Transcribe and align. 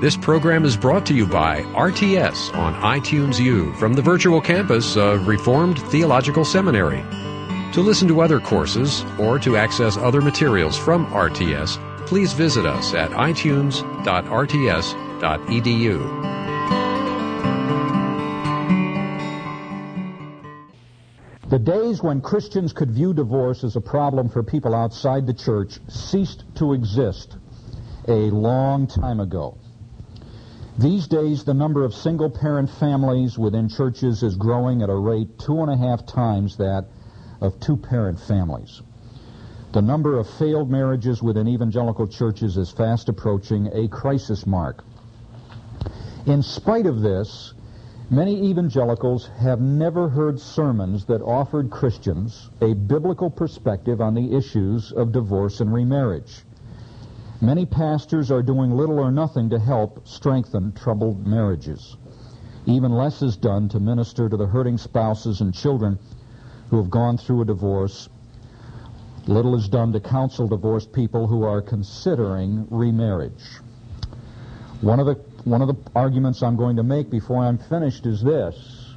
This 0.00 0.16
program 0.16 0.64
is 0.64 0.78
brought 0.78 1.04
to 1.06 1.14
you 1.14 1.26
by 1.26 1.60
RTS 1.74 2.56
on 2.56 2.72
iTunes 2.76 3.38
U 3.38 3.74
from 3.74 3.92
the 3.92 4.00
virtual 4.00 4.40
campus 4.40 4.96
of 4.96 5.28
Reformed 5.28 5.78
Theological 5.90 6.42
Seminary. 6.42 7.04
To 7.74 7.82
listen 7.82 8.08
to 8.08 8.22
other 8.22 8.40
courses 8.40 9.04
or 9.18 9.38
to 9.40 9.58
access 9.58 9.98
other 9.98 10.22
materials 10.22 10.78
from 10.78 11.04
RTS, 11.08 12.06
please 12.06 12.32
visit 12.32 12.64
us 12.64 12.94
at 12.94 13.10
itunes.rts.edu. 13.10 13.80
The 21.50 21.58
days 21.58 22.02
when 22.02 22.22
Christians 22.22 22.72
could 22.72 22.90
view 22.90 23.12
divorce 23.12 23.64
as 23.64 23.76
a 23.76 23.82
problem 23.82 24.30
for 24.30 24.42
people 24.42 24.74
outside 24.74 25.26
the 25.26 25.34
church 25.34 25.78
ceased 25.88 26.44
to 26.54 26.72
exist 26.72 27.36
a 28.08 28.30
long 28.30 28.86
time 28.86 29.20
ago. 29.20 29.59
These 30.80 31.08
days, 31.08 31.44
the 31.44 31.52
number 31.52 31.84
of 31.84 31.92
single 31.92 32.30
parent 32.30 32.70
families 32.70 33.38
within 33.38 33.68
churches 33.68 34.22
is 34.22 34.34
growing 34.34 34.80
at 34.80 34.88
a 34.88 34.96
rate 34.96 35.38
two 35.38 35.60
and 35.60 35.70
a 35.70 35.76
half 35.76 36.06
times 36.06 36.56
that 36.56 36.86
of 37.42 37.60
two 37.60 37.76
parent 37.76 38.18
families. 38.18 38.80
The 39.72 39.82
number 39.82 40.18
of 40.18 40.26
failed 40.26 40.70
marriages 40.70 41.22
within 41.22 41.48
evangelical 41.48 42.06
churches 42.06 42.56
is 42.56 42.70
fast 42.70 43.10
approaching 43.10 43.68
a 43.74 43.88
crisis 43.88 44.46
mark. 44.46 44.82
In 46.24 46.42
spite 46.42 46.86
of 46.86 47.02
this, 47.02 47.52
Many 48.12 48.50
evangelicals 48.50 49.28
have 49.38 49.60
never 49.60 50.08
heard 50.08 50.40
sermons 50.40 51.04
that 51.04 51.22
offered 51.22 51.70
Christians 51.70 52.50
a 52.60 52.74
biblical 52.74 53.30
perspective 53.30 54.00
on 54.00 54.14
the 54.14 54.34
issues 54.34 54.90
of 54.90 55.12
divorce 55.12 55.60
and 55.60 55.72
remarriage. 55.72 56.44
Many 57.42 57.64
pastors 57.64 58.30
are 58.30 58.42
doing 58.42 58.70
little 58.70 58.98
or 58.98 59.10
nothing 59.10 59.48
to 59.50 59.58
help 59.58 60.06
strengthen 60.06 60.72
troubled 60.72 61.26
marriages. 61.26 61.96
Even 62.66 62.92
less 62.92 63.22
is 63.22 63.36
done 63.36 63.68
to 63.70 63.80
minister 63.80 64.28
to 64.28 64.36
the 64.36 64.46
hurting 64.46 64.76
spouses 64.76 65.40
and 65.40 65.54
children 65.54 65.98
who 66.68 66.76
have 66.76 66.90
gone 66.90 67.16
through 67.16 67.40
a 67.40 67.44
divorce. 67.46 68.10
Little 69.26 69.54
is 69.54 69.68
done 69.68 69.92
to 69.92 70.00
counsel 70.00 70.48
divorced 70.48 70.92
people 70.92 71.26
who 71.26 71.42
are 71.42 71.62
considering 71.62 72.66
remarriage. 72.70 73.42
One 74.82 75.00
of 75.00 75.06
the 75.06 75.14
one 75.44 75.62
of 75.62 75.68
the 75.68 75.76
arguments 75.94 76.42
I'm 76.42 76.56
going 76.56 76.76
to 76.76 76.82
make 76.82 77.08
before 77.08 77.42
I'm 77.42 77.56
finished 77.56 78.04
is 78.04 78.22
this. 78.22 78.94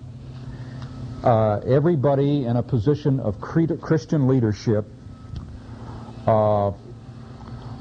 Uh, 1.23 1.59
everybody 1.59 2.43
in 2.45 2.57
a 2.57 2.63
position 2.63 3.21
of 3.21 3.39
Christian 3.39 4.27
leadership 4.27 4.85
uh, 6.27 6.71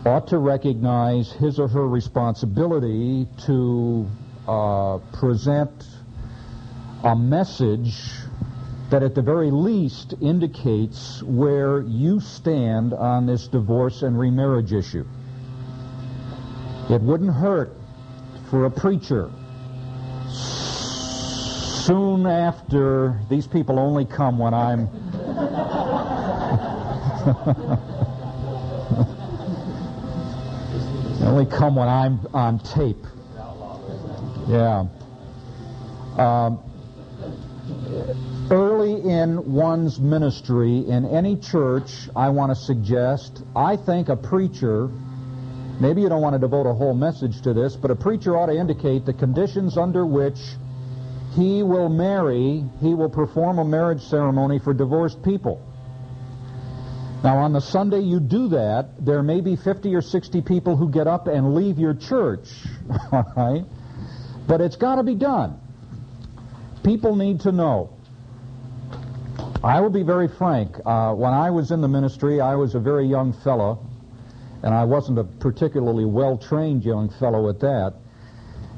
ought 0.04 0.26
to 0.28 0.38
recognize 0.38 1.30
his 1.32 1.58
or 1.60 1.68
her 1.68 1.86
responsibility 1.86 3.26
to 3.46 4.08
uh, 4.48 4.98
present 5.12 5.70
a 7.04 7.14
message 7.14 7.94
that 8.90 9.02
at 9.02 9.14
the 9.14 9.22
very 9.22 9.50
least 9.50 10.14
indicates 10.20 11.22
where 11.22 11.80
you 11.82 12.20
stand 12.20 12.92
on 12.92 13.26
this 13.26 13.46
divorce 13.46 14.02
and 14.02 14.18
remarriage 14.18 14.72
issue. 14.72 15.06
It 16.90 17.00
wouldn't 17.00 17.32
hurt 17.32 17.72
for 18.50 18.66
a 18.66 18.70
preacher. 18.70 19.30
Soon 21.86 22.26
after, 22.26 23.20
these 23.30 23.46
people 23.46 23.78
only 23.78 24.04
come 24.04 24.38
when 24.38 24.52
I'm. 24.52 24.88
only 31.22 31.46
come 31.46 31.76
when 31.76 31.88
I'm 31.88 32.26
on 32.34 32.58
tape. 32.58 33.04
Yeah. 34.48 34.86
Um, 36.18 36.58
early 38.50 39.00
in 39.00 39.52
one's 39.52 39.98
ministry 40.00 40.78
in 40.88 41.06
any 41.06 41.36
church, 41.36 42.08
I 42.14 42.28
want 42.28 42.50
to 42.50 42.56
suggest, 42.56 43.42
I 43.56 43.76
think 43.76 44.08
a 44.08 44.16
preacher 44.16 44.90
Maybe 45.82 46.02
you 46.02 46.08
don't 46.08 46.22
want 46.22 46.34
to 46.34 46.38
devote 46.38 46.66
a 46.66 46.72
whole 46.72 46.94
message 46.94 47.42
to 47.42 47.52
this, 47.52 47.74
but 47.74 47.90
a 47.90 47.96
preacher 47.96 48.36
ought 48.36 48.46
to 48.46 48.56
indicate 48.56 49.04
the 49.04 49.12
conditions 49.12 49.76
under 49.76 50.06
which 50.06 50.38
he 51.34 51.64
will 51.64 51.88
marry, 51.88 52.64
he 52.80 52.94
will 52.94 53.08
perform 53.08 53.58
a 53.58 53.64
marriage 53.64 54.02
ceremony 54.02 54.60
for 54.60 54.74
divorced 54.74 55.22
people. 55.24 55.60
Now, 57.22 57.38
on 57.38 57.52
the 57.52 57.60
Sunday 57.60 58.00
you 58.00 58.18
do 58.18 58.48
that, 58.48 59.04
there 59.04 59.22
may 59.22 59.40
be 59.40 59.54
50 59.54 59.94
or 59.94 60.02
60 60.02 60.42
people 60.42 60.76
who 60.76 60.90
get 60.90 61.06
up 61.06 61.28
and 61.28 61.54
leave 61.54 61.78
your 61.78 61.94
church, 61.94 62.48
all 63.12 63.32
right? 63.36 63.64
But 64.48 64.60
it's 64.60 64.76
got 64.76 64.96
to 64.96 65.04
be 65.04 65.14
done. 65.14 65.60
People 66.82 67.14
need 67.14 67.40
to 67.42 67.52
know. 67.52 67.96
I 69.62 69.80
will 69.80 69.90
be 69.90 70.02
very 70.02 70.26
frank. 70.26 70.76
Uh, 70.84 71.14
when 71.14 71.32
I 71.32 71.50
was 71.50 71.70
in 71.70 71.80
the 71.80 71.88
ministry, 71.88 72.40
I 72.40 72.56
was 72.56 72.74
a 72.74 72.80
very 72.80 73.06
young 73.06 73.32
fellow 73.32 73.86
and 74.64 74.74
I 74.74 74.84
wasn't 74.84 75.18
a 75.18 75.24
particularly 75.24 76.04
well-trained 76.04 76.84
young 76.84 77.08
fellow 77.08 77.48
at 77.48 77.60
that. 77.60 77.94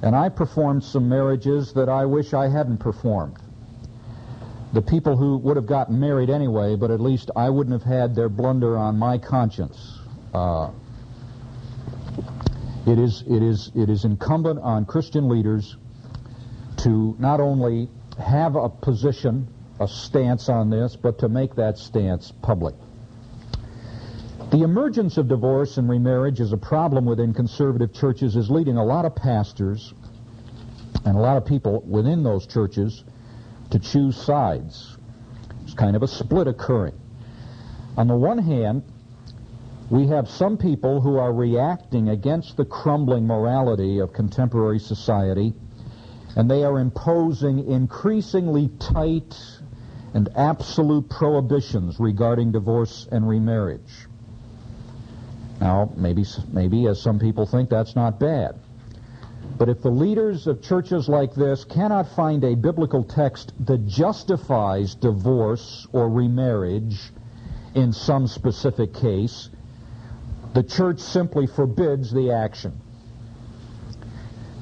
And 0.03 0.15
I 0.15 0.29
performed 0.29 0.85
some 0.85 1.09
marriages 1.09 1.73
that 1.75 1.89
I 1.89 2.05
wish 2.05 2.35
I 2.35 2.49
hadn't 2.49 2.79
performed. 2.79 3.39
The 4.75 4.83
people 4.83 5.17
who 5.17 5.37
would 5.39 5.55
have 5.55 5.67
gotten 5.67 6.01
married 6.01 6.29
anyway, 6.29 6.75
but 6.75 6.91
at 6.91 7.01
least 7.01 7.31
I 7.37 7.49
wouldn't 7.49 7.81
have 7.81 7.89
had 7.89 8.17
their 8.17 8.29
blunder 8.29 8.77
on 8.77 8.99
my 8.99 9.19
conscience. 9.19 10.01
Uh, 10.35 10.73
it 12.85 12.99
is 12.99 13.23
it 13.29 13.41
is 13.41 13.71
it 13.77 13.89
is 13.89 14.05
incumbent 14.05 14.59
on 14.59 14.85
Christian 14.85 15.29
leaders 15.29 15.77
to 16.79 17.15
not 17.21 17.39
only 17.39 17.89
have 18.19 18.57
a 18.57 18.69
position, 18.69 19.47
a 19.79 19.87
stance 19.87 20.49
on 20.49 20.71
this, 20.71 20.97
but 20.97 21.21
to 21.21 21.29
make 21.29 21.55
that 21.55 21.79
stance 21.79 22.33
public. 22.43 22.75
The 24.51 24.63
emergence 24.63 25.19
of 25.19 25.29
divorce 25.29 25.79
and 25.79 25.89
remarriage 25.89 26.41
as 26.41 26.53
a 26.53 26.57
problem 26.57 27.05
within 27.05 27.33
conservative 27.33 27.93
churches 27.95 28.35
is 28.35 28.51
leading 28.51 28.77
a 28.77 28.85
lot 28.85 29.05
of 29.05 29.15
pastors 29.15 29.95
and 31.05 31.17
a 31.17 31.21
lot 31.21 31.37
of 31.37 31.47
people 31.47 31.81
within 31.87 32.25
those 32.25 32.45
churches 32.49 33.05
to 33.71 33.79
choose 33.79 34.17
sides. 34.17 34.97
It's 35.65 35.75
kind 35.75 35.97
of 35.97 36.03
a 36.03 36.09
split 36.09 36.47
occurring. 36.47 36.99
On 37.97 38.09
the 38.09 38.17
one 38.17 38.39
hand, 38.39 38.83
we 39.91 40.09
have 40.09 40.29
some 40.29 40.57
people 40.57 41.01
who 41.01 41.19
are 41.19 41.33
reacting 41.33 42.09
against 42.09 42.57
the 42.57 42.65
crumbling 42.65 43.27
morality 43.27 43.99
of 43.99 44.13
contemporary 44.13 44.79
society, 44.79 45.55
and 46.37 46.51
they 46.51 46.65
are 46.65 46.79
imposing 46.79 47.71
increasingly 47.71 48.69
tight 48.79 49.35
and 50.15 50.29
absolute 50.37 51.09
prohibitions 51.09 52.01
regarding 52.01 52.53
divorce 52.53 53.07
and 53.11 53.29
remarriage. 53.29 54.07
Now, 55.61 55.93
maybe, 55.97 56.25
maybe 56.53 56.87
as 56.87 57.01
some 57.01 57.19
people 57.19 57.47
think, 57.47 57.71
that's 57.71 57.95
not 57.95 58.19
bad. 58.19 58.59
But 59.57 59.69
if 59.69 59.83
the 59.83 59.91
leaders 59.91 60.47
of 60.47 60.63
churches 60.63 61.09
like 61.09 61.35
this 61.35 61.65
cannot 61.65 62.09
find 62.17 62.43
a 62.45 62.57
biblical 62.57 63.05
text 63.05 63.53
that 63.67 63.87
justifies 63.87 64.95
divorce 64.95 65.87
or 65.93 66.09
remarriage 66.09 67.13
in 67.75 67.93
some 67.93 68.27
specific 68.27 68.93
case, 68.95 69.51
the 70.55 70.63
church 70.63 71.01
simply 71.01 71.47
forbids 71.47 72.13
the 72.13 72.33
action. 72.33 72.81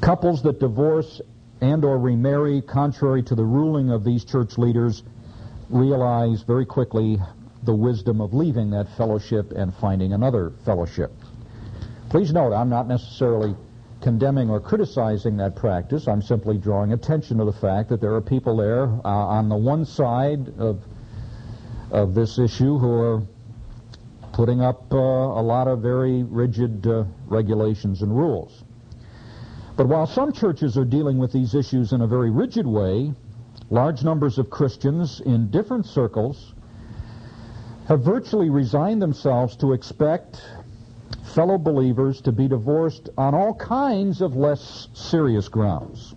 Couples 0.01 0.43
that 0.43 0.61
divorce 0.61 1.21
and 1.61 1.85
or 1.85 1.99
remarry 1.99 2.61
contrary 2.61 3.23
to 3.23 3.35
the 3.35 3.45
ruling 3.45 3.91
of 3.91 4.05
these 4.05 4.25
church 4.25 4.59
leaders 4.59 5.05
realize 5.71 6.43
very 6.43 6.67
quickly 6.67 7.19
the 7.63 7.75
wisdom 7.75 8.21
of 8.21 8.35
leaving 8.35 8.71
that 8.71 8.89
fellowship 8.97 9.53
and 9.53 9.75
finding 9.75 10.13
another 10.13 10.53
fellowship. 10.65 11.13
Please 12.11 12.33
note, 12.33 12.53
I'm 12.53 12.69
not 12.69 12.89
necessarily 12.89 13.55
condemning 14.03 14.51
or 14.51 14.61
criticizing 14.61 15.37
that 15.39 15.57
practice. 15.57 16.09
I'm 16.09 16.23
simply 16.23 16.59
drawing 16.59 16.93
attention 16.93 17.39
to 17.39 17.45
the 17.45 17.53
fact 17.53 17.89
that 17.89 18.01
there 18.01 18.15
are 18.15 18.21
people 18.21 18.57
there 18.57 18.85
uh, 18.85 19.09
on 19.09 19.49
the 19.49 19.57
one 19.57 19.85
side 19.85 20.49
of 20.59 20.83
of 21.93 22.15
this 22.15 22.39
issue 22.39 22.79
who 22.79 22.91
are 22.91 23.23
putting 24.33 24.63
up 24.63 24.93
uh, 24.93 24.97
a 24.97 25.43
lot 25.43 25.69
of 25.69 25.81
very 25.81 26.23
rigid 26.23 26.87
uh, 26.87 27.05
regulations 27.27 28.01
and 28.01 28.17
rules. 28.17 28.65
But 29.77 29.89
while 29.89 30.07
some 30.07 30.33
churches 30.33 30.79
are 30.79 30.87
dealing 30.87 31.19
with 31.19 31.33
these 31.33 31.55
issues 31.55 31.93
in 31.93 32.01
a 32.01 32.07
very 32.07 32.31
rigid 32.31 32.67
way, 32.67 33.13
large 33.69 34.03
numbers 34.03 34.39
of 34.39 34.49
Christians 34.49 35.21
in 35.21 35.51
different 35.51 35.85
circles 35.85 36.55
have 37.89 38.01
virtually 38.01 38.49
resigned 38.49 39.03
themselves 39.03 39.57
to 39.57 39.73
expect 39.73 40.43
fellow 41.35 41.59
believers 41.59 42.21
to 42.23 42.33
be 42.33 42.49
divorced 42.49 43.09
on 43.17 43.35
all 43.35 43.55
kinds 43.55 44.21
of 44.21 44.37
less 44.37 44.89
serious 44.95 45.49
grounds. 45.49 46.15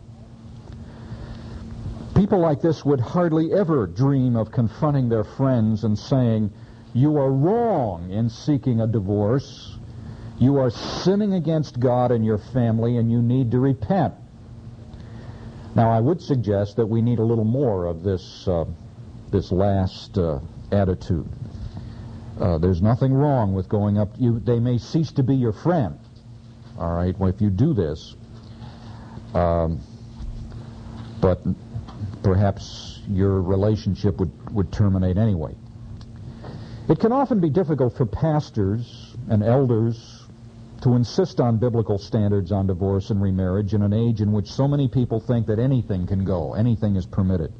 People 2.16 2.40
like 2.40 2.62
this 2.62 2.86
would 2.86 3.00
hardly 3.00 3.54
ever 3.54 3.88
dream 3.88 4.36
of 4.36 4.52
confronting 4.52 5.10
their 5.10 5.24
friends 5.24 5.84
and 5.84 5.98
saying, 5.98 6.52
You 6.94 7.18
are 7.18 7.32
wrong 7.32 8.10
in 8.12 8.30
seeking 8.30 8.82
a 8.82 8.88
divorce. 8.88 9.78
You 10.40 10.58
are 10.58 10.70
sinning 10.70 11.34
against 11.34 11.80
God 11.80 12.12
and 12.12 12.26
your 12.26 12.38
family, 12.38 12.98
and 12.98 13.12
you 13.12 13.22
need 13.22 13.52
to 13.52 13.60
repent. 13.60 14.14
Now, 15.76 15.92
I 15.92 16.00
would 16.00 16.22
suggest 16.22 16.78
that 16.78 16.86
we 16.86 17.02
need 17.02 17.20
a 17.20 17.24
little 17.24 17.44
more 17.44 17.86
of 17.86 18.04
this, 18.04 18.48
uh, 18.48 18.66
this 19.32 19.52
last 19.52 20.18
uh, 20.18 20.40
attitude. 20.72 21.28
Uh, 22.40 22.58
there's 22.58 22.82
nothing 22.82 23.14
wrong 23.14 23.54
with 23.54 23.70
going 23.70 23.98
up. 23.98 24.10
You, 24.18 24.40
they 24.40 24.60
may 24.60 24.78
cease 24.78 25.12
to 25.14 25.24
be 25.24 25.36
your 25.36 25.54
friend. 25.54 25.98
All 26.78 26.94
right. 26.94 27.18
Well, 27.18 27.30
if 27.30 27.40
you 27.40 27.50
do 27.50 27.74
this, 27.74 28.16
um, 29.34 29.80
but 31.22 31.42
perhaps 32.24 33.02
your 33.08 33.42
relationship 33.42 34.18
would, 34.18 34.54
would 34.54 34.72
terminate 34.72 35.18
anyway. 35.18 35.56
It 36.90 37.00
can 37.00 37.12
often 37.12 37.40
be 37.40 37.50
difficult 37.50 37.96
for 37.96 38.06
pastors 38.06 39.16
and 39.30 39.42
elders 39.42 40.24
to 40.82 40.94
insist 40.94 41.40
on 41.40 41.58
biblical 41.58 41.98
standards 41.98 42.52
on 42.52 42.68
divorce 42.68 43.10
and 43.10 43.22
remarriage 43.22 43.74
in 43.74 43.82
an 43.82 43.94
age 43.94 44.22
in 44.22 44.32
which 44.32 44.52
so 44.52 44.68
many 44.68 44.88
people 44.88 45.20
think 45.20 45.48
that 45.48 45.58
anything 45.58 46.06
can 46.06 46.24
go, 46.26 46.54
anything 46.54 46.96
is 46.96 47.06
permitted. 47.06 47.52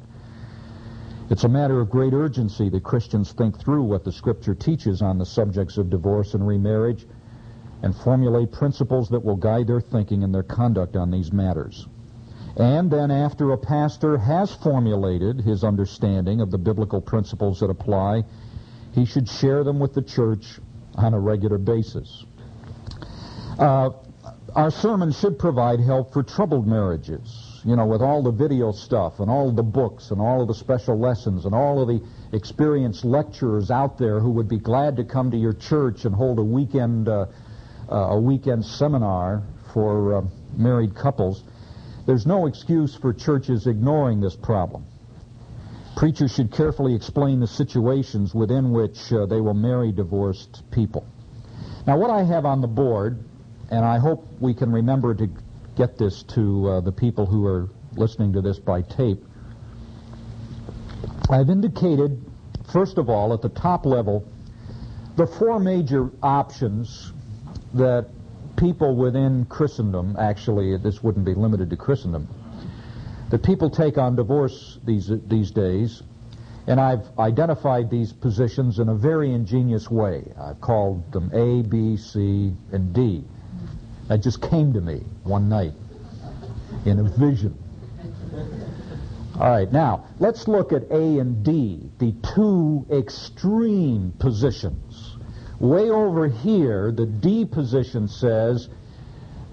It's 1.28 1.42
a 1.42 1.48
matter 1.48 1.80
of 1.80 1.90
great 1.90 2.12
urgency 2.12 2.68
that 2.68 2.84
Christians 2.84 3.32
think 3.32 3.58
through 3.58 3.82
what 3.82 4.04
the 4.04 4.12
Scripture 4.12 4.54
teaches 4.54 5.02
on 5.02 5.18
the 5.18 5.26
subjects 5.26 5.76
of 5.76 5.90
divorce 5.90 6.34
and 6.34 6.46
remarriage 6.46 7.04
and 7.82 7.94
formulate 7.96 8.52
principles 8.52 9.08
that 9.08 9.24
will 9.24 9.36
guide 9.36 9.66
their 9.66 9.80
thinking 9.80 10.22
and 10.22 10.32
their 10.32 10.44
conduct 10.44 10.94
on 10.94 11.10
these 11.10 11.32
matters. 11.32 11.88
And 12.56 12.90
then 12.90 13.10
after 13.10 13.50
a 13.50 13.58
pastor 13.58 14.16
has 14.16 14.54
formulated 14.54 15.40
his 15.40 15.64
understanding 15.64 16.40
of 16.40 16.52
the 16.52 16.58
biblical 16.58 17.00
principles 17.00 17.58
that 17.60 17.70
apply, 17.70 18.24
he 18.92 19.04
should 19.04 19.28
share 19.28 19.64
them 19.64 19.80
with 19.80 19.94
the 19.94 20.02
church 20.02 20.60
on 20.94 21.12
a 21.12 21.18
regular 21.20 21.58
basis. 21.58 22.24
Uh, 23.58 23.90
our 24.54 24.70
sermon 24.70 25.12
should 25.12 25.38
provide 25.38 25.80
help 25.80 26.12
for 26.12 26.22
troubled 26.22 26.66
marriages, 26.66 27.45
you 27.66 27.74
know, 27.74 27.84
with 27.84 28.00
all 28.00 28.22
the 28.22 28.30
video 28.30 28.70
stuff 28.70 29.18
and 29.18 29.28
all 29.28 29.50
the 29.50 29.62
books 29.62 30.12
and 30.12 30.20
all 30.20 30.40
of 30.40 30.46
the 30.46 30.54
special 30.54 30.96
lessons 30.96 31.46
and 31.46 31.54
all 31.54 31.82
of 31.82 31.88
the 31.88 32.00
experienced 32.32 33.04
lecturers 33.04 33.72
out 33.72 33.98
there 33.98 34.20
who 34.20 34.30
would 34.30 34.48
be 34.48 34.58
glad 34.58 34.96
to 34.96 35.04
come 35.04 35.32
to 35.32 35.36
your 35.36 35.52
church 35.52 36.04
and 36.04 36.14
hold 36.14 36.38
a 36.38 36.44
weekend 36.44 37.08
uh, 37.08 37.26
uh, 37.90 37.94
a 37.94 38.20
weekend 38.20 38.64
seminar 38.64 39.42
for 39.74 40.14
uh, 40.14 40.22
married 40.56 40.94
couples. 40.94 41.42
There's 42.06 42.24
no 42.24 42.46
excuse 42.46 42.94
for 42.94 43.12
churches 43.12 43.66
ignoring 43.66 44.20
this 44.20 44.36
problem. 44.36 44.86
Preachers 45.96 46.32
should 46.32 46.52
carefully 46.52 46.94
explain 46.94 47.40
the 47.40 47.48
situations 47.48 48.32
within 48.32 48.70
which 48.70 49.12
uh, 49.12 49.26
they 49.26 49.40
will 49.40 49.54
marry 49.54 49.90
divorced 49.90 50.62
people. 50.70 51.04
Now, 51.84 51.98
what 51.98 52.10
I 52.10 52.22
have 52.22 52.44
on 52.44 52.60
the 52.60 52.68
board 52.68 53.24
and 53.70 53.84
I 53.84 53.98
hope 53.98 54.24
we 54.40 54.54
can 54.54 54.70
remember 54.70 55.14
to 55.14 55.28
get 55.76 55.98
this 55.98 56.22
to 56.22 56.68
uh, 56.68 56.80
the 56.80 56.92
people 56.92 57.26
who 57.26 57.46
are 57.46 57.68
listening 57.96 58.32
to 58.32 58.40
this 58.40 58.58
by 58.58 58.82
tape. 58.82 59.22
I've 61.30 61.50
indicated, 61.50 62.24
first 62.72 62.98
of 62.98 63.08
all, 63.08 63.32
at 63.32 63.42
the 63.42 63.48
top 63.48 63.84
level, 63.84 64.26
the 65.16 65.26
four 65.26 65.58
major 65.58 66.10
options 66.22 67.12
that 67.74 68.08
people 68.56 68.96
within 68.96 69.44
Christendom, 69.46 70.16
actually, 70.18 70.76
this 70.78 71.02
wouldn't 71.02 71.24
be 71.24 71.34
limited 71.34 71.70
to 71.70 71.76
Christendom, 71.76 72.28
that 73.30 73.42
people 73.42 73.70
take 73.70 73.98
on 73.98 74.16
divorce 74.16 74.78
these, 74.84 75.10
these 75.26 75.50
days. 75.50 76.02
And 76.68 76.80
I've 76.80 77.06
identified 77.18 77.90
these 77.90 78.12
positions 78.12 78.78
in 78.80 78.88
a 78.88 78.94
very 78.94 79.32
ingenious 79.32 79.90
way. 79.90 80.32
I've 80.40 80.60
called 80.60 81.12
them 81.12 81.30
A, 81.32 81.62
B, 81.62 81.96
C, 81.96 82.52
and 82.72 82.92
D. 82.92 83.24
That 84.08 84.22
just 84.22 84.40
came 84.40 84.72
to 84.72 84.80
me 84.80 85.02
one 85.24 85.48
night 85.48 85.72
in 86.84 86.98
a 87.00 87.02
vision. 87.02 87.56
All 89.38 89.50
right, 89.50 89.70
now 89.70 90.06
let's 90.18 90.48
look 90.48 90.72
at 90.72 90.84
A 90.90 91.18
and 91.18 91.44
D, 91.44 91.90
the 91.98 92.14
two 92.34 92.86
extreme 92.90 94.12
positions. 94.18 95.16
Way 95.58 95.90
over 95.90 96.28
here, 96.28 96.92
the 96.92 97.06
D 97.06 97.44
position 97.44 98.08
says, 98.08 98.68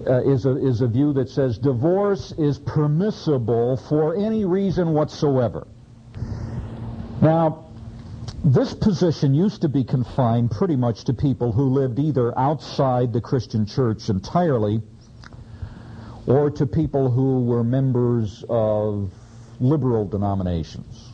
uh, 0.06 0.22
is, 0.22 0.46
a, 0.46 0.56
is 0.56 0.80
a 0.80 0.88
view 0.88 1.12
that 1.14 1.28
says 1.28 1.58
divorce 1.58 2.32
is 2.32 2.58
permissible 2.58 3.76
for 3.88 4.14
any 4.14 4.44
reason 4.44 4.92
whatsoever. 4.92 5.66
Now, 7.20 7.63
this 8.44 8.74
position 8.74 9.32
used 9.32 9.62
to 9.62 9.70
be 9.70 9.84
confined 9.84 10.50
pretty 10.50 10.76
much 10.76 11.04
to 11.04 11.14
people 11.14 11.50
who 11.50 11.70
lived 11.70 11.98
either 11.98 12.38
outside 12.38 13.10
the 13.10 13.20
Christian 13.20 13.64
church 13.64 14.10
entirely 14.10 14.82
or 16.26 16.50
to 16.50 16.66
people 16.66 17.10
who 17.10 17.44
were 17.44 17.64
members 17.64 18.44
of 18.50 19.10
liberal 19.60 20.06
denominations. 20.06 21.12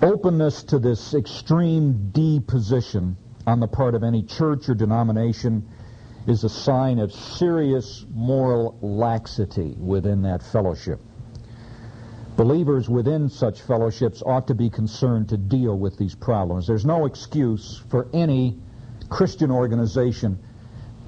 Openness 0.00 0.62
to 0.64 0.78
this 0.78 1.12
extreme 1.12 2.12
D 2.12 2.40
position 2.40 3.18
on 3.46 3.60
the 3.60 3.68
part 3.68 3.94
of 3.94 4.02
any 4.02 4.22
church 4.22 4.70
or 4.70 4.74
denomination 4.74 5.68
is 6.26 6.44
a 6.44 6.48
sign 6.48 6.98
of 6.98 7.12
serious 7.12 8.06
moral 8.14 8.78
laxity 8.80 9.74
within 9.78 10.22
that 10.22 10.42
fellowship. 10.42 11.00
Believers 12.38 12.88
within 12.88 13.28
such 13.28 13.62
fellowships 13.62 14.22
ought 14.24 14.46
to 14.46 14.54
be 14.54 14.70
concerned 14.70 15.28
to 15.30 15.36
deal 15.36 15.76
with 15.76 15.98
these 15.98 16.14
problems. 16.14 16.68
There's 16.68 16.86
no 16.86 17.04
excuse 17.04 17.82
for 17.90 18.06
any 18.14 18.56
Christian 19.08 19.50
organization 19.50 20.38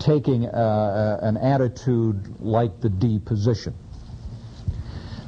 taking 0.00 0.46
uh, 0.46 0.48
uh, 0.48 1.24
an 1.24 1.36
attitude 1.36 2.40
like 2.40 2.80
the 2.80 2.88
D 2.88 3.20
position. 3.20 3.74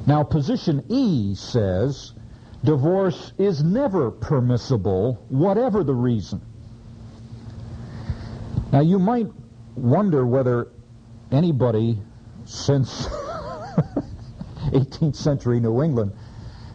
Now, 0.05 0.23
position 0.23 0.83
E 0.89 1.35
says 1.35 2.11
divorce 2.65 3.31
is 3.37 3.63
never 3.63 4.11
permissible, 4.11 5.23
whatever 5.29 5.85
the 5.85 5.95
reason. 5.95 6.41
Now, 8.73 8.81
you 8.81 8.99
might 8.99 9.27
wonder 9.75 10.27
whether 10.27 10.67
anybody 11.31 11.97
since 12.43 13.07
18th 14.73 15.15
century 15.15 15.59
New 15.59 15.81
England 15.81 16.13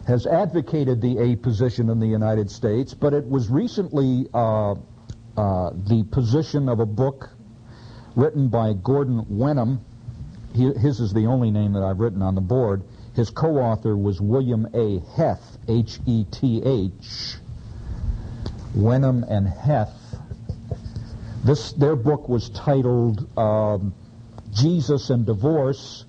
has 0.07 0.25
advocated 0.25 1.01
the 1.01 1.19
A 1.19 1.35
position 1.35 1.89
in 1.89 1.99
the 1.99 2.07
United 2.07 2.49
States, 2.49 2.93
but 2.93 3.13
it 3.13 3.27
was 3.29 3.49
recently 3.49 4.27
uh, 4.33 4.71
uh, 4.71 4.75
the 5.35 6.03
position 6.11 6.67
of 6.67 6.79
a 6.79 6.85
book 6.85 7.29
written 8.15 8.47
by 8.47 8.73
Gordon 8.73 9.25
Wenham. 9.29 9.81
He, 10.55 10.73
his 10.73 10.99
is 10.99 11.13
the 11.13 11.27
only 11.27 11.51
name 11.51 11.73
that 11.73 11.83
I've 11.83 11.99
written 11.99 12.23
on 12.23 12.33
the 12.33 12.41
board. 12.41 12.83
His 13.15 13.29
co-author 13.29 13.95
was 13.95 14.19
William 14.19 14.67
A. 14.73 14.99
Heth, 15.15 15.57
H-E-T-H. 15.67 17.35
Wenham 18.75 19.23
and 19.23 19.47
Heth. 19.47 19.93
This 21.43 21.71
their 21.73 21.95
book 21.95 22.27
was 22.27 22.49
titled 22.49 23.27
um, 23.37 23.93
Jesus 24.51 25.09
and 25.09 25.25
Divorce 25.25 26.05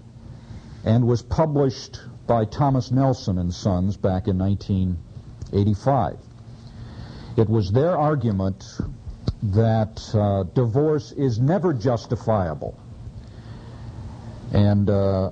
and 0.85 1.07
was 1.07 1.23
published 1.23 2.01
by 2.27 2.45
Thomas 2.45 2.91
Nelson 2.91 3.39
and 3.39 3.53
Sons 3.53 3.97
back 3.97 4.29
in 4.29 4.39
1985. 4.39 6.19
It 7.37 7.49
was 7.49 7.73
their 7.73 7.97
argument 7.97 8.65
that 9.43 10.03
uh, 10.15 10.45
divorce 10.55 11.13
is 11.13 11.39
never 11.39 11.73
justifiable, 11.73 12.79
and 14.53 14.89
uh, 14.89 15.31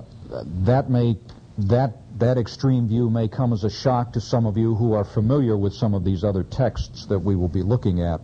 that 0.65 0.89
may 0.89 1.17
that 1.57 1.97
that 2.19 2.37
extreme 2.37 2.87
view 2.87 3.09
may 3.09 3.27
come 3.27 3.53
as 3.53 3.63
a 3.63 3.69
shock 3.69 4.13
to 4.13 4.21
some 4.21 4.45
of 4.45 4.57
you 4.57 4.75
who 4.75 4.93
are 4.93 5.03
familiar 5.03 5.57
with 5.57 5.73
some 5.73 5.93
of 5.93 6.03
these 6.03 6.23
other 6.23 6.43
texts 6.43 7.05
that 7.05 7.19
we 7.19 7.35
will 7.35 7.47
be 7.47 7.61
looking 7.61 8.01
at 8.01 8.21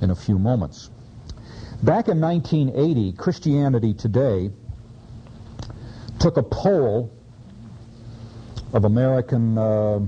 in 0.00 0.10
a 0.10 0.14
few 0.14 0.38
moments. 0.38 0.90
Back 1.82 2.08
in 2.08 2.20
1980, 2.20 3.12
Christianity 3.12 3.94
Today 3.94 4.50
took 6.22 6.36
a 6.36 6.42
poll 6.42 7.12
of 8.72 8.84
American 8.84 9.58
uh, 9.58 9.98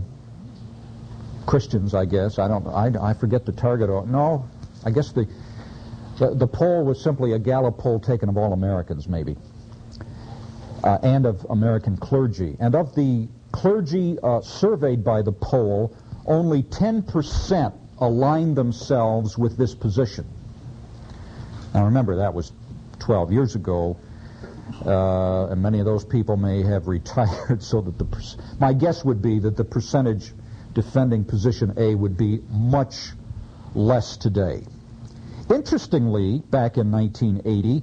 Christians, 1.44 1.92
I 1.92 2.04
guess. 2.04 2.38
I 2.38 2.47
don't. 2.47 2.64
I, 2.68 3.11
I 3.11 3.14
forget 3.14 3.44
the 3.44 3.50
target. 3.50 3.90
No, 4.06 4.49
I 4.85 4.90
guess 4.90 5.11
the, 5.11 5.26
the, 6.21 6.35
the 6.37 6.47
poll 6.47 6.85
was 6.85 7.02
simply 7.02 7.33
a 7.33 7.38
Gallup 7.38 7.78
poll 7.78 7.99
taken 7.99 8.28
of 8.28 8.37
all 8.37 8.52
Americans, 8.52 9.09
maybe, 9.09 9.37
uh, 10.85 10.99
and 11.02 11.26
of 11.26 11.44
American 11.50 11.97
clergy. 11.97 12.56
And 12.61 12.76
of 12.76 12.94
the 12.94 13.26
clergy 13.50 14.16
uh, 14.23 14.40
surveyed 14.40 15.02
by 15.02 15.21
the 15.21 15.33
poll, 15.33 15.97
only 16.26 16.62
10% 16.62 17.75
aligned 17.99 18.56
themselves 18.56 19.37
with 19.37 19.56
this 19.56 19.75
position. 19.75 20.26
Now 21.75 21.87
remember, 21.87 22.14
that 22.16 22.33
was 22.33 22.52
12 23.00 23.33
years 23.33 23.56
ago 23.56 23.99
uh, 24.85 25.47
and 25.47 25.62
many 25.62 25.78
of 25.78 25.85
those 25.85 26.04
people 26.04 26.37
may 26.37 26.62
have 26.62 26.88
retired. 26.88 27.62
So 27.62 27.80
that 27.80 27.99
the 27.99 28.37
my 28.59 28.73
guess 28.73 29.04
would 29.04 29.23
be 29.23 29.38
that 29.40 29.56
the 29.56 29.64
percentage 29.64 30.33
defending 30.75 31.25
position 31.25 31.75
A 31.76 31.94
would 31.94 32.16
be 32.16 32.40
much 32.50 33.12
less 33.75 34.16
today. 34.16 34.64
Interestingly, 35.50 36.42
back 36.50 36.78
in 36.78 36.90
1980, 36.90 37.83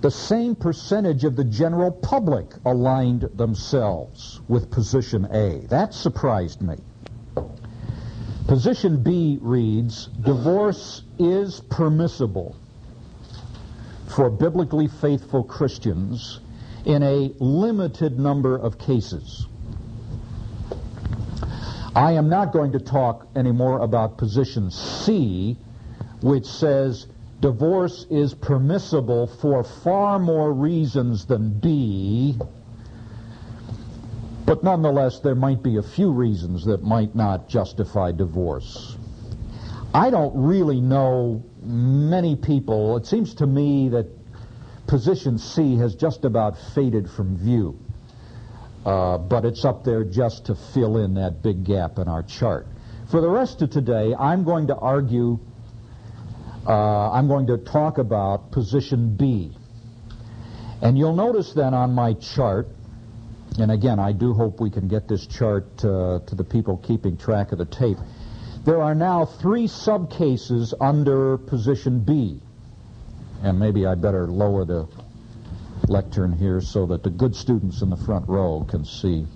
the 0.00 0.10
same 0.10 0.54
percentage 0.54 1.24
of 1.24 1.36
the 1.36 1.44
general 1.44 1.90
public 1.90 2.54
aligned 2.64 3.22
themselves 3.34 4.40
with 4.48 4.70
position 4.70 5.26
A. 5.30 5.66
That 5.68 5.94
surprised 5.94 6.62
me. 6.62 6.76
Position 8.48 9.02
B 9.02 9.38
reads, 9.40 10.06
divorce 10.06 11.02
is 11.18 11.60
permissible 11.60 12.56
for 14.14 14.30
biblically 14.30 14.88
faithful 14.88 15.44
Christians 15.44 16.40
in 16.84 17.02
a 17.02 17.32
limited 17.38 18.18
number 18.18 18.56
of 18.56 18.78
cases. 18.78 19.46
I 21.94 22.12
am 22.12 22.28
not 22.28 22.52
going 22.52 22.72
to 22.72 22.78
talk 22.78 23.26
anymore 23.34 23.80
about 23.80 24.16
position 24.16 24.70
C, 24.70 25.56
which 26.22 26.46
says 26.46 27.06
divorce 27.40 28.06
is 28.10 28.34
permissible 28.34 29.26
for 29.26 29.64
far 29.64 30.18
more 30.18 30.52
reasons 30.52 31.26
than 31.26 31.58
B, 31.58 32.36
but 34.46 34.64
nonetheless, 34.64 35.20
there 35.20 35.34
might 35.34 35.62
be 35.62 35.76
a 35.76 35.82
few 35.82 36.10
reasons 36.10 36.64
that 36.64 36.82
might 36.82 37.14
not 37.14 37.48
justify 37.48 38.10
divorce. 38.10 38.96
I 39.94 40.10
don't 40.10 40.34
really 40.34 40.80
know 40.80 41.44
many 41.62 42.36
people. 42.36 42.96
It 42.96 43.06
seems 43.06 43.34
to 43.34 43.46
me 43.46 43.88
that 43.90 44.06
position 44.86 45.38
C 45.38 45.76
has 45.78 45.94
just 45.94 46.24
about 46.24 46.56
faded 46.74 47.08
from 47.10 47.36
view. 47.36 47.78
Uh, 48.84 49.18
but 49.18 49.44
it's 49.44 49.64
up 49.64 49.84
there 49.84 50.04
just 50.04 50.46
to 50.46 50.54
fill 50.54 50.96
in 50.96 51.14
that 51.14 51.42
big 51.42 51.64
gap 51.64 51.98
in 51.98 52.08
our 52.08 52.22
chart. 52.22 52.66
For 53.10 53.20
the 53.20 53.28
rest 53.28 53.60
of 53.62 53.70
today, 53.70 54.14
I'm 54.18 54.44
going 54.44 54.68
to 54.68 54.76
argue 54.76 55.38
uh, 56.66 57.10
I'm 57.10 57.26
going 57.26 57.46
to 57.46 57.58
talk 57.58 57.98
about 57.98 58.52
position 58.52 59.16
B. 59.16 59.52
And 60.82 60.96
you'll 60.96 61.16
notice 61.16 61.52
then 61.52 61.74
on 61.74 61.92
my 61.94 62.14
chart, 62.14 62.68
and 63.58 63.70
again, 63.70 63.98
I 63.98 64.12
do 64.12 64.32
hope 64.32 64.60
we 64.60 64.70
can 64.70 64.88
get 64.88 65.08
this 65.08 65.26
chart 65.26 65.66
uh, 65.84 66.20
to 66.26 66.34
the 66.34 66.44
people 66.44 66.76
keeping 66.78 67.16
track 67.16 67.52
of 67.52 67.58
the 67.58 67.64
tape. 67.64 67.98
There 68.64 68.82
are 68.82 68.94
now 68.94 69.24
three 69.24 69.66
subcases 69.66 70.74
under 70.80 71.38
position 71.38 72.00
B. 72.00 72.40
And 73.42 73.58
maybe 73.58 73.86
I 73.86 73.94
better 73.94 74.26
lower 74.26 74.66
the 74.66 74.86
lectern 75.88 76.32
here 76.32 76.60
so 76.60 76.84
that 76.86 77.02
the 77.02 77.10
good 77.10 77.34
students 77.34 77.80
in 77.80 77.88
the 77.88 77.96
front 77.96 78.28
row 78.28 78.66
can 78.68 78.84
see. 78.84 79.26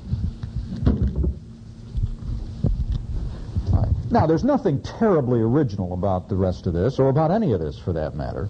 Now, 4.11 4.27
there's 4.27 4.45
nothing 4.45 4.81
terribly 4.83 5.41
original 5.41 5.95
about 5.95 6.29
the 6.29 6.37
rest 6.37 6.67
of 6.67 6.75
this, 6.75 6.99
or 6.99 7.09
about 7.09 7.31
any 7.31 7.53
of 7.53 7.61
this 7.61 7.79
for 7.79 7.93
that 7.95 8.15
matter. 8.15 8.49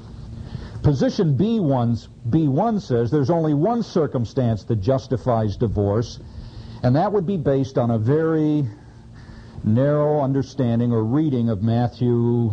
Position 0.83 1.38
B1's, 1.38 2.09
B1 2.28 2.83
says 2.83 3.11
there's 3.11 3.31
only 3.31 3.54
one 3.54 3.83
circumstance 3.83 4.64
that 4.64 4.76
justifies 4.76 5.57
divorce, 5.57 6.19
and 6.83 6.95
that 6.97 7.11
would 7.11 7.26
be 7.26 7.38
based 7.38 7.78
on 7.78 7.93
a 7.93 7.99
very 7.99 8.69
narrow 9.64 10.21
understanding 10.21 10.92
or 10.92 11.02
reading 11.02 11.49
of 11.49 11.62
Matthew. 11.62 12.52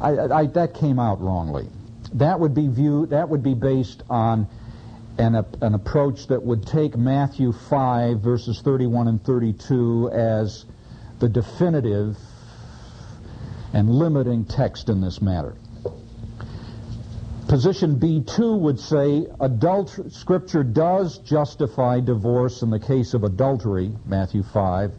I, 0.00 0.18
I, 0.18 0.46
that 0.46 0.74
came 0.74 0.98
out 0.98 1.20
wrongly. 1.20 1.68
That 2.14 2.38
would 2.38 2.54
be 2.54 2.68
viewed. 2.68 3.10
That 3.10 3.28
would 3.28 3.42
be 3.42 3.54
based 3.54 4.02
on 4.10 4.46
an, 5.18 5.34
an 5.62 5.74
approach 5.74 6.26
that 6.28 6.42
would 6.42 6.66
take 6.66 6.96
Matthew 6.96 7.52
5 7.52 8.20
verses 8.20 8.60
31 8.60 9.08
and 9.08 9.24
32 9.24 10.10
as 10.12 10.66
the 11.18 11.28
definitive 11.28 12.16
and 13.72 13.90
limiting 13.90 14.44
text 14.44 14.88
in 14.88 15.00
this 15.00 15.22
matter. 15.22 15.56
Position 17.48 17.98
B2 17.98 18.58
would 18.58 18.80
say 18.80 19.26
adult, 19.40 19.98
Scripture 20.10 20.64
does 20.64 21.18
justify 21.18 22.00
divorce 22.00 22.62
in 22.62 22.70
the 22.70 22.80
case 22.80 23.14
of 23.14 23.22
adultery, 23.22 23.92
Matthew 24.04 24.42
5, 24.42 24.92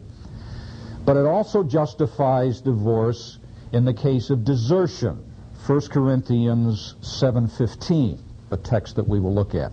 but 1.08 1.16
it 1.16 1.24
also 1.24 1.64
justifies 1.64 2.60
divorce 2.60 3.38
in 3.72 3.86
the 3.86 3.94
case 3.94 4.28
of 4.28 4.44
desertion, 4.44 5.24
1 5.66 5.80
Corinthians 5.88 6.96
7.15, 7.00 8.20
a 8.50 8.56
text 8.58 8.96
that 8.96 9.08
we 9.08 9.18
will 9.18 9.32
look 9.32 9.54
at. 9.54 9.72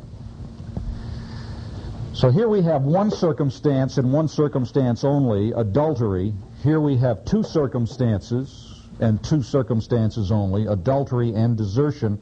So 2.13 2.32
here 2.32 2.48
we 2.48 2.62
have 2.62 2.84
one 2.84 3.12
circumstance 3.12 3.98
and 3.98 4.13
one 4.13 4.30
circumstance 4.30 5.04
only, 5.04 5.51
adultery. 5.51 6.34
Here 6.63 6.80
we 6.80 6.96
have 7.00 7.25
two 7.25 7.44
circumstances 7.44 8.88
and 9.01 9.22
two 9.22 9.44
circumstances 9.44 10.32
only, 10.32 10.68
adultery 10.68 11.34
and 11.34 11.58
desertion. 11.58 12.18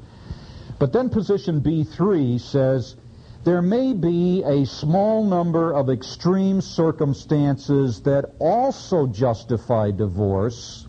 But 0.80 0.92
then 0.92 1.12
position 1.12 1.62
B3 1.62 2.42
says 2.42 2.96
there 3.44 3.62
may 3.62 3.94
be 3.94 4.44
a 4.46 4.66
small 4.66 5.26
number 5.26 5.74
of 5.74 5.90
extreme 5.90 6.62
circumstances 6.62 8.02
that 8.04 8.34
also 8.40 9.08
justify 9.08 9.92
divorce 9.92 10.88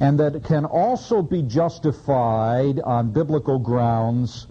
and 0.00 0.18
that 0.20 0.44
can 0.44 0.64
also 0.64 1.22
be 1.22 1.42
justified 1.42 2.80
on 2.80 3.12
biblical 3.12 3.58
grounds 3.58 4.46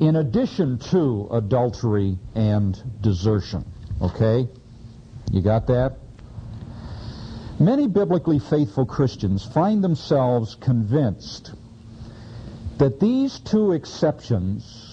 in 0.00 0.16
addition 0.16 0.78
to 0.78 1.28
adultery 1.30 2.18
and 2.34 2.82
desertion. 3.02 3.64
Okay? 4.00 4.48
You 5.30 5.42
got 5.42 5.66
that? 5.66 5.98
Many 7.60 7.88
biblically 7.88 8.38
faithful 8.38 8.86
Christians 8.86 9.44
find 9.44 9.84
themselves 9.84 10.54
convinced 10.54 11.52
that 12.78 12.98
these 12.98 13.38
two 13.40 13.72
exceptions, 13.72 14.89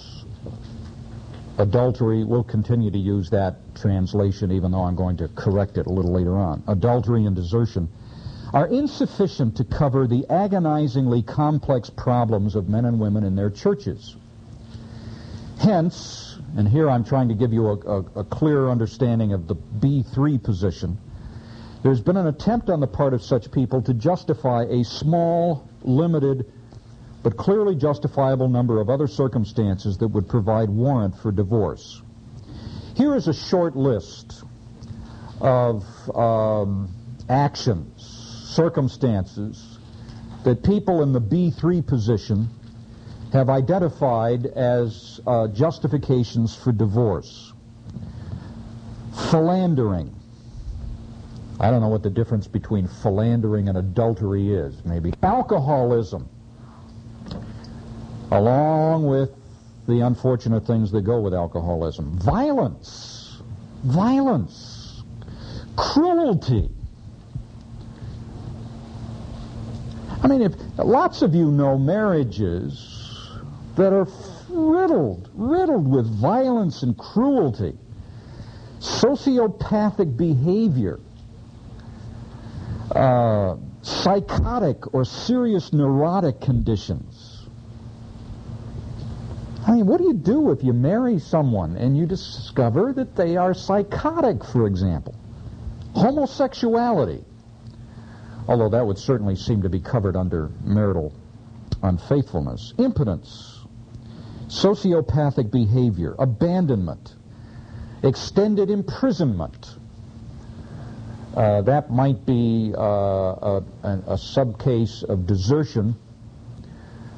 adultery, 1.58 2.24
we'll 2.24 2.44
continue 2.44 2.92
to 2.92 2.98
use 2.98 3.30
that 3.32 3.56
translation 3.76 4.52
even 4.52 4.72
though 4.72 4.84
I'm 4.84 4.96
going 4.96 5.18
to 5.18 5.28
correct 5.30 5.78
it 5.78 5.88
a 5.88 5.90
little 5.90 6.14
later 6.14 6.36
on, 6.38 6.64
adultery 6.68 7.26
and 7.26 7.36
desertion, 7.36 7.90
are 8.54 8.68
insufficient 8.68 9.58
to 9.58 9.64
cover 9.64 10.08
the 10.08 10.26
agonizingly 10.30 11.22
complex 11.22 11.90
problems 11.90 12.56
of 12.56 12.70
men 12.70 12.86
and 12.86 13.00
women 13.00 13.24
in 13.24 13.36
their 13.36 13.50
churches. 13.50 14.16
Hence, 15.60 16.38
and 16.56 16.68
here 16.68 16.90
I'm 16.90 17.04
trying 17.04 17.30
to 17.30 17.34
give 17.34 17.52
you 17.52 17.68
a, 17.68 17.78
a, 17.78 18.00
a 18.20 18.24
clearer 18.24 18.70
understanding 18.70 19.34
of 19.34 19.48
the 19.48 19.56
B3 19.56 20.42
position, 20.42 20.98
there's 21.84 22.02
been 22.02 22.18
an 22.18 22.28
attempt 22.28 22.70
on 22.70 22.80
the 22.80 22.88
part 22.88 23.14
of 23.14 23.22
such 23.22 23.52
people 23.52 23.82
to 23.84 23.94
justify 23.94 24.64
a 24.64 24.84
small, 24.84 25.68
limited, 25.82 26.52
but 27.28 27.36
clearly 27.36 27.76
justifiable 27.76 28.48
number 28.48 28.80
of 28.80 28.90
other 28.90 29.06
circumstances 29.06 29.98
that 29.98 30.08
would 30.08 30.30
provide 30.30 30.70
warrant 30.70 31.14
for 31.18 31.30
divorce. 31.30 32.02
Here 32.96 33.18
is 33.18 33.28
a 33.28 33.34
short 33.34 33.76
list 33.76 34.46
of 35.42 35.84
um, 36.16 36.90
actions, 37.28 38.02
circumstances 38.56 39.78
that 40.46 40.64
people 40.64 41.04
in 41.04 41.12
the 41.12 41.20
B3 41.20 41.86
position 41.86 42.48
have 43.34 43.50
identified 43.50 44.46
as 44.46 45.20
uh, 45.28 45.50
justifications 45.50 46.56
for 46.56 46.72
divorce. 46.72 47.52
Philandering. 49.32 50.16
I 51.60 51.72
don't 51.72 51.82
know 51.82 51.90
what 51.90 52.04
the 52.04 52.10
difference 52.10 52.48
between 52.48 52.88
philandering 52.88 53.68
and 53.68 53.78
adultery 53.78 54.54
is. 54.54 54.86
Maybe 54.86 55.12
alcoholism, 55.22 56.30
along 58.32 59.06
with 59.06 59.32
the 59.88 60.02
unfortunate 60.02 60.66
things 60.66 60.92
that 60.92 61.02
go 61.02 61.20
with 61.20 61.34
alcoholism. 61.34 62.18
Violence. 62.20 63.42
Violence. 63.84 65.04
Cruelty. 65.76 66.70
I 70.22 70.28
mean, 70.28 70.42
if 70.42 70.54
lots 70.78 71.22
of 71.22 71.34
you 71.34 71.52
know 71.52 71.78
marriages 71.78 72.98
that 73.76 73.94
are 73.94 74.08
riddled, 74.50 75.30
riddled 75.34 75.88
with 75.88 76.08
violence 76.08 76.84
and 76.84 76.98
cruelty, 76.98 77.78
sociopathic 78.80 80.18
behavior, 80.18 81.00
uh, 82.92 83.56
psychotic 83.82 84.94
or 84.94 85.06
serious 85.06 85.72
neurotic 85.72 86.42
conditions. 86.42 87.17
Mean, 89.78 89.86
what 89.86 90.00
do 90.00 90.06
you 90.06 90.14
do 90.16 90.50
if 90.50 90.64
you 90.64 90.74
marry 90.74 91.20
someone 91.20 91.78
and 91.78 91.96
you 91.96 92.08
discover 92.08 92.94
that 92.94 93.16
they 93.16 93.38
are 93.38 93.54
psychotic, 93.54 94.44
for 94.44 94.66
example? 94.66 95.14
Homosexuality. 95.94 97.24
Although 98.48 98.70
that 98.70 98.88
would 98.88 98.98
certainly 98.98 99.36
seem 99.36 99.62
to 99.62 99.70
be 99.70 99.80
covered 99.80 100.16
under 100.16 100.50
marital 100.64 101.14
unfaithfulness. 101.84 102.74
Impotence 102.80 103.68
sociopathic 104.48 105.52
behavior, 105.52 106.16
abandonment, 106.18 107.14
extended 108.02 108.72
imprisonment. 108.72 109.76
Uh, 111.36 111.62
that 111.62 111.92
might 111.92 112.26
be 112.26 112.74
uh, 112.76 112.82
a, 112.82 113.64
a, 113.84 114.18
subcase 114.18 115.04
of 115.04 115.28
desertion. 115.28 115.96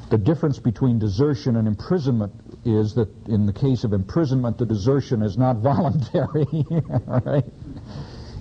The 0.10 0.18
difference 0.18 0.58
between 0.58 0.98
desertion 0.98 1.56
and 1.56 1.68
imprisonment 1.68 2.34
is 2.66 2.96
that 2.96 3.10
in 3.28 3.46
the 3.46 3.54
case 3.54 3.84
of 3.84 3.94
imprisonment, 3.94 4.58
the 4.58 4.66
desertion 4.66 5.22
is 5.22 5.38
not 5.38 5.58
voluntary. 5.62 6.48
right? 7.06 7.46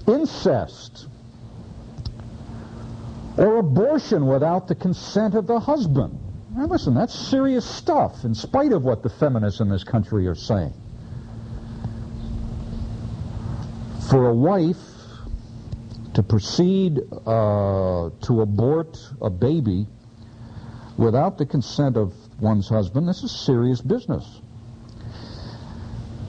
Incest 0.07 1.09
or 3.37 3.59
abortion 3.59 4.27
without 4.27 4.67
the 4.67 4.75
consent 4.75 5.35
of 5.35 5.47
the 5.47 5.61
husband. 5.61 6.19
Now 6.57 6.67
listen, 6.67 6.95
that's 6.95 7.15
serious 7.15 7.65
stuff, 7.65 8.25
in 8.25 8.35
spite 8.35 8.73
of 8.73 8.83
what 8.83 9.03
the 9.03 9.11
feminists 9.11 9.61
in 9.61 9.69
this 9.69 9.85
country 9.85 10.27
are 10.27 10.35
saying. 10.35 10.75
For 14.11 14.29
a 14.29 14.35
wife 14.35 14.77
to 16.15 16.23
proceed 16.23 16.99
uh, 17.27 18.11
to 18.23 18.41
abort 18.41 18.99
a 19.21 19.31
baby 19.31 19.87
without 20.99 21.39
the 21.39 21.47
consent 21.47 21.97
of 21.97 22.13
one's 22.41 22.69
husband, 22.69 23.09
this 23.09 23.23
is 23.23 23.31
serious 23.31 23.81
business. 23.81 24.41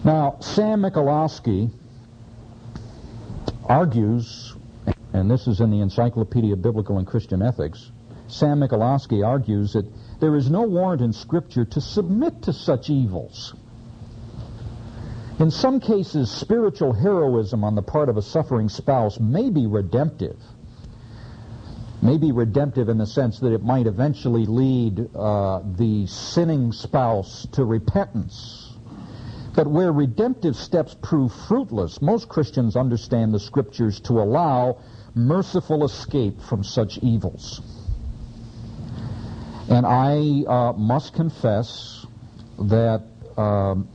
Now, 0.06 0.38
Sam 0.40 0.82
Michalowski 0.82 1.72
argues, 3.66 4.56
and 5.12 5.30
this 5.30 5.48
is 5.48 5.60
in 5.60 5.72
the 5.72 5.82
Encyclopedia 5.82 6.54
of 6.54 6.62
Biblical 6.62 7.00
and 7.00 7.06
Christian 7.06 7.42
Ethics, 7.42 7.92
Sam 8.28 8.60
Michalowski 8.60 9.26
argues 9.26 9.74
that 9.74 9.86
there 10.20 10.36
is 10.36 10.50
no 10.50 10.62
warrant 10.62 11.02
in 11.02 11.12
Scripture 11.12 11.66
to 11.66 11.82
submit 11.82 12.44
to 12.44 12.54
such 12.54 12.90
evils. 12.90 13.56
In 15.40 15.50
some 15.50 15.80
cases, 15.80 16.30
spiritual 16.30 16.94
heroism 16.94 17.64
on 17.64 17.74
the 17.74 17.82
part 17.82 18.10
of 18.10 18.18
a 18.18 18.22
suffering 18.22 18.70
spouse 18.70 19.20
may 19.20 19.50
be 19.50 19.66
redemptive. 19.66 20.38
May 22.02 22.18
be 22.18 22.32
redemptive 22.32 22.88
in 22.88 22.98
the 22.98 23.06
sense 23.06 23.40
that 23.40 23.52
it 23.52 23.62
might 23.62 23.86
eventually 23.86 24.46
lead 24.46 25.14
uh, 25.16 25.62
the 25.76 26.08
sinning 26.08 26.72
spouse 26.72 27.46
to 27.52 27.66
repentance. 27.66 28.74
But 29.54 29.68
where 29.68 29.92
redemptive 29.92 30.56
steps 30.56 30.96
prove 31.02 31.34
fruitless, 31.34 32.02
most 32.02 32.30
Christians 32.30 32.78
understand 32.78 33.34
the 33.34 33.40
Scriptures 33.40 34.00
to 34.02 34.22
allow 34.22 34.78
merciful 35.14 35.84
escape 35.84 36.42
from 36.42 36.64
such 36.64 37.00
evils. 37.00 37.62
And 39.70 39.86
I 39.86 40.46
uh, 40.48 40.74
must 40.74 41.14
confess 41.14 42.06
that 42.60 43.04
um, 43.38 43.90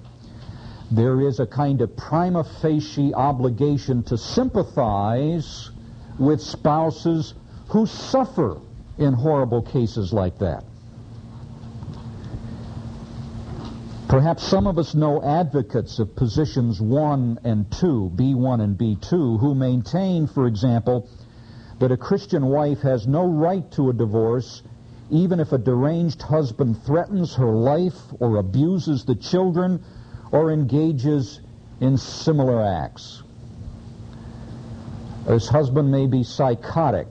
there 0.91 1.23
is 1.23 1.41
a 1.41 1.47
kind 1.47 1.81
of 1.81 1.97
prima 1.97 2.45
facie 2.45 3.15
obligation 3.15 4.03
to 4.05 4.19
sympathize 4.19 5.71
with 6.19 6.41
spouses 6.41 7.35
who 7.69 7.87
suffer 7.87 8.61
in 8.99 9.13
horrible 9.13 9.63
cases 9.63 10.13
like 10.13 10.39
that. 10.39 10.65
Perhaps 14.09 14.45
some 14.45 14.67
of 14.67 14.79
us 14.79 14.95
know 14.95 15.23
advocates 15.23 15.99
of 15.99 16.15
positions 16.15 16.81
1 16.81 17.41
and 17.43 17.71
2, 17.73 18.13
B1 18.15 18.63
and 18.63 18.79
B2, 18.79 19.41
who 19.41 19.55
maintain, 19.55 20.27
for 20.27 20.47
example, 20.47 21.09
that 21.81 21.91
a 21.91 21.97
Christian 21.97 22.47
wife 22.47 22.81
has 22.83 23.09
no 23.09 23.27
right 23.27 23.69
to 23.73 23.91
a 23.91 23.93
divorce 23.93 24.63
even 25.11 25.39
if 25.39 25.53
a 25.53 25.59
deranged 25.59 26.23
husband 26.23 26.83
threatens 26.85 27.35
her 27.35 27.51
life 27.51 27.99
or 28.21 28.37
abuses 28.37 29.05
the 29.05 29.15
children 29.15 29.85
or 30.33 30.51
engages 30.51 31.41
in 31.81 31.97
similar 31.97 32.63
acts. 32.63 33.23
This 35.27 35.49
husband 35.49 35.91
may 35.91 36.07
be 36.07 36.23
psychotic. 36.25 37.09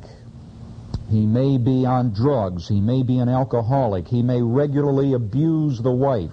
He 1.13 1.27
may 1.27 1.59
be 1.59 1.85
on 1.85 2.11
drugs. 2.11 2.67
He 2.67 2.81
may 2.81 3.03
be 3.03 3.19
an 3.19 3.29
alcoholic. 3.29 4.07
He 4.07 4.23
may 4.23 4.41
regularly 4.41 5.13
abuse 5.13 5.79
the 5.79 5.91
wife. 5.91 6.31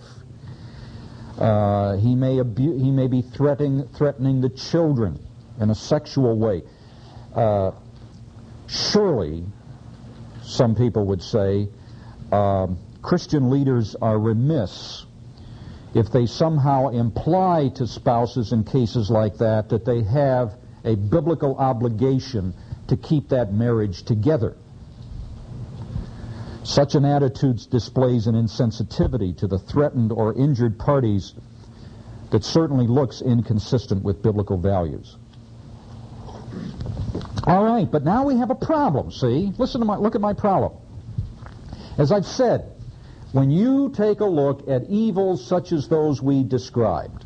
Uh, 1.39 1.97
he 1.97 2.15
may 2.15 2.41
abu- 2.41 2.79
he 2.79 2.91
may 2.91 3.07
be 3.07 3.21
threatening 3.21 3.87
threatening 3.89 4.41
the 4.41 4.49
children 4.49 5.19
in 5.61 5.69
a 5.69 5.75
sexual 5.75 6.39
way. 6.39 6.63
Uh, 7.35 7.73
surely, 8.69 9.45
some 10.43 10.75
people 10.75 11.05
would 11.09 11.23
say, 11.23 11.69
uh, 12.33 12.67
Christian 13.03 13.51
leaders 13.51 13.95
are 14.01 14.19
remiss 14.19 15.05
if 15.93 16.11
they 16.11 16.25
somehow 16.25 16.89
imply 16.89 17.69
to 17.75 17.87
spouses 17.87 18.55
in 18.55 18.65
cases 18.65 19.11
like 19.11 19.37
that 19.37 19.69
that 19.69 19.85
they 19.85 20.03
have 20.05 20.55
a 20.87 20.95
biblical 20.95 21.55
obligation 21.57 22.55
to 22.89 22.97
keep 22.97 23.29
that 23.29 23.53
marriage 23.53 24.05
together. 24.05 24.57
Such 26.71 26.95
an 26.95 27.05
attitude 27.05 27.67
displays 27.69 28.29
an 28.29 28.37
insensitivity 28.37 29.37
to 29.39 29.49
the 29.49 29.59
threatened 29.59 30.13
or 30.13 30.39
injured 30.39 30.79
parties 30.79 31.35
that 32.31 32.45
certainly 32.45 32.87
looks 32.87 33.23
inconsistent 33.23 34.05
with 34.05 34.23
biblical 34.23 34.57
values. 34.57 35.17
All 37.43 37.65
right, 37.65 37.91
but 37.91 38.05
now 38.05 38.25
we 38.25 38.37
have 38.37 38.51
a 38.51 38.55
problem, 38.55 39.11
see? 39.11 39.53
Listen 39.59 39.81
to 39.81 39.85
my 39.85 39.97
look 39.97 40.15
at 40.15 40.21
my 40.21 40.33
problem. 40.33 40.81
As 41.99 42.13
I've 42.13 42.25
said, 42.25 42.71
when 43.33 43.51
you 43.51 43.91
take 43.91 44.21
a 44.21 44.25
look 44.25 44.69
at 44.69 44.85
evils 44.89 45.45
such 45.45 45.73
as 45.73 45.89
those 45.89 46.23
we 46.23 46.45
described, 46.45 47.25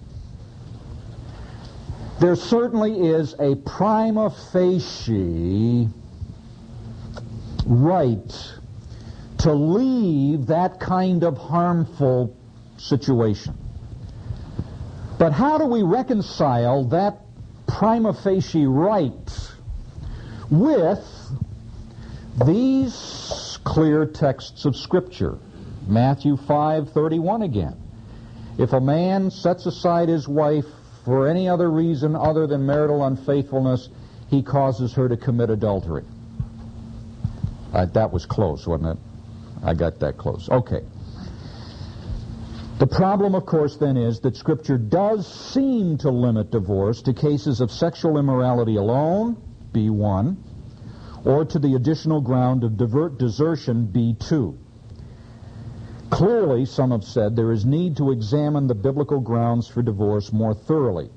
there 2.19 2.35
certainly 2.35 3.09
is 3.09 3.35
a 3.39 3.57
prima 3.57 4.31
facie 4.31 5.91
right 7.67 8.55
to 9.45 9.53
leave 9.53 10.47
that 10.47 10.81
kind 10.81 11.23
of 11.23 11.37
harmful 11.37 12.35
situation. 12.79 13.55
But 15.19 15.33
how 15.33 15.59
do 15.59 15.67
we 15.67 15.83
reconcile 15.83 16.85
that 16.85 17.21
prima 17.67 18.15
facie 18.15 18.65
right 18.65 19.13
with 20.51 21.05
these 22.43 23.59
clear 23.65 24.07
texts 24.07 24.65
of 24.65 24.77
Scripture? 24.77 25.37
Matthew 25.87 26.39
5:31 26.39 27.43
again. 27.43 27.77
If 28.57 28.73
a 28.73 28.81
man 28.81 29.31
sets 29.31 29.67
aside 29.67 30.09
his 30.09 30.27
wife 30.27 30.67
for 31.05 31.29
any 31.29 31.51
other 31.51 31.71
reason 31.71 32.17
other 32.17 32.47
than 32.47 32.65
marital 32.65 33.05
unfaithfulness, 33.05 33.91
he 34.29 34.43
causes 34.43 34.95
her 34.95 35.07
to 35.07 35.19
commit 35.19 35.51
adultery. 35.51 36.05
Uh, 37.75 37.85
that 37.93 38.11
was 38.11 38.25
close, 38.25 38.67
wasn't 38.67 38.97
it? 38.97 39.04
I 39.65 39.75
got 39.75 39.99
that 40.01 40.19
close. 40.19 40.49
Okay. 40.49 40.83
The 42.79 42.87
problem, 42.87 43.35
of 43.35 43.47
course, 43.47 43.77
then 43.77 43.97
is 43.97 44.21
that 44.21 44.37
Scripture 44.37 44.77
does 44.77 45.27
seem 45.27 45.97
to 45.99 46.11
limit 46.11 46.51
divorce 46.51 47.03
to 47.03 47.15
cases 47.15 47.61
of 47.61 47.71
sexual 47.71 48.19
immorality 48.19 48.77
alone, 48.77 49.37
B1, 49.73 50.37
or 51.25 51.45
to 51.45 51.59
the 51.59 51.75
additional 51.75 52.21
ground 52.21 52.65
of 52.65 52.77
divert 52.77 53.19
desertion, 53.19 53.89
B2. 53.93 54.59
Clearly, 56.11 56.67
some 56.67 56.91
have 56.91 57.05
said, 57.05 57.35
there 57.35 57.53
is 57.53 57.65
need 57.65 57.97
to 57.97 58.11
examine 58.11 58.67
the 58.67 58.75
biblical 58.75 59.21
grounds 59.21 59.67
for 59.67 59.81
divorce 59.81 60.33
more 60.33 60.55
thoroughly. 60.55 61.11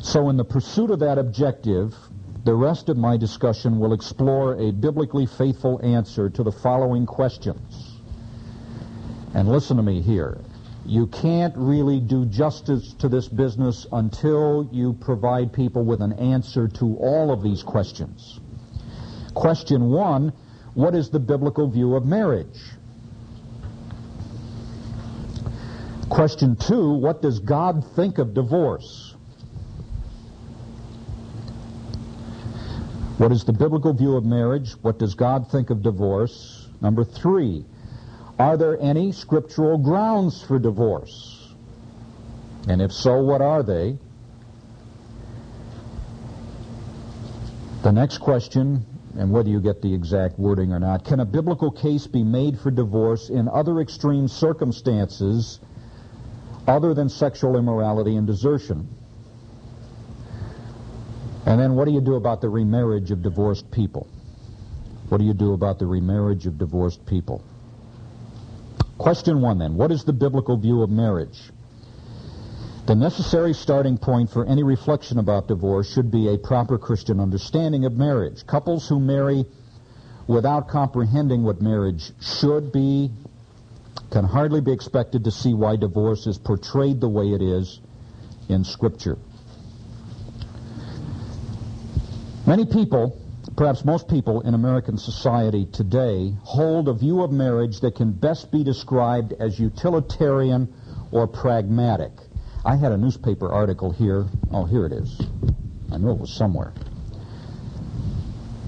So 0.00 0.28
in 0.28 0.36
the 0.36 0.44
pursuit 0.44 0.90
of 0.90 1.00
that 1.00 1.18
objective, 1.18 1.94
the 2.44 2.54
rest 2.54 2.88
of 2.88 2.96
my 2.96 3.16
discussion 3.16 3.78
will 3.78 3.92
explore 3.92 4.54
a 4.54 4.72
biblically 4.72 5.26
faithful 5.26 5.80
answer 5.84 6.28
to 6.30 6.42
the 6.42 6.50
following 6.50 7.06
questions. 7.06 8.00
And 9.34 9.48
listen 9.48 9.76
to 9.76 9.82
me 9.82 10.02
here. 10.02 10.38
You 10.84 11.06
can't 11.06 11.54
really 11.56 12.00
do 12.00 12.26
justice 12.26 12.94
to 12.94 13.08
this 13.08 13.28
business 13.28 13.86
until 13.92 14.68
you 14.72 14.94
provide 14.94 15.52
people 15.52 15.84
with 15.84 16.02
an 16.02 16.12
answer 16.14 16.66
to 16.66 16.96
all 16.96 17.30
of 17.30 17.42
these 17.42 17.62
questions. 17.62 18.40
Question 19.34 19.90
one, 19.90 20.32
what 20.74 20.96
is 20.96 21.10
the 21.10 21.20
biblical 21.20 21.70
view 21.70 21.94
of 21.94 22.04
marriage? 22.04 22.58
Question 26.10 26.56
two, 26.56 26.92
what 26.94 27.22
does 27.22 27.38
God 27.38 27.84
think 27.94 28.18
of 28.18 28.34
divorce? 28.34 29.01
What 33.18 33.30
is 33.30 33.44
the 33.44 33.52
biblical 33.52 33.92
view 33.92 34.16
of 34.16 34.24
marriage? 34.24 34.72
What 34.82 34.98
does 34.98 35.14
God 35.14 35.50
think 35.50 35.70
of 35.70 35.82
divorce? 35.82 36.68
Number 36.80 37.04
three, 37.04 37.64
are 38.38 38.56
there 38.56 38.80
any 38.80 39.12
scriptural 39.12 39.78
grounds 39.78 40.42
for 40.42 40.58
divorce? 40.58 41.54
And 42.68 42.80
if 42.80 42.92
so, 42.92 43.22
what 43.22 43.42
are 43.42 43.62
they? 43.62 43.98
The 47.82 47.92
next 47.92 48.18
question, 48.18 48.86
and 49.18 49.30
whether 49.30 49.48
you 49.48 49.60
get 49.60 49.82
the 49.82 49.92
exact 49.92 50.38
wording 50.38 50.72
or 50.72 50.78
not, 50.78 51.04
can 51.04 51.20
a 51.20 51.24
biblical 51.24 51.70
case 51.70 52.06
be 52.06 52.22
made 52.22 52.58
for 52.58 52.70
divorce 52.70 53.28
in 53.28 53.48
other 53.48 53.80
extreme 53.80 54.26
circumstances 54.26 55.60
other 56.66 56.94
than 56.94 57.08
sexual 57.08 57.56
immorality 57.56 58.16
and 58.16 58.26
desertion. 58.26 58.88
And 61.44 61.60
then 61.60 61.74
what 61.74 61.86
do 61.86 61.92
you 61.92 62.00
do 62.00 62.14
about 62.14 62.40
the 62.40 62.48
remarriage 62.48 63.10
of 63.10 63.22
divorced 63.22 63.70
people? 63.70 64.06
What 65.08 65.18
do 65.18 65.24
you 65.24 65.34
do 65.34 65.52
about 65.52 65.78
the 65.78 65.86
remarriage 65.86 66.46
of 66.46 66.56
divorced 66.56 67.04
people? 67.04 67.42
Question 68.98 69.40
one 69.40 69.58
then, 69.58 69.74
what 69.74 69.90
is 69.90 70.04
the 70.04 70.12
biblical 70.12 70.56
view 70.56 70.82
of 70.82 70.90
marriage? 70.90 71.50
The 72.86 72.94
necessary 72.94 73.54
starting 73.54 73.98
point 73.98 74.30
for 74.30 74.44
any 74.44 74.62
reflection 74.62 75.18
about 75.18 75.48
divorce 75.48 75.92
should 75.92 76.10
be 76.10 76.32
a 76.32 76.38
proper 76.38 76.78
Christian 76.78 77.20
understanding 77.20 77.84
of 77.84 77.96
marriage. 77.96 78.46
Couples 78.46 78.88
who 78.88 78.98
marry 79.00 79.44
without 80.26 80.68
comprehending 80.68 81.42
what 81.42 81.60
marriage 81.60 82.12
should 82.20 82.72
be 82.72 83.10
can 84.10 84.24
hardly 84.24 84.60
be 84.60 84.72
expected 84.72 85.24
to 85.24 85.30
see 85.30 85.54
why 85.54 85.76
divorce 85.76 86.26
is 86.26 86.38
portrayed 86.38 87.00
the 87.00 87.08
way 87.08 87.32
it 87.32 87.42
is 87.42 87.80
in 88.48 88.64
Scripture. 88.64 89.16
Many 92.44 92.66
people, 92.66 93.16
perhaps 93.56 93.84
most 93.84 94.08
people 94.08 94.40
in 94.40 94.54
American 94.54 94.98
society 94.98 95.64
today, 95.66 96.34
hold 96.42 96.88
a 96.88 96.92
view 96.92 97.22
of 97.22 97.30
marriage 97.30 97.80
that 97.80 97.94
can 97.94 98.10
best 98.10 98.50
be 98.50 98.64
described 98.64 99.32
as 99.38 99.60
utilitarian 99.60 100.74
or 101.12 101.28
pragmatic. 101.28 102.10
I 102.64 102.74
had 102.74 102.90
a 102.90 102.96
newspaper 102.96 103.48
article 103.48 103.92
here. 103.92 104.26
Oh, 104.50 104.64
here 104.64 104.86
it 104.86 104.92
is. 104.92 105.20
I 105.92 105.98
knew 105.98 106.10
it 106.10 106.18
was 106.18 106.34
somewhere. 106.34 106.72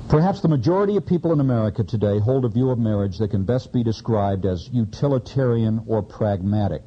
Perhaps 0.08 0.40
the 0.40 0.48
majority 0.48 0.96
of 0.96 1.04
people 1.04 1.32
in 1.32 1.40
America 1.40 1.82
today 1.82 2.20
hold 2.20 2.44
a 2.44 2.48
view 2.48 2.70
of 2.70 2.78
marriage 2.78 3.18
that 3.18 3.32
can 3.32 3.44
best 3.44 3.72
be 3.72 3.82
described 3.82 4.46
as 4.46 4.68
utilitarian 4.72 5.82
or 5.88 6.00
pragmatic. 6.00 6.82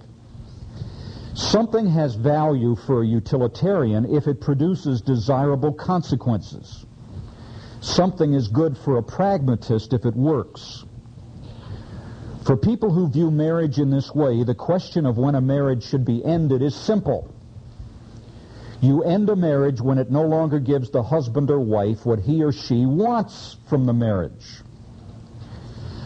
Something 1.38 1.86
has 1.86 2.16
value 2.16 2.76
for 2.76 3.04
a 3.04 3.06
utilitarian 3.06 4.06
if 4.06 4.26
it 4.26 4.42
produces 4.42 5.02
desirable 5.02 5.72
consequences. 5.72 6.84
Something 7.80 8.34
is 8.34 8.48
good 8.48 8.76
for 8.76 8.98
a 8.98 9.04
pragmatist 9.04 9.94
if 9.94 10.04
it 10.08 10.16
works. 10.16 10.84
For 12.44 12.58
people 12.58 12.92
who 12.92 13.08
view 13.08 13.30
marriage 13.30 13.78
in 13.78 13.92
this 13.92 14.16
way, 14.16 14.44
the 14.44 14.56
question 14.56 15.06
of 15.06 15.20
when 15.20 15.36
a 15.36 15.42
marriage 15.42 15.84
should 15.84 16.06
be 16.06 16.26
ended 16.26 16.64
is 16.64 16.76
simple. 16.76 17.32
You 18.82 19.04
end 19.04 19.30
a 19.30 19.36
marriage 19.36 19.80
when 19.80 20.00
it 20.00 20.10
no 20.10 20.24
longer 20.24 20.58
gives 20.58 20.90
the 20.90 21.04
husband 21.04 21.52
or 21.52 21.60
wife 21.60 22.04
what 22.04 22.18
he 22.18 22.44
or 22.44 22.52
she 22.52 22.88
wants 22.88 23.58
from 23.68 23.86
the 23.86 23.94
marriage. 23.94 24.64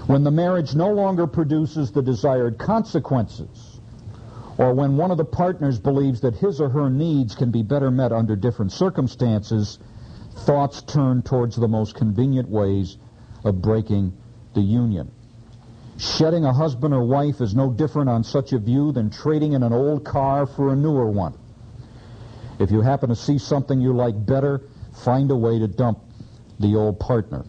When 0.08 0.26
the 0.26 0.32
marriage 0.32 0.76
no 0.76 0.92
longer 0.92 1.26
produces 1.26 1.94
the 1.94 2.02
desired 2.02 2.58
consequences 2.58 3.71
or 4.62 4.76
when 4.76 4.96
one 4.96 5.10
of 5.10 5.18
the 5.18 5.26
partners 5.26 5.80
believes 5.80 6.22
that 6.22 6.36
his 6.36 6.62
or 6.62 6.70
her 6.70 6.88
needs 6.88 7.34
can 7.34 7.50
be 7.50 7.64
better 7.64 7.90
met 7.90 8.12
under 8.12 8.36
different 8.36 8.72
circumstances, 8.72 9.80
thoughts 10.46 10.84
turn 10.84 11.24
towards 11.24 11.56
the 11.56 11.68
most 11.68 11.96
convenient 11.96 12.48
ways 12.48 12.98
of 13.44 13.60
breaking 13.60 14.16
the 14.54 14.62
union. 14.62 15.12
Shedding 15.98 16.46
a 16.46 16.54
husband 16.54 16.94
or 16.94 17.04
wife 17.04 17.42
is 17.42 17.56
no 17.56 17.72
different 17.72 18.08
on 18.08 18.24
such 18.24 18.54
a 18.54 18.60
view 18.60 18.92
than 18.92 19.10
trading 19.10 19.54
in 19.54 19.64
an 19.64 19.74
old 19.74 20.06
car 20.06 20.46
for 20.46 20.72
a 20.72 20.76
newer 20.76 21.10
one. 21.10 21.34
If 22.60 22.70
you 22.70 22.82
happen 22.82 23.10
to 23.10 23.16
see 23.16 23.40
something 23.40 23.82
you 23.82 23.94
like 23.94 24.28
better, 24.28 24.62
find 25.04 25.32
a 25.32 25.36
way 25.36 25.58
to 25.58 25.68
dump 25.68 25.98
the 26.60 26.76
old 26.76 27.00
partner. 27.00 27.46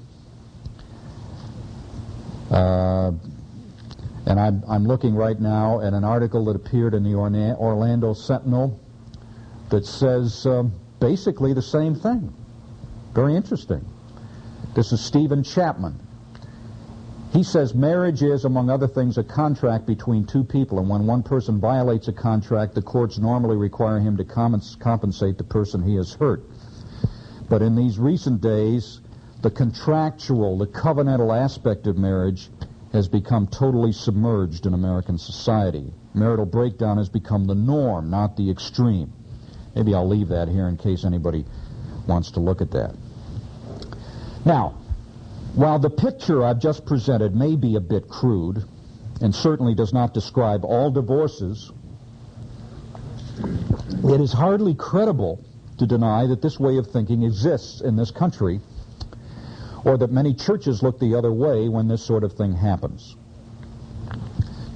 Uh, 2.50 3.12
and 4.26 4.38
I'm, 4.38 4.62
I'm 4.68 4.86
looking 4.86 5.14
right 5.14 5.38
now 5.38 5.80
at 5.80 5.92
an 5.92 6.04
article 6.04 6.44
that 6.46 6.56
appeared 6.56 6.94
in 6.94 7.02
the 7.02 7.14
Orlando 7.14 8.14
Sentinel 8.14 8.78
that 9.70 9.84
says 9.84 10.46
um, 10.46 10.72
basically 11.00 11.52
the 11.52 11.62
same 11.62 11.94
thing. 11.94 12.32
Very 13.14 13.34
interesting. 13.34 13.84
This 14.74 14.92
is 14.92 15.00
Stephen 15.00 15.42
Chapman. 15.42 15.98
He 17.32 17.42
says 17.42 17.74
marriage 17.74 18.22
is, 18.22 18.44
among 18.44 18.68
other 18.68 18.86
things, 18.86 19.16
a 19.16 19.24
contract 19.24 19.86
between 19.86 20.26
two 20.26 20.44
people, 20.44 20.78
and 20.78 20.88
when 20.88 21.06
one 21.06 21.22
person 21.22 21.58
violates 21.58 22.08
a 22.08 22.12
contract, 22.12 22.74
the 22.74 22.82
courts 22.82 23.18
normally 23.18 23.56
require 23.56 23.98
him 23.98 24.18
to 24.18 24.24
compensate 24.24 25.38
the 25.38 25.44
person 25.44 25.82
he 25.82 25.96
has 25.96 26.12
hurt. 26.12 26.42
But 27.48 27.62
in 27.62 27.74
these 27.74 27.98
recent 27.98 28.42
days, 28.42 29.00
the 29.40 29.50
contractual, 29.50 30.58
the 30.58 30.66
covenantal 30.66 31.36
aspect 31.36 31.86
of 31.86 31.96
marriage 31.96 32.50
has 32.92 33.08
become 33.08 33.46
totally 33.46 33.92
submerged 33.92 34.66
in 34.66 34.74
American 34.74 35.16
society. 35.16 35.92
Marital 36.14 36.44
breakdown 36.44 36.98
has 36.98 37.08
become 37.08 37.46
the 37.46 37.54
norm, 37.54 38.10
not 38.10 38.36
the 38.36 38.50
extreme. 38.50 39.12
Maybe 39.74 39.94
I'll 39.94 40.08
leave 40.08 40.28
that 40.28 40.48
here 40.48 40.68
in 40.68 40.76
case 40.76 41.04
anybody 41.04 41.46
wants 42.06 42.32
to 42.32 42.40
look 42.40 42.60
at 42.60 42.70
that. 42.72 42.94
Now, 44.44 44.74
while 45.54 45.78
the 45.78 45.90
picture 45.90 46.44
I've 46.44 46.58
just 46.58 46.84
presented 46.84 47.34
may 47.34 47.56
be 47.56 47.76
a 47.76 47.80
bit 47.80 48.08
crude 48.08 48.64
and 49.20 49.34
certainly 49.34 49.74
does 49.74 49.92
not 49.92 50.12
describe 50.12 50.64
all 50.64 50.90
divorces, 50.90 51.70
it 53.38 54.20
is 54.20 54.32
hardly 54.32 54.74
credible 54.74 55.42
to 55.78 55.86
deny 55.86 56.26
that 56.26 56.42
this 56.42 56.60
way 56.60 56.76
of 56.76 56.88
thinking 56.88 57.22
exists 57.22 57.80
in 57.80 57.96
this 57.96 58.10
country 58.10 58.60
or 59.84 59.98
that 59.98 60.10
many 60.10 60.34
churches 60.34 60.82
look 60.82 60.98
the 60.98 61.14
other 61.14 61.32
way 61.32 61.68
when 61.68 61.88
this 61.88 62.04
sort 62.04 62.24
of 62.24 62.32
thing 62.32 62.54
happens. 62.54 63.16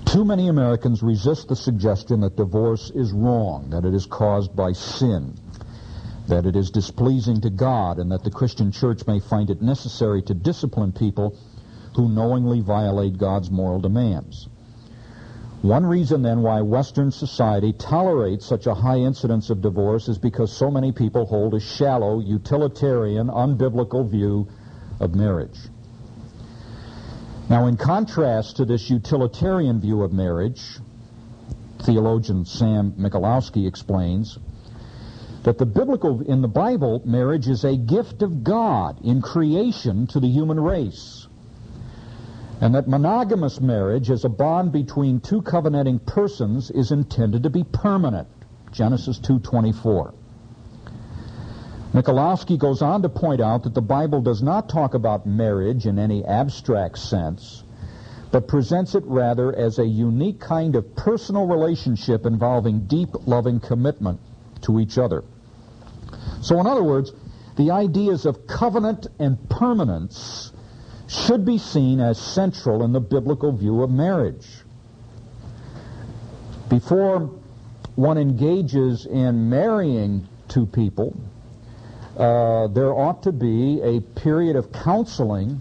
Too 0.05 0.25
many 0.25 0.49
Americans 0.49 1.03
resist 1.03 1.49
the 1.49 1.57
suggestion 1.57 2.21
that 2.21 2.37
divorce 2.37 2.91
is 2.95 3.13
wrong, 3.13 3.71
that 3.71 3.85
it 3.85 3.95
is 3.95 4.07
caused 4.07 4.55
by 4.55 4.73
sin, 4.73 5.35
that 6.29 6.47
it 6.47 6.57
is 6.57 6.71
displeasing 6.71 7.41
to 7.43 7.51
God, 7.51 7.99
and 7.99 8.11
that 8.13 8.25
the 8.25 8.31
Christian 8.31 8.73
church 8.73 9.07
may 9.07 9.21
find 9.21 9.51
it 9.51 9.61
necessary 9.63 10.23
to 10.23 10.35
discipline 10.35 10.93
people 10.93 11.37
who 11.97 12.09
knowingly 12.09 12.61
violate 12.61 13.19
God's 13.19 13.51
moral 13.51 13.81
demands. 13.81 14.49
One 15.63 15.87
reason 15.87 16.23
then 16.23 16.43
why 16.43 16.61
Western 16.61 17.11
society 17.11 17.73
tolerates 17.73 18.47
such 18.47 18.67
a 18.67 18.75
high 18.75 18.99
incidence 18.99 19.51
of 19.51 19.63
divorce 19.63 20.09
is 20.09 20.19
because 20.19 20.57
so 20.57 20.71
many 20.71 20.93
people 20.93 21.27
hold 21.27 21.55
a 21.55 21.61
shallow, 21.61 22.21
utilitarian, 22.21 23.29
unbiblical 23.29 24.09
view 24.09 24.47
of 25.01 25.15
marriage. 25.15 25.59
Now, 27.49 27.67
in 27.67 27.77
contrast 27.77 28.57
to 28.57 28.65
this 28.65 28.91
utilitarian 28.91 29.81
view 29.81 30.03
of 30.03 30.13
marriage, 30.13 30.63
theologian 31.83 32.45
Sam 32.45 32.93
Michalowski 32.99 33.69
explains 33.69 34.39
that 35.45 35.59
the 35.59 35.67
biblical, 35.67 36.23
in 36.23 36.43
the 36.43 36.49
Bible, 36.49 37.03
marriage 37.05 37.47
is 37.47 37.63
a 37.63 37.77
gift 37.77 38.23
of 38.23 38.43
God 38.43 38.99
in 39.05 39.23
creation 39.23 40.09
to 40.09 40.19
the 40.19 40.27
human 40.27 40.59
race. 40.59 41.29
And 42.61 42.75
that 42.75 42.89
monogamous 42.89 43.61
marriage 43.61 44.11
as 44.11 44.25
a 44.25 44.29
bond 44.29 44.73
between 44.73 45.21
two 45.21 45.43
covenanting 45.43 46.01
persons 46.01 46.71
is 46.71 46.91
intended 46.91 47.45
to 47.45 47.51
be 47.51 47.63
permanent. 47.63 48.27
Genesis 48.73 49.21
2.24. 49.21 50.15
Michalowski 51.97 52.59
goes 52.59 52.83
on 52.83 53.01
to 53.01 53.09
point 53.09 53.41
out 53.41 53.63
that 53.63 53.73
the 53.73 53.81
Bible 53.81 54.21
does 54.21 54.43
not 54.43 54.69
talk 54.69 54.93
about 54.93 55.25
marriage 55.25 55.87
in 55.87 55.99
any 55.99 56.23
abstract 56.27 56.99
sense, 56.99 57.65
but 58.31 58.47
presents 58.47 58.95
it 58.95 59.03
rather 59.07 59.57
as 59.57 59.79
a 59.79 59.87
unique 59.87 60.39
kind 60.39 60.77
of 60.77 60.95
personal 60.95 61.47
relationship 61.47 62.27
involving 62.27 62.81
deep, 62.81 63.09
loving 63.27 63.61
commitment 63.61 64.21
to 64.61 64.79
each 64.79 64.99
other. 64.99 65.25
So, 66.43 66.61
in 66.61 66.67
other 66.67 66.83
words, 66.83 67.15
the 67.57 67.71
ideas 67.71 68.27
of 68.27 68.47
covenant 68.47 69.07
and 69.19 69.49
permanence 69.49 70.53
should 71.09 71.47
be 71.47 71.57
seen 71.57 72.01
as 72.01 72.19
central 72.19 72.85
in 72.85 72.93
the 72.93 73.01
biblical 73.01 73.53
view 73.57 73.83
of 73.83 73.91
marriage. 73.91 74.47
Before 76.69 77.41
one 77.95 78.19
engages 78.19 79.07
in 79.07 79.49
marrying 79.49 80.29
two 80.49 80.67
people, 80.67 81.19
uh, 82.17 82.69
there 82.69 82.95
ought 82.95 83.23
to 83.25 83.33
be 83.33 83.81
a 83.83 84.01
period 84.01 84.57
of 84.57 84.73
counseling 84.73 85.61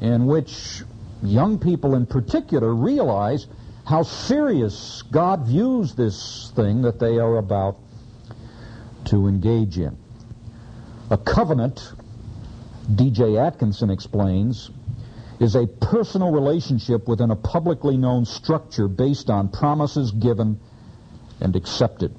in 0.00 0.26
which 0.26 0.82
young 1.22 1.58
people 1.58 1.94
in 1.94 2.06
particular 2.06 2.74
realize 2.74 3.46
how 3.86 4.02
serious 4.02 5.02
God 5.10 5.46
views 5.46 5.94
this 5.94 6.52
thing 6.54 6.82
that 6.82 6.98
they 6.98 7.18
are 7.18 7.38
about 7.38 7.76
to 9.06 9.26
engage 9.26 9.78
in. 9.78 9.96
A 11.10 11.16
covenant, 11.16 11.92
D.J. 12.94 13.38
Atkinson 13.38 13.90
explains, 13.90 14.70
is 15.38 15.54
a 15.54 15.66
personal 15.66 16.32
relationship 16.32 17.06
within 17.06 17.30
a 17.30 17.36
publicly 17.36 17.96
known 17.96 18.24
structure 18.24 18.88
based 18.88 19.30
on 19.30 19.48
promises 19.48 20.10
given 20.10 20.58
and 21.40 21.54
accepted. 21.54 22.14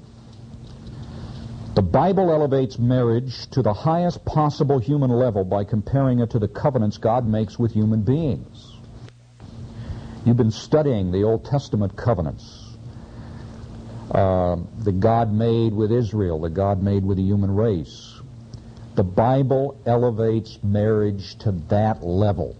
The 1.78 1.82
Bible 1.82 2.32
elevates 2.32 2.76
marriage 2.76 3.46
to 3.50 3.62
the 3.62 3.72
highest 3.72 4.24
possible 4.24 4.80
human 4.80 5.12
level 5.12 5.44
by 5.44 5.62
comparing 5.62 6.18
it 6.18 6.30
to 6.30 6.40
the 6.40 6.48
covenants 6.48 6.98
God 6.98 7.24
makes 7.24 7.56
with 7.56 7.70
human 7.70 8.02
beings. 8.02 8.72
You've 10.26 10.36
been 10.36 10.50
studying 10.50 11.12
the 11.12 11.22
Old 11.22 11.44
Testament 11.44 11.94
covenants. 11.96 12.74
Uh, 14.10 14.56
the 14.80 14.90
God 14.90 15.32
made 15.32 15.72
with 15.72 15.92
Israel, 15.92 16.40
the 16.40 16.50
God 16.50 16.82
made 16.82 17.04
with 17.04 17.16
the 17.16 17.22
human 17.22 17.54
race. 17.54 18.22
The 18.96 19.04
Bible 19.04 19.80
elevates 19.86 20.58
marriage 20.64 21.36
to 21.44 21.52
that 21.68 22.02
level. 22.02 22.56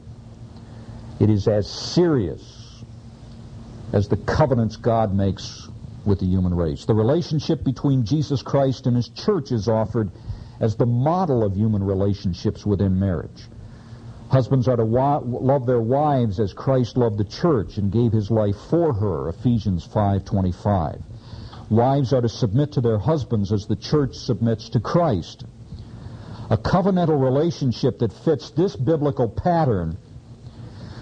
It 1.18 1.28
is 1.28 1.48
as 1.48 1.68
serious 1.68 2.84
as 3.92 4.06
the 4.06 4.16
covenants 4.16 4.76
God 4.76 5.12
makes 5.12 5.67
with 6.08 6.18
the 6.20 6.26
human 6.26 6.54
race. 6.54 6.84
The 6.86 6.94
relationship 6.94 7.62
between 7.62 8.04
Jesus 8.04 8.42
Christ 8.42 8.86
and 8.86 8.96
his 8.96 9.08
church 9.08 9.52
is 9.52 9.68
offered 9.68 10.10
as 10.60 10.74
the 10.74 10.86
model 10.86 11.44
of 11.44 11.54
human 11.54 11.84
relationships 11.84 12.66
within 12.66 12.98
marriage. 12.98 13.48
Husbands 14.30 14.68
are 14.68 14.76
to 14.76 14.84
wa- 14.84 15.22
love 15.24 15.66
their 15.66 15.80
wives 15.80 16.40
as 16.40 16.52
Christ 16.52 16.96
loved 16.96 17.18
the 17.18 17.24
church 17.24 17.78
and 17.78 17.92
gave 17.92 18.12
his 18.12 18.30
life 18.30 18.56
for 18.68 18.92
her, 18.92 19.28
Ephesians 19.28 19.86
5:25. 19.86 21.00
Wives 21.70 22.12
are 22.12 22.22
to 22.22 22.28
submit 22.28 22.72
to 22.72 22.80
their 22.80 22.98
husbands 22.98 23.52
as 23.52 23.66
the 23.66 23.76
church 23.76 24.14
submits 24.14 24.70
to 24.70 24.80
Christ. 24.80 25.44
A 26.50 26.56
covenantal 26.56 27.20
relationship 27.22 27.98
that 27.98 28.12
fits 28.12 28.50
this 28.50 28.74
biblical 28.74 29.28
pattern 29.28 29.96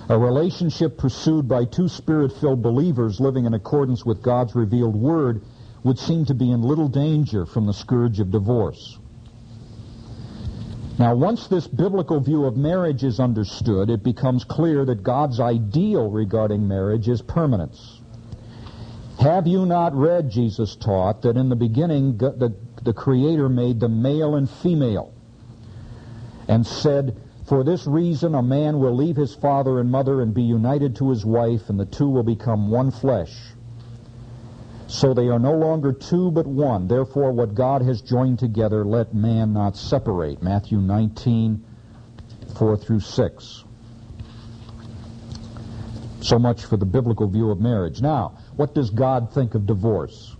a 0.08 0.18
relationship 0.18 0.98
pursued 0.98 1.48
by 1.48 1.64
two 1.64 1.88
spirit-filled 1.88 2.62
believers 2.62 3.20
living 3.20 3.44
in 3.44 3.54
accordance 3.54 4.04
with 4.04 4.22
God's 4.22 4.54
revealed 4.54 4.94
word 4.94 5.42
would 5.82 5.98
seem 5.98 6.24
to 6.26 6.34
be 6.34 6.50
in 6.50 6.62
little 6.62 6.88
danger 6.88 7.46
from 7.46 7.66
the 7.66 7.72
scourge 7.72 8.20
of 8.20 8.30
divorce. 8.30 8.98
Now, 10.98 11.14
once 11.14 11.48
this 11.48 11.66
biblical 11.66 12.20
view 12.20 12.44
of 12.44 12.56
marriage 12.56 13.04
is 13.04 13.20
understood, 13.20 13.90
it 13.90 14.02
becomes 14.02 14.44
clear 14.44 14.84
that 14.86 15.02
God's 15.02 15.40
ideal 15.40 16.10
regarding 16.10 16.66
marriage 16.66 17.08
is 17.08 17.20
permanence. 17.20 18.00
Have 19.20 19.46
you 19.46 19.66
not 19.66 19.94
read, 19.94 20.30
Jesus 20.30 20.76
taught, 20.76 21.22
that 21.22 21.36
in 21.36 21.48
the 21.48 21.56
beginning 21.56 22.16
the, 22.16 22.54
the 22.82 22.92
Creator 22.92 23.48
made 23.48 23.80
the 23.80 23.88
male 23.88 24.36
and 24.36 24.48
female 24.48 25.12
and 26.48 26.66
said, 26.66 27.20
for 27.46 27.62
this 27.62 27.86
reason, 27.86 28.34
a 28.34 28.42
man 28.42 28.80
will 28.80 28.94
leave 28.94 29.16
his 29.16 29.34
father 29.34 29.78
and 29.78 29.90
mother 29.90 30.20
and 30.20 30.34
be 30.34 30.42
united 30.42 30.96
to 30.96 31.10
his 31.10 31.24
wife, 31.24 31.68
and 31.68 31.78
the 31.78 31.86
two 31.86 32.08
will 32.08 32.24
become 32.24 32.70
one 32.70 32.90
flesh. 32.90 33.32
So 34.88 35.14
they 35.14 35.28
are 35.28 35.38
no 35.38 35.52
longer 35.52 35.92
two 35.92 36.30
but 36.30 36.46
one. 36.46 36.88
Therefore, 36.88 37.32
what 37.32 37.54
God 37.54 37.82
has 37.82 38.02
joined 38.02 38.40
together, 38.40 38.84
let 38.84 39.14
man 39.14 39.52
not 39.52 39.76
separate. 39.76 40.42
Matthew 40.42 40.78
19, 40.78 41.64
4 42.56 42.76
through 42.76 43.00
6. 43.00 43.64
So 46.20 46.38
much 46.38 46.64
for 46.64 46.76
the 46.76 46.86
biblical 46.86 47.28
view 47.28 47.50
of 47.50 47.60
marriage. 47.60 48.00
Now, 48.00 48.38
what 48.56 48.74
does 48.74 48.90
God 48.90 49.32
think 49.32 49.54
of 49.54 49.66
divorce? 49.66 50.34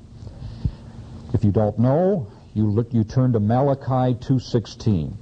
If 1.33 1.45
you 1.45 1.53
don't 1.53 1.79
know, 1.79 2.29
you 2.55 2.69
look, 2.69 2.93
you 2.93 3.05
turn 3.05 3.33
to 3.35 3.41
Malachi 3.41 4.15
2:16. 4.15 5.13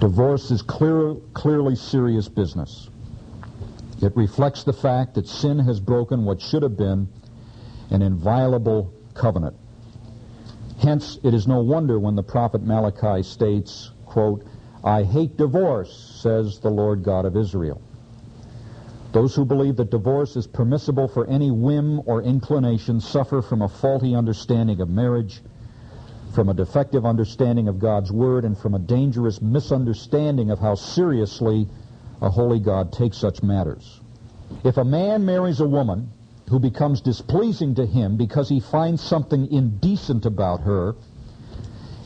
Divorce 0.00 0.50
is 0.50 0.60
clear, 0.60 1.14
clearly 1.32 1.74
serious 1.74 2.28
business. 2.28 2.90
It 4.02 4.14
reflects 4.14 4.62
the 4.62 4.74
fact 4.74 5.14
that 5.14 5.26
sin 5.26 5.58
has 5.60 5.80
broken 5.80 6.24
what 6.24 6.40
should 6.40 6.62
have 6.62 6.76
been 6.76 7.08
an 7.90 8.02
inviolable 8.02 8.92
covenant. 9.14 9.56
Hence, 10.78 11.18
it 11.22 11.32
is 11.32 11.46
no 11.46 11.62
wonder 11.62 11.98
when 11.98 12.14
the 12.14 12.22
prophet 12.22 12.62
Malachi 12.62 13.22
states, 13.22 13.90
quote, 14.04 14.44
I 14.84 15.02
hate 15.02 15.38
divorce, 15.38 16.18
says 16.20 16.58
the 16.58 16.70
Lord 16.70 17.02
God 17.02 17.24
of 17.24 17.34
Israel. 17.34 17.80
Those 19.12 19.34
who 19.34 19.46
believe 19.46 19.76
that 19.76 19.90
divorce 19.90 20.36
is 20.36 20.46
permissible 20.46 21.08
for 21.08 21.26
any 21.26 21.50
whim 21.50 22.02
or 22.04 22.22
inclination 22.22 23.00
suffer 23.00 23.40
from 23.40 23.62
a 23.62 23.68
faulty 23.68 24.14
understanding 24.14 24.82
of 24.82 24.90
marriage 24.90 25.40
from 26.36 26.50
a 26.50 26.54
defective 26.54 27.06
understanding 27.06 27.66
of 27.66 27.78
God's 27.78 28.12
Word 28.12 28.44
and 28.44 28.58
from 28.58 28.74
a 28.74 28.78
dangerous 28.78 29.40
misunderstanding 29.40 30.50
of 30.50 30.58
how 30.58 30.74
seriously 30.74 31.66
a 32.20 32.28
holy 32.28 32.60
God 32.60 32.92
takes 32.92 33.16
such 33.16 33.42
matters. 33.42 34.02
If 34.62 34.76
a 34.76 34.84
man 34.84 35.24
marries 35.24 35.60
a 35.60 35.66
woman 35.66 36.10
who 36.50 36.60
becomes 36.60 37.00
displeasing 37.00 37.74
to 37.76 37.86
him 37.86 38.18
because 38.18 38.50
he 38.50 38.60
finds 38.60 39.02
something 39.02 39.50
indecent 39.50 40.26
about 40.26 40.60
her, 40.60 40.94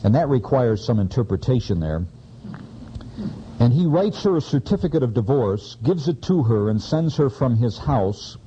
and 0.05 0.15
that 0.15 0.29
requires 0.29 0.81
some 0.81 1.01
interpretation 1.01 1.81
there, 1.81 2.05
and 3.59 3.73
he 3.73 3.85
writes 3.85 4.23
her 4.23 4.37
a 4.37 4.41
certificate 4.41 5.03
of 5.03 5.13
divorce, 5.13 5.75
gives 5.83 6.07
it 6.07 6.21
to 6.21 6.43
her, 6.43 6.69
and 6.69 6.81
sends 6.81 7.17
her 7.17 7.29
from 7.29 7.57
his 7.57 7.77
house, 7.77 8.37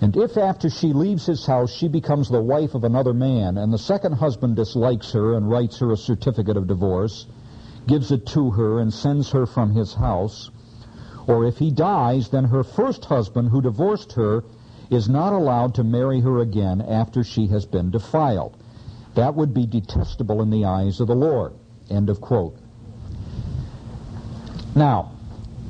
and 0.00 0.16
if 0.16 0.36
after 0.36 0.68
she 0.68 0.92
leaves 0.92 1.26
his 1.26 1.46
house 1.46 1.72
she 1.72 1.88
becomes 1.88 2.28
the 2.28 2.42
wife 2.42 2.74
of 2.74 2.84
another 2.84 3.14
man, 3.14 3.58
and 3.58 3.72
the 3.72 3.78
second 3.78 4.12
husband 4.12 4.56
dislikes 4.56 5.12
her 5.12 5.34
and 5.34 5.50
writes 5.50 5.78
her 5.78 5.92
a 5.92 5.96
certificate 5.96 6.56
of 6.56 6.66
divorce, 6.66 7.26
gives 7.86 8.10
it 8.10 8.26
to 8.26 8.50
her, 8.50 8.80
and 8.80 8.92
sends 8.92 9.30
her 9.30 9.46
from 9.46 9.70
his 9.70 9.94
house, 9.94 10.50
or 11.26 11.44
if 11.44 11.58
he 11.58 11.70
dies, 11.70 12.28
then 12.28 12.44
her 12.44 12.62
first 12.62 13.04
husband 13.04 13.48
who 13.48 13.62
divorced 13.62 14.12
her 14.12 14.44
is 14.90 15.08
not 15.08 15.32
allowed 15.32 15.74
to 15.74 15.84
marry 15.84 16.20
her 16.20 16.40
again 16.40 16.80
after 16.80 17.24
she 17.24 17.46
has 17.46 17.64
been 17.64 17.90
defiled. 17.90 18.56
That 19.14 19.34
would 19.34 19.54
be 19.54 19.66
detestable 19.66 20.42
in 20.42 20.50
the 20.50 20.64
eyes 20.64 21.00
of 21.00 21.06
the 21.06 21.14
Lord. 21.14 21.54
End 21.88 22.10
of 22.10 22.20
quote. 22.20 22.56
Now, 24.74 25.12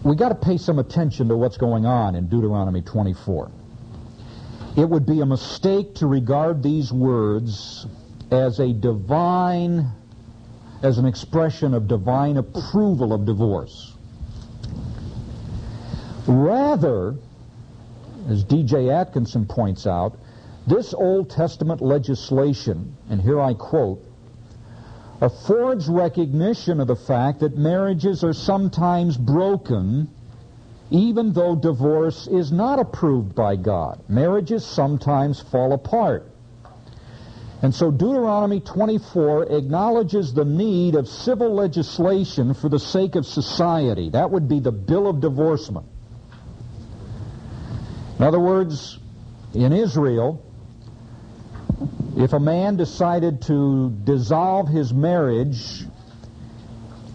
we 0.02 0.16
got 0.16 0.30
to 0.30 0.34
pay 0.34 0.56
some 0.56 0.78
attention 0.78 1.28
to 1.28 1.36
what's 1.36 1.56
going 1.56 1.86
on 1.86 2.14
in 2.14 2.28
Deuteronomy 2.28 2.80
24. 2.82 3.50
It 4.76 4.88
would 4.88 5.06
be 5.06 5.20
a 5.20 5.26
mistake 5.26 5.94
to 5.96 6.06
regard 6.06 6.62
these 6.62 6.92
words 6.92 7.86
as 8.30 8.58
a 8.58 8.72
divine, 8.72 9.92
as 10.82 10.98
an 10.98 11.06
expression 11.06 11.74
of 11.74 11.86
divine 11.86 12.36
approval 12.38 13.12
of 13.12 13.24
divorce. 13.24 13.94
Rather, 16.26 17.14
as 18.28 18.42
D.J. 18.42 18.90
Atkinson 18.90 19.46
points 19.46 19.86
out, 19.86 20.16
this 20.66 20.92
Old 20.92 21.30
Testament 21.30 21.80
legislation, 21.80 22.96
and 23.10 23.20
here 23.20 23.40
I 23.40 23.54
quote, 23.54 24.02
affords 25.20 25.88
recognition 25.88 26.80
of 26.80 26.88
the 26.88 26.96
fact 26.96 27.40
that 27.40 27.56
marriages 27.56 28.24
are 28.24 28.32
sometimes 28.32 29.16
broken 29.16 30.08
even 30.94 31.32
though 31.32 31.56
divorce 31.56 32.28
is 32.28 32.52
not 32.52 32.78
approved 32.78 33.34
by 33.34 33.56
God. 33.56 34.00
Marriages 34.08 34.64
sometimes 34.64 35.40
fall 35.40 35.72
apart. 35.72 36.30
And 37.62 37.74
so 37.74 37.90
Deuteronomy 37.90 38.60
24 38.60 39.52
acknowledges 39.52 40.32
the 40.32 40.44
need 40.44 40.94
of 40.94 41.08
civil 41.08 41.52
legislation 41.52 42.54
for 42.54 42.68
the 42.68 42.78
sake 42.78 43.16
of 43.16 43.26
society. 43.26 44.10
That 44.10 44.30
would 44.30 44.48
be 44.48 44.60
the 44.60 44.70
bill 44.70 45.08
of 45.08 45.20
divorcement. 45.20 45.86
In 48.18 48.24
other 48.24 48.38
words, 48.38 48.96
in 49.52 49.72
Israel, 49.72 50.44
if 52.16 52.34
a 52.34 52.40
man 52.40 52.76
decided 52.76 53.42
to 53.42 53.90
dissolve 54.04 54.68
his 54.68 54.94
marriage 54.94 55.82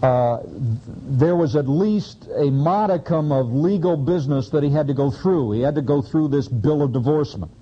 uh, 0.02 0.40
there 0.46 1.36
was 1.36 1.56
at 1.56 1.68
least 1.68 2.26
a 2.34 2.50
modicum 2.50 3.32
of 3.32 3.52
legal 3.52 3.96
business 3.96 4.48
that 4.50 4.62
he 4.62 4.70
had 4.70 4.86
to 4.86 4.94
go 4.94 5.10
through. 5.10 5.52
He 5.52 5.60
had 5.60 5.74
to 5.74 5.82
go 5.82 6.00
through 6.00 6.28
this 6.28 6.48
bill 6.48 6.82
of 6.82 6.92
divorcement. 6.92 7.52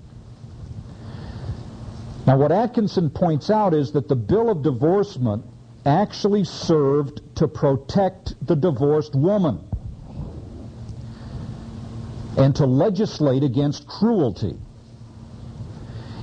Now, 2.26 2.36
what 2.36 2.52
Atkinson 2.52 3.10
points 3.10 3.50
out 3.50 3.74
is 3.74 3.92
that 3.92 4.06
the 4.06 4.14
bill 4.14 4.50
of 4.50 4.62
divorcement 4.62 5.44
actually 5.86 6.44
served 6.44 7.22
to 7.36 7.48
protect 7.48 8.34
the 8.46 8.54
divorced 8.54 9.14
woman 9.14 9.64
and 12.36 12.54
to 12.56 12.66
legislate 12.66 13.42
against 13.42 13.88
cruelty. 13.88 14.56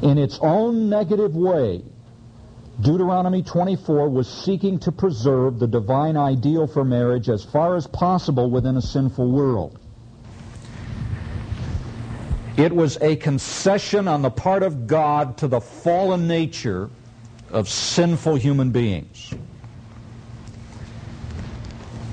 In 0.02 0.18
its 0.18 0.40
own 0.42 0.90
negative 0.90 1.36
way, 1.36 1.84
Deuteronomy 2.82 3.42
24 3.42 4.10
was 4.10 4.28
seeking 4.28 4.78
to 4.80 4.92
preserve 4.92 5.60
the 5.60 5.68
divine 5.68 6.18
ideal 6.18 6.68
for 6.68 6.84
marriage 6.84 7.30
as 7.30 7.44
far 7.44 7.76
as 7.76 7.88
possible 7.88 8.50
within 8.50 8.76
a 8.76 8.82
sinful 8.82 9.32
world. 9.32 9.80
It 12.58 12.74
was 12.74 12.98
a 13.02 13.16
concession 13.16 14.08
on 14.08 14.22
the 14.22 14.30
part 14.30 14.64
of 14.64 14.88
God 14.88 15.38
to 15.38 15.48
the 15.48 15.62
fallen 15.62 16.28
nature 16.28 16.90
of 17.50 17.70
sinful 17.70 18.36
human 18.36 18.72
beings. 18.72 19.34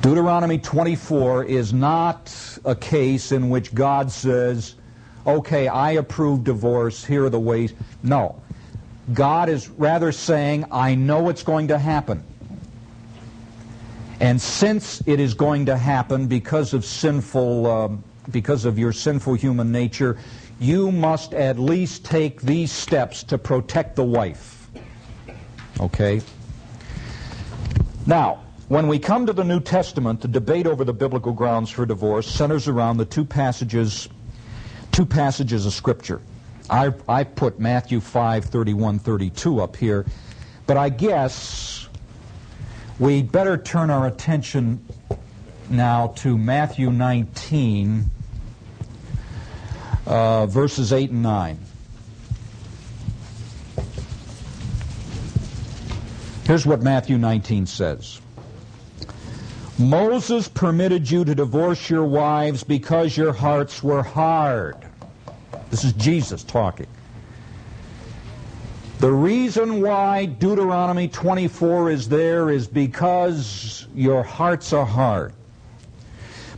Deuteronomy 0.01 0.59
24 0.59 1.45
is 1.45 1.73
not 1.73 2.59
a 2.65 2.75
case 2.75 3.31
in 3.31 3.51
which 3.51 3.73
God 3.73 4.11
says, 4.11 4.75
okay, 5.25 5.69
I 5.69 5.93
approve 5.93 6.43
divorce, 6.43 7.05
here 7.05 7.25
are 7.25 7.31
the 7.31 7.39
ways. 7.39 7.73
No. 8.03 8.42
God 9.13 9.49
is 9.49 9.69
rather 9.69 10.13
saying, 10.13 10.67
I 10.71 10.95
know 10.95 11.29
it's 11.29 11.43
going 11.43 11.69
to 11.69 11.79
happen. 11.79 12.23
And 14.21 14.41
since 14.41 15.03
it 15.07 15.19
is 15.19 15.35
going 15.35 15.67
to 15.67 15.77
happen 15.77 16.29
because 16.29 16.75
of 16.75 16.85
sinful, 16.85 17.67
um, 17.67 18.05
because 18.31 18.65
of 18.65 18.79
your 18.79 18.93
sinful 18.93 19.35
human 19.35 19.73
nature, 19.73 20.17
you 20.61 20.93
must 20.93 21.35
at 21.35 21.59
least 21.59 22.05
take 22.05 22.41
these 22.43 22.71
steps 22.71 23.25
to 23.25 23.39
protect 23.39 23.97
the 23.97 24.05
wife. 24.05 24.71
Okay? 25.81 26.21
Now, 28.07 28.45
when 28.69 28.87
we 28.87 29.01
come 29.01 29.27
to 29.27 29.33
the 29.33 29.43
New 29.43 29.61
Testament, 29.61 30.21
the 30.21 30.29
debate 30.29 30.69
over 30.69 30.85
the 30.85 30.95
biblical 30.95 31.33
grounds 31.33 31.71
for 31.71 31.85
divorce 31.85 32.29
centers 32.29 32.69
around 32.69 32.99
the 32.99 33.05
two 33.05 33.25
passages 33.25 34.09
two 34.93 35.07
passages 35.07 35.67
of 35.67 35.73
Scripture. 35.73 36.21
I, 36.71 36.93
I 37.09 37.25
put 37.25 37.59
Matthew 37.59 38.01
5, 38.01 38.45
31, 38.45 38.99
32 38.99 39.61
up 39.61 39.77
here, 39.77 40.07
but 40.67 40.77
I 40.77 40.89
guess 40.89 41.89
we 42.99 43.23
better 43.23 43.57
turn 43.57 43.91
our 43.91 44.07
attention 44.07 44.85
now 45.69 46.09
to 46.19 46.39
Matthew 46.39 46.91
19, 46.91 48.11
uh, 50.07 50.47
verses 50.47 50.93
8 50.93 51.11
and 51.11 51.23
9. 51.23 51.59
Here's 56.45 56.67
what 56.67 56.83
Matthew 56.83 57.19
19 57.19 57.67
says. 57.67 58.21
Moses 59.79 60.49
permitted 60.49 61.11
you 61.11 61.25
to 61.25 61.35
divorce 61.35 61.89
your 61.89 62.05
wives 62.05 62.63
because 62.63 63.17
your 63.17 63.33
hearts 63.33 63.83
were 63.83 64.03
hard. 64.03 64.82
This 65.73 65.85
is 65.85 65.95
Jesus 65.95 66.45
talking. 66.45 66.87
The 68.99 69.11
reason 69.11 69.81
why 69.81 70.27
Deuteronomy 70.27 71.09
24 71.09 71.91
is 71.91 72.11
there 72.11 72.51
is 72.51 72.67
because 72.67 73.87
your 73.95 74.23
hearts 74.23 74.75
are 74.75 74.85
hard. 74.85 75.33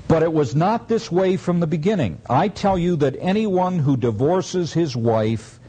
But 0.08 0.24
it 0.24 0.32
was 0.32 0.56
not 0.56 0.88
this 0.88 1.12
way 1.12 1.36
from 1.36 1.60
the 1.60 1.66
beginning. 1.68 2.20
I 2.28 2.48
tell 2.48 2.76
you 2.76 2.96
that 2.96 3.14
anyone 3.20 3.78
who 3.78 3.96
divorces 3.96 4.72
his 4.72 4.96
wife 4.96 5.60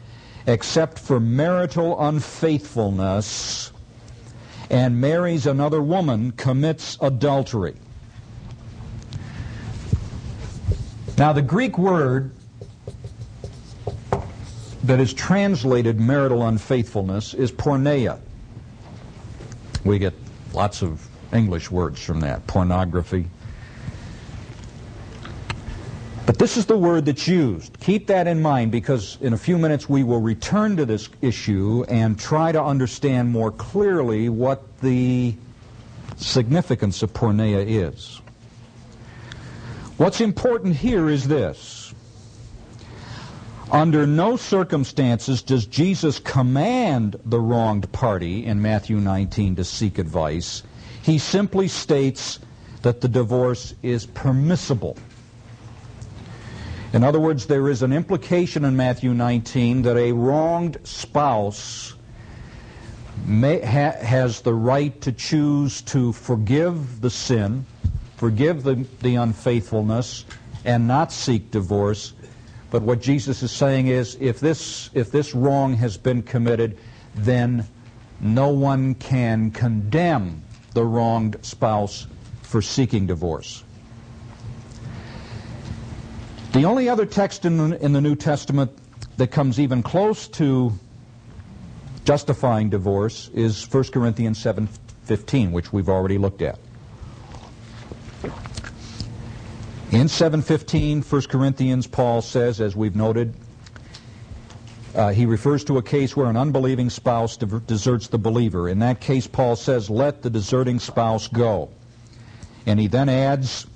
except 0.48 0.98
for 0.98 1.20
marital 1.20 2.02
unfaithfulness 2.02 3.72
and 4.72 5.00
marries 5.00 5.46
another 5.46 5.84
woman 5.84 6.32
commits 6.32 6.98
adultery. 7.00 7.76
Now, 11.16 11.32
the 11.32 11.44
Greek 11.44 11.78
word 11.78 12.32
that 14.86 15.00
is 15.00 15.14
translated 15.14 16.00
marital 16.00 16.48
unfaithfulness 16.48 17.34
is 17.34 17.52
porneia. 17.52 18.20
We 19.84 20.00
get 20.00 20.14
lots 20.54 20.84
of 20.84 21.08
English 21.34 21.72
words 21.72 22.04
from 22.04 22.20
that 22.22 22.46
pornography. 22.48 23.26
But 26.26 26.40
this 26.40 26.58
is 26.58 26.66
the 26.66 26.78
word 26.78 27.06
that's 27.06 27.28
used. 27.28 27.80
Keep 27.80 28.08
that 28.08 28.28
in 28.28 28.42
mind 28.42 28.72
because 28.72 29.18
in 29.22 29.34
a 29.34 29.38
few 29.38 29.58
minutes 29.58 29.88
we 29.88 30.04
will 30.04 30.22
return 30.22 30.76
to 30.78 30.86
this 30.86 31.10
issue 31.22 31.84
and 31.88 32.18
try 32.18 32.52
to 32.52 32.64
understand 32.64 33.30
more 33.30 33.52
clearly 33.52 34.30
what 34.30 34.80
the 34.82 35.36
significance 36.16 37.04
of 37.04 37.14
porneia 37.14 37.64
is. 37.66 38.22
What's 39.98 40.20
important 40.20 40.76
here 40.76 41.10
is 41.10 41.28
this 41.28 41.94
under 43.72 44.06
no 44.06 44.38
circumstances 44.38 45.42
does 45.42 45.66
Jesus 45.66 46.20
command 46.20 47.20
the 47.26 47.40
wronged 47.40 47.92
party 47.92 48.46
in 48.46 48.62
Matthew 48.62 48.98
19 48.98 49.56
to 49.56 49.64
seek 49.64 49.98
advice. 49.98 50.64
He 51.02 51.18
simply 51.18 51.68
states 51.68 52.40
that 52.84 53.02
the 53.02 53.08
divorce 53.08 53.74
is 53.82 54.06
permissible. 54.06 54.98
In 56.94 57.04
other 57.04 57.20
words, 57.20 57.48
there 57.48 57.70
is 57.70 57.82
an 57.82 57.92
implication 57.92 58.64
in 58.64 58.78
Matthew 58.78 59.14
19 59.14 59.82
that 59.82 59.98
a 59.98 60.12
wronged 60.12 60.78
spouse 60.84 61.96
may, 63.26 63.60
ha, 63.60 63.92
has 63.92 64.42
the 64.42 64.54
right 64.54 65.00
to 65.02 65.12
choose 65.12 65.82
to 65.84 66.14
forgive 66.14 67.02
the 67.02 67.10
sin, 67.10 67.66
forgive 68.18 68.64
the, 68.64 68.86
the 69.02 69.16
unfaithfulness, 69.16 70.26
and 70.64 70.88
not 70.88 71.12
seek 71.12 71.52
divorce 71.52 72.14
but 72.76 72.82
what 72.82 73.00
Jesus 73.00 73.42
is 73.42 73.54
saying 73.54 73.88
is 73.88 74.18
if 74.20 74.42
this, 74.42 74.90
if 74.94 75.10
this 75.10 75.34
wrong 75.34 75.76
has 75.76 75.96
been 75.96 76.22
committed, 76.22 76.78
then 77.16 77.66
no 78.20 78.50
one 78.50 78.96
can 78.96 79.50
condemn 79.50 80.44
the 80.74 80.84
wronged 80.84 81.38
spouse 81.42 82.06
for 82.42 82.62
seeking 82.62 83.08
divorce. 83.08 83.64
The 86.52 86.66
only 86.66 86.90
other 86.90 87.06
text 87.06 87.46
in 87.46 87.56
the, 87.56 87.82
in 87.82 87.94
the 87.94 88.02
New 88.02 88.14
Testament 88.18 88.74
that 89.16 89.32
comes 89.32 89.58
even 89.58 89.82
close 89.82 90.28
to 90.28 90.74
justifying 92.04 92.70
divorce 92.70 93.30
is 93.34 93.64
1 93.74 93.86
Corinthians 93.86 94.38
7:15, 94.44 95.54
which 95.54 95.72
we've 95.72 95.88
already 95.88 96.18
looked 96.18 96.42
at. 96.42 96.60
In 99.96 100.08
7.15, 100.08 101.10
1 101.10 101.22
Corinthians, 101.22 101.88
Paul 101.88 102.22
says, 102.22 102.60
as 102.60 102.76
we've 102.76 102.98
noted, 102.98 103.34
uh, 104.94 105.14
he 105.14 105.26
refers 105.26 105.64
to 105.64 105.78
a 105.78 105.82
case 105.82 106.18
where 106.18 106.30
an 106.30 106.36
unbelieving 106.36 106.90
spouse 106.90 107.38
deserts 107.38 108.10
the 108.10 108.18
believer. 108.18 108.68
In 108.68 108.80
that 108.80 109.00
case, 109.00 109.26
Paul 109.26 109.56
says, 109.56 109.90
let 109.90 110.22
the 110.22 110.30
deserting 110.30 110.80
spouse 110.80 111.30
go. 111.30 111.70
And 112.66 112.78
he 112.78 112.88
then 112.88 113.08
adds 113.08 113.68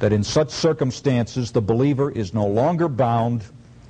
that 0.00 0.12
in 0.12 0.22
such 0.22 0.50
circumstances, 0.50 1.50
the 1.50 1.62
believer 1.62 2.10
is 2.10 2.34
no 2.34 2.46
longer 2.46 2.86
bound, 2.86 3.42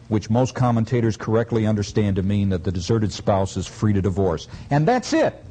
which 0.07 0.31
most 0.31 0.55
commentators 0.55 1.17
correctly 1.17 1.67
understand 1.67 2.15
to 2.17 2.23
mean 2.23 2.51
that 2.51 2.63
the 2.63 2.71
deserted 2.71 3.13
spouse 3.13 3.57
is 3.57 3.67
free 3.67 3.93
to 3.95 4.01
divorce. 4.01 4.47
And 4.71 4.87
that's 4.87 5.13
it. 5.13 5.45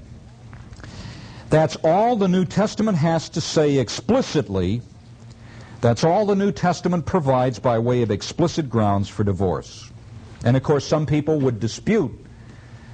That's 1.50 1.76
all 1.84 2.16
the 2.16 2.30
New 2.30 2.46
Testament 2.46 2.98
has 2.98 3.28
to 3.28 3.42
say 3.42 3.78
explicitly 3.78 4.82
that's 5.82 6.04
all 6.04 6.26
the 6.26 6.36
New 6.36 6.52
Testament 6.52 7.06
provides 7.06 7.60
by 7.60 7.80
way 7.80 8.02
of 8.02 8.12
explicit 8.12 8.70
grounds 8.70 9.08
for 9.10 9.24
divorce. 9.24 9.92
And 10.44 10.58
of 10.58 10.64
course, 10.64 10.86
some 10.86 11.06
people 11.06 11.40
would 11.40 11.60
dispute 11.60 12.12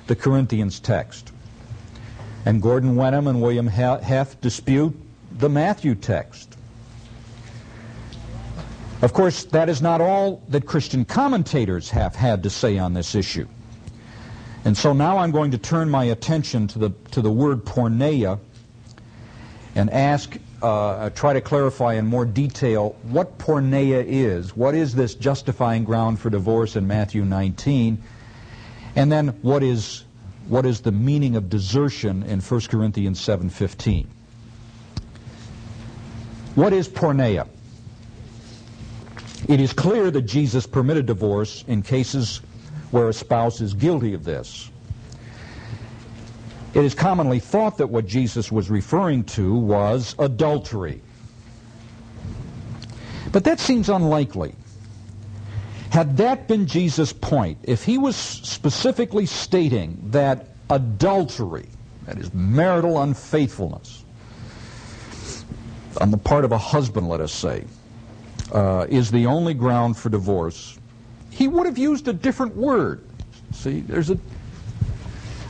the 0.07 0.15
Corinthians 0.15 0.79
text. 0.79 1.31
And 2.45 2.61
Gordon 2.61 2.95
Wenham 2.95 3.27
and 3.27 3.41
William 3.41 3.67
Heth 3.67 4.41
dispute 4.41 4.95
the 5.31 5.49
Matthew 5.49 5.95
text. 5.95 6.57
Of 9.01 9.13
course, 9.13 9.43
that 9.45 9.69
is 9.69 9.81
not 9.81 10.01
all 10.01 10.41
that 10.49 10.65
Christian 10.65 11.05
commentators 11.05 11.89
have 11.89 12.15
had 12.15 12.43
to 12.43 12.49
say 12.49 12.77
on 12.77 12.93
this 12.93 13.15
issue. 13.15 13.47
And 14.65 14.77
so 14.77 14.93
now 14.93 15.17
I'm 15.17 15.31
going 15.31 15.51
to 15.51 15.57
turn 15.57 15.89
my 15.89 16.05
attention 16.05 16.67
to 16.69 16.79
the, 16.79 16.89
to 17.11 17.21
the 17.21 17.31
word 17.31 17.65
porneia 17.65 18.39
and 19.75 19.89
ask 19.89 20.37
uh, 20.63 21.09
try 21.09 21.33
to 21.33 21.41
clarify 21.41 21.95
in 21.95 22.07
more 22.07 22.25
detail 22.25 22.95
what 23.03 23.37
porneia 23.37 24.03
is. 24.05 24.55
What 24.55 24.73
is 24.75 24.95
this 24.95 25.13
justifying 25.13 25.83
ground 25.83 26.19
for 26.19 26.29
divorce 26.29 26.77
in 26.77 26.87
Matthew 26.87 27.25
19? 27.25 28.01
And 28.95 29.11
then 29.11 29.29
what 29.41 29.61
is, 29.61 30.05
what 30.47 30.65
is 30.65 30.81
the 30.81 30.91
meaning 30.91 31.35
of 31.35 31.49
desertion 31.49 32.23
in 32.23 32.39
1 32.39 32.61
Corinthians 32.61 33.19
7.15? 33.19 34.07
What 36.55 36.71
is 36.71 36.87
porneia? 36.87 37.47
It 39.49 39.59
is 39.59 39.73
clear 39.73 40.09
that 40.11 40.21
Jesus 40.21 40.65
permitted 40.65 41.05
divorce 41.07 41.65
in 41.67 41.81
cases 41.81 42.37
where 42.91 43.09
a 43.09 43.13
spouse 43.13 43.59
is 43.59 43.73
guilty 43.73 44.13
of 44.13 44.23
this. 44.23 44.69
It 46.73 46.83
is 46.83 46.95
commonly 46.95 47.39
thought 47.39 47.77
that 47.77 47.87
what 47.87 48.07
Jesus 48.07 48.51
was 48.51 48.69
referring 48.69 49.25
to 49.25 49.53
was 49.53 50.15
adultery. 50.17 51.01
But 53.31 53.43
that 53.43 53.59
seems 53.59 53.89
unlikely. 53.89 54.55
Had 55.91 56.17
that 56.17 56.47
been 56.47 56.65
Jesus' 56.65 57.13
point, 57.13 57.59
if 57.63 57.83
he 57.83 57.99
was 57.99 58.15
specifically 58.15 59.27
stating 59.27 59.99
that 60.05 60.47
adultery, 60.71 61.67
that 62.05 62.17
is 62.17 62.33
marital 62.33 63.01
unfaithfulness, 63.03 64.03
on 66.01 66.09
the 66.09 66.17
part 66.17 66.43
of 66.43 66.51
a 66.51 66.57
husband, 66.57 67.07
let 67.07 67.21
us 67.21 67.31
say, 67.31 67.65
uh, 68.51 68.87
is 68.89 69.11
the 69.11 69.27
only 69.27 69.53
ground 69.53 69.95
for 69.95 70.09
divorce, 70.09 70.79
he 71.29 71.47
would 71.47 71.67
have 71.67 71.77
used 71.77 72.07
a 72.07 72.13
different 72.13 72.55
word. 72.55 73.03
See, 73.51 73.81
there's 73.81 74.09
a 74.09 74.17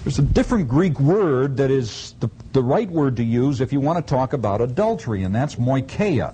there's 0.03 0.19
a 0.19 0.21
different 0.21 0.67
Greek 0.67 0.99
word 0.99 1.57
that 1.57 1.71
is 1.71 2.15
the, 2.19 2.29
the 2.51 2.61
right 2.61 2.89
word 2.89 3.15
to 3.17 3.23
use 3.23 3.61
if 3.61 3.71
you 3.71 3.79
want 3.79 4.05
to 4.05 4.09
talk 4.09 4.33
about 4.33 4.59
adultery, 4.59 5.23
and 5.23 5.33
that's 5.33 5.55
moicheia. 5.55 6.33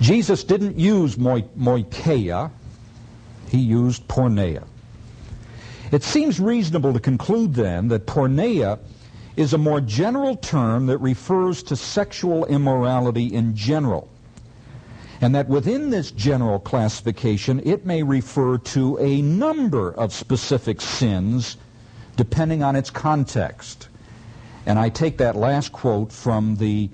Jesus 0.00 0.44
didn't 0.44 0.78
use 0.78 1.18
moi, 1.18 1.40
moicheia, 1.58 2.50
he 3.48 3.58
used 3.58 4.06
porneia. 4.06 4.64
It 5.90 6.04
seems 6.04 6.38
reasonable 6.38 6.92
to 6.92 7.00
conclude 7.00 7.54
then 7.54 7.88
that 7.88 8.06
porneia 8.06 8.78
is 9.36 9.54
a 9.54 9.58
more 9.58 9.80
general 9.80 10.36
term 10.36 10.86
that 10.86 10.98
refers 10.98 11.64
to 11.64 11.74
sexual 11.74 12.46
immorality 12.46 13.26
in 13.26 13.56
general 13.56 14.08
and 15.20 15.34
that 15.34 15.48
within 15.48 15.90
this 15.90 16.10
general 16.10 16.58
classification, 16.58 17.60
it 17.64 17.84
may 17.84 18.02
refer 18.02 18.58
to 18.58 18.98
a 18.98 19.20
number 19.22 19.92
of 19.92 20.12
specific 20.12 20.80
sins 20.80 21.56
depending 22.16 22.62
on 22.62 22.76
its 22.76 22.90
context. 22.90 23.88
And 24.66 24.78
I 24.78 24.88
take 24.88 25.18
that 25.18 25.36
last 25.36 25.72
quote 25.72 26.12
from 26.12 26.56
the 26.56 26.90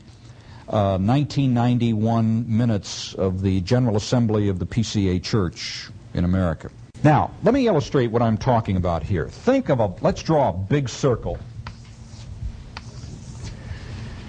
uh, 0.69 0.99
1991 0.99 2.45
minutes 2.49 3.15
of 3.15 3.43
the 3.43 3.61
General 3.61 3.97
Assembly 3.97 4.49
of 4.49 4.59
the 4.59 4.67
PCA 4.67 5.23
Church 5.23 5.89
in 6.15 6.25
America. 6.25 6.71
Now, 7.05 7.31
let 7.45 7.55
me 7.55 7.67
illustrate 7.67 8.09
what 8.09 8.23
I'm 8.23 8.39
talking 8.39 8.77
about 8.77 9.03
here. 9.03 9.29
Think 9.29 9.69
of 9.69 9.81
a, 9.81 9.93
let's 10.01 10.23
draw 10.23 10.49
a 10.49 10.53
big 10.53 10.89
circle. 10.89 11.39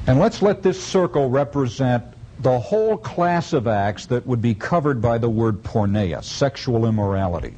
And 0.06 0.20
let's 0.20 0.42
let 0.42 0.62
this 0.62 0.82
circle 0.82 1.30
represent 1.30 2.04
the 2.40 2.60
whole 2.60 2.98
class 2.98 3.54
of 3.54 3.68
acts 3.68 4.06
that 4.08 4.26
would 4.28 4.42
be 4.42 4.54
covered 4.54 5.02
by 5.02 5.18
the 5.18 5.30
word 5.30 5.64
porneia, 5.64 6.24
sexual 6.24 6.86
immorality. 6.86 7.56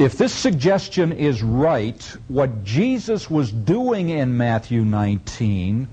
If 0.00 0.18
this 0.18 0.34
suggestion 0.34 1.12
is 1.12 1.40
right, 1.44 2.02
what 2.26 2.64
Jesus 2.64 3.30
was 3.30 3.52
doing 3.52 4.08
in 4.08 4.36
Matthew 4.36 4.84
19 4.84 5.86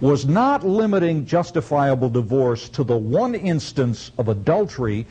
was 0.00 0.26
not 0.26 0.66
limiting 0.66 1.24
justifiable 1.24 2.08
divorce 2.08 2.68
to 2.70 2.82
the 2.82 2.96
one 2.96 3.36
instance 3.36 4.10
of 4.18 4.28
adultery. 4.28 5.06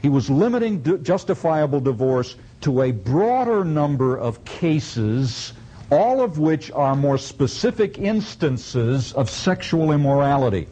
He 0.00 0.08
was 0.08 0.28
limiting 0.28 1.04
justifiable 1.04 1.78
divorce 1.78 2.34
to 2.62 2.82
a 2.82 2.90
broader 2.90 3.64
number 3.64 4.18
of 4.18 4.44
cases, 4.44 5.52
all 5.92 6.22
of 6.22 6.38
which 6.38 6.70
are 6.70 6.96
more 6.96 7.18
specific 7.18 7.98
instances 7.98 9.12
of 9.12 9.28
sexual 9.28 9.92
immorality. 9.92 10.66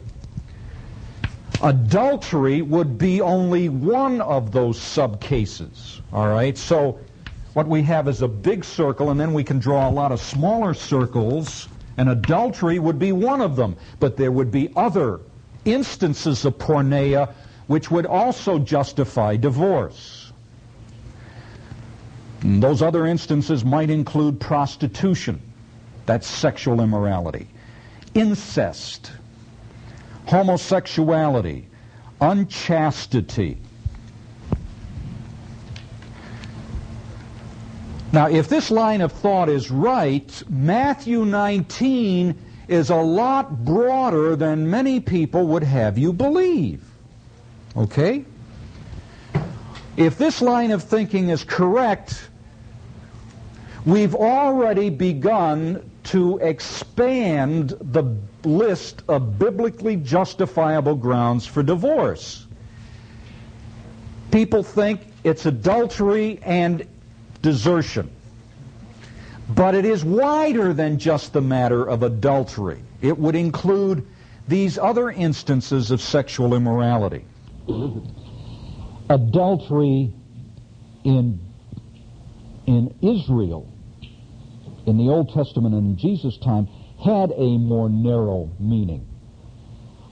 Adultery 1.61 2.63
would 2.63 2.97
be 2.97 3.21
only 3.21 3.69
one 3.69 4.19
of 4.19 4.51
those 4.51 4.79
subcases. 4.79 6.01
All 6.11 6.27
right? 6.27 6.57
So 6.57 6.99
what 7.53 7.67
we 7.67 7.83
have 7.83 8.07
is 8.07 8.23
a 8.23 8.27
big 8.27 8.65
circle, 8.65 9.11
and 9.11 9.19
then 9.19 9.31
we 9.31 9.43
can 9.43 9.59
draw 9.59 9.87
a 9.87 9.91
lot 9.91 10.11
of 10.11 10.19
smaller 10.19 10.73
circles, 10.73 11.67
and 11.97 12.09
adultery 12.09 12.79
would 12.79 12.97
be 12.97 13.11
one 13.11 13.41
of 13.41 13.55
them. 13.55 13.77
But 13.99 14.17
there 14.17 14.31
would 14.31 14.49
be 14.49 14.73
other 14.75 15.19
instances 15.65 16.45
of 16.45 16.57
porneia 16.57 17.31
which 17.67 17.91
would 17.91 18.07
also 18.07 18.57
justify 18.57 19.35
divorce. 19.35 20.20
Those 22.43 22.81
other 22.81 23.05
instances 23.05 23.63
might 23.63 23.89
include 23.89 24.39
prostitution. 24.39 25.41
That's 26.05 26.27
sexual 26.27 26.81
immorality. 26.81 27.47
Incest 28.13 29.11
homosexuality, 30.27 31.65
unchastity. 32.21 33.57
Now, 38.13 38.27
if 38.27 38.49
this 38.49 38.71
line 38.71 39.01
of 39.01 39.11
thought 39.11 39.49
is 39.49 39.71
right, 39.71 40.43
Matthew 40.49 41.25
19 41.25 42.37
is 42.67 42.89
a 42.89 42.95
lot 42.95 43.63
broader 43.63 44.35
than 44.35 44.69
many 44.69 44.99
people 44.99 45.47
would 45.47 45.63
have 45.63 45.97
you 45.97 46.11
believe. 46.11 46.83
Okay? 47.75 48.25
If 49.95 50.17
this 50.17 50.41
line 50.41 50.71
of 50.71 50.83
thinking 50.83 51.29
is 51.29 51.43
correct, 51.43 52.29
we've 53.85 54.15
already 54.15 54.89
begun 54.89 55.89
to 56.03 56.37
expand 56.39 57.69
the 57.79 58.03
list 58.43 59.03
of 59.07 59.37
biblically 59.37 59.95
justifiable 59.95 60.95
grounds 60.95 61.45
for 61.45 61.63
divorce. 61.63 62.47
People 64.31 64.63
think 64.63 65.01
it's 65.23 65.45
adultery 65.45 66.39
and 66.43 66.87
desertion. 67.41 68.09
But 69.49 69.75
it 69.75 69.85
is 69.85 70.05
wider 70.05 70.73
than 70.73 70.97
just 70.97 71.33
the 71.33 71.41
matter 71.41 71.87
of 71.87 72.03
adultery. 72.03 72.81
It 73.01 73.17
would 73.17 73.35
include 73.35 74.07
these 74.47 74.77
other 74.77 75.09
instances 75.09 75.91
of 75.91 76.01
sexual 76.01 76.53
immorality. 76.55 77.25
Adultery 79.09 80.13
in, 81.03 81.39
in 82.65 82.93
Israel, 83.01 83.71
in 84.85 84.97
the 84.97 85.09
Old 85.09 85.33
Testament 85.33 85.75
and 85.75 85.91
in 85.91 85.97
Jesus' 85.97 86.37
time, 86.37 86.67
had 87.03 87.31
a 87.31 87.57
more 87.57 87.89
narrow 87.89 88.51
meaning. 88.59 89.07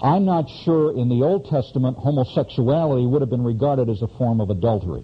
I'm 0.02 0.26
not 0.26 0.46
sure 0.64 0.98
in 0.98 1.10
the 1.10 1.24
Old 1.26 1.50
Testament 1.50 1.98
homosexuality 1.98 3.06
would 3.06 3.22
have 3.22 3.30
been 3.30 3.44
regarded 3.44 3.90
as 3.90 4.02
a 4.02 4.08
form 4.08 4.40
of 4.40 4.50
adultery. 4.50 5.04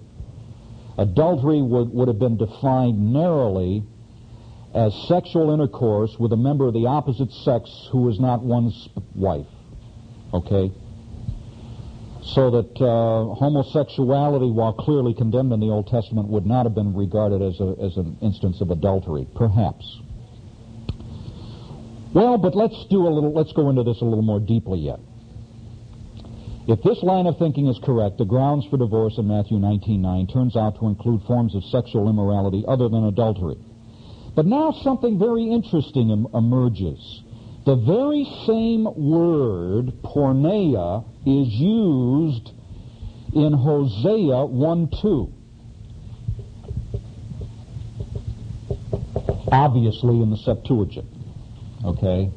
Adultery 0.97 1.61
would, 1.61 1.89
would 1.93 2.07
have 2.07 2.19
been 2.19 2.37
defined 2.37 3.13
narrowly 3.13 3.83
as 4.73 4.93
sexual 5.07 5.51
intercourse 5.53 6.15
with 6.19 6.31
a 6.31 6.37
member 6.37 6.67
of 6.67 6.73
the 6.73 6.85
opposite 6.85 7.31
sex 7.31 7.69
who 7.91 8.09
is 8.09 8.19
not 8.19 8.41
one's 8.41 8.87
wife. 9.13 9.47
Okay? 10.33 10.71
So 12.33 12.49
that 12.49 12.81
uh, 12.81 13.35
homosexuality, 13.35 14.51
while 14.51 14.73
clearly 14.73 15.13
condemned 15.13 15.53
in 15.53 15.59
the 15.59 15.67
Old 15.67 15.87
Testament, 15.87 16.27
would 16.27 16.45
not 16.45 16.65
have 16.65 16.73
been 16.73 16.95
regarded 16.95 17.41
as, 17.41 17.59
a, 17.59 17.75
as 17.79 17.97
an 17.97 18.17
instance 18.21 18.61
of 18.61 18.71
adultery. 18.71 19.27
Perhaps. 19.35 20.01
Well, 22.15 22.37
but 22.37 22.55
let's 22.55 22.85
do 22.89 23.05
a 23.05 23.09
little, 23.09 23.31
let's 23.31 23.53
go 23.53 23.69
into 23.69 23.83
this 23.83 24.01
a 24.01 24.05
little 24.05 24.23
more 24.23 24.39
deeply 24.39 24.79
yet. 24.79 24.99
If 26.67 26.81
this 26.81 27.03
line 27.03 27.27
of 27.27 27.37
thinking 27.37 27.67
is 27.67 27.77
correct, 27.83 28.17
the 28.17 28.25
grounds 28.25 28.65
for 28.71 28.77
divorce 28.77 29.19
in 29.19 29.27
Matthew 29.27 29.57
19.9 29.57 30.33
turns 30.33 30.55
out 30.55 30.79
to 30.79 30.87
include 30.87 31.21
forms 31.27 31.53
of 31.53 31.63
sexual 31.65 32.09
immorality 32.09 32.63
other 32.67 32.89
than 32.89 33.03
adultery. 33.05 33.57
But 34.35 34.47
now 34.47 34.71
something 34.71 35.19
very 35.19 35.45
interesting 35.51 36.09
em- 36.09 36.27
emerges. 36.33 37.21
The 37.65 37.75
very 37.75 38.25
same 38.45 38.83
word, 38.83 39.91
porneia, 40.03 41.03
is 41.25 41.47
used 41.53 42.51
in 43.33 43.53
Hosea 43.53 44.47
1.2. 44.47 45.31
Obviously 49.51 50.21
in 50.21 50.29
the 50.29 50.37
Septuagint 50.37 51.07
okay, 51.85 52.31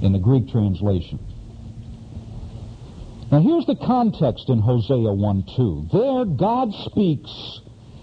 in 0.00 0.12
the 0.12 0.18
Greek 0.18 0.48
translation. 0.48 1.18
Now 3.30 3.40
here's 3.40 3.66
the 3.66 3.76
context 3.76 4.48
in 4.48 4.60
Hosea 4.60 5.12
1 5.12 5.44
2. 5.56 5.88
There, 5.92 6.24
God 6.24 6.72
speaks 6.84 7.60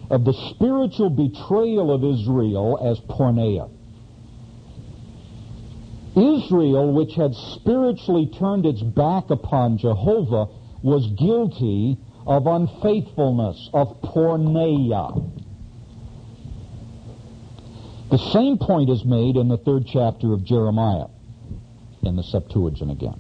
of 0.10 0.26
the 0.26 0.34
spiritual 0.52 1.10
betrayal 1.10 1.92
of 1.94 2.04
Israel 2.04 2.78
as 2.84 3.00
porneia. 3.10 3.73
Israel, 6.16 6.94
which 6.94 7.16
had 7.16 7.34
spiritually 7.34 8.28
turned 8.28 8.66
its 8.66 8.82
back 8.82 9.30
upon 9.30 9.78
Jehovah, 9.78 10.48
was 10.82 11.08
guilty 11.08 11.98
of 12.28 12.46
unfaithfulness, 12.46 13.70
of 13.74 14.02
porneia. 14.02 15.32
The 18.12 18.18
same 18.18 18.58
point 18.58 18.90
is 18.90 19.04
made 19.04 19.38
in 19.38 19.48
the 19.48 19.58
third 19.58 19.88
chapter 19.88 20.34
of 20.34 20.44
Jeremiah 20.44 21.08
in 22.04 22.16
the 22.16 22.24
Septuagint 22.24 22.92
again. 22.92 23.20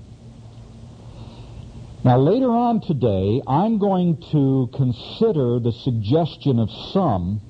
Now, 2.04 2.20
later 2.20 2.52
on 2.52 2.82
today, 2.82 3.42
I'm 3.48 3.78
going 3.80 4.22
to 4.32 4.70
consider 4.74 5.60
the 5.60 5.72
suggestion 5.72 6.60
of 6.60 6.70
some 6.92 7.42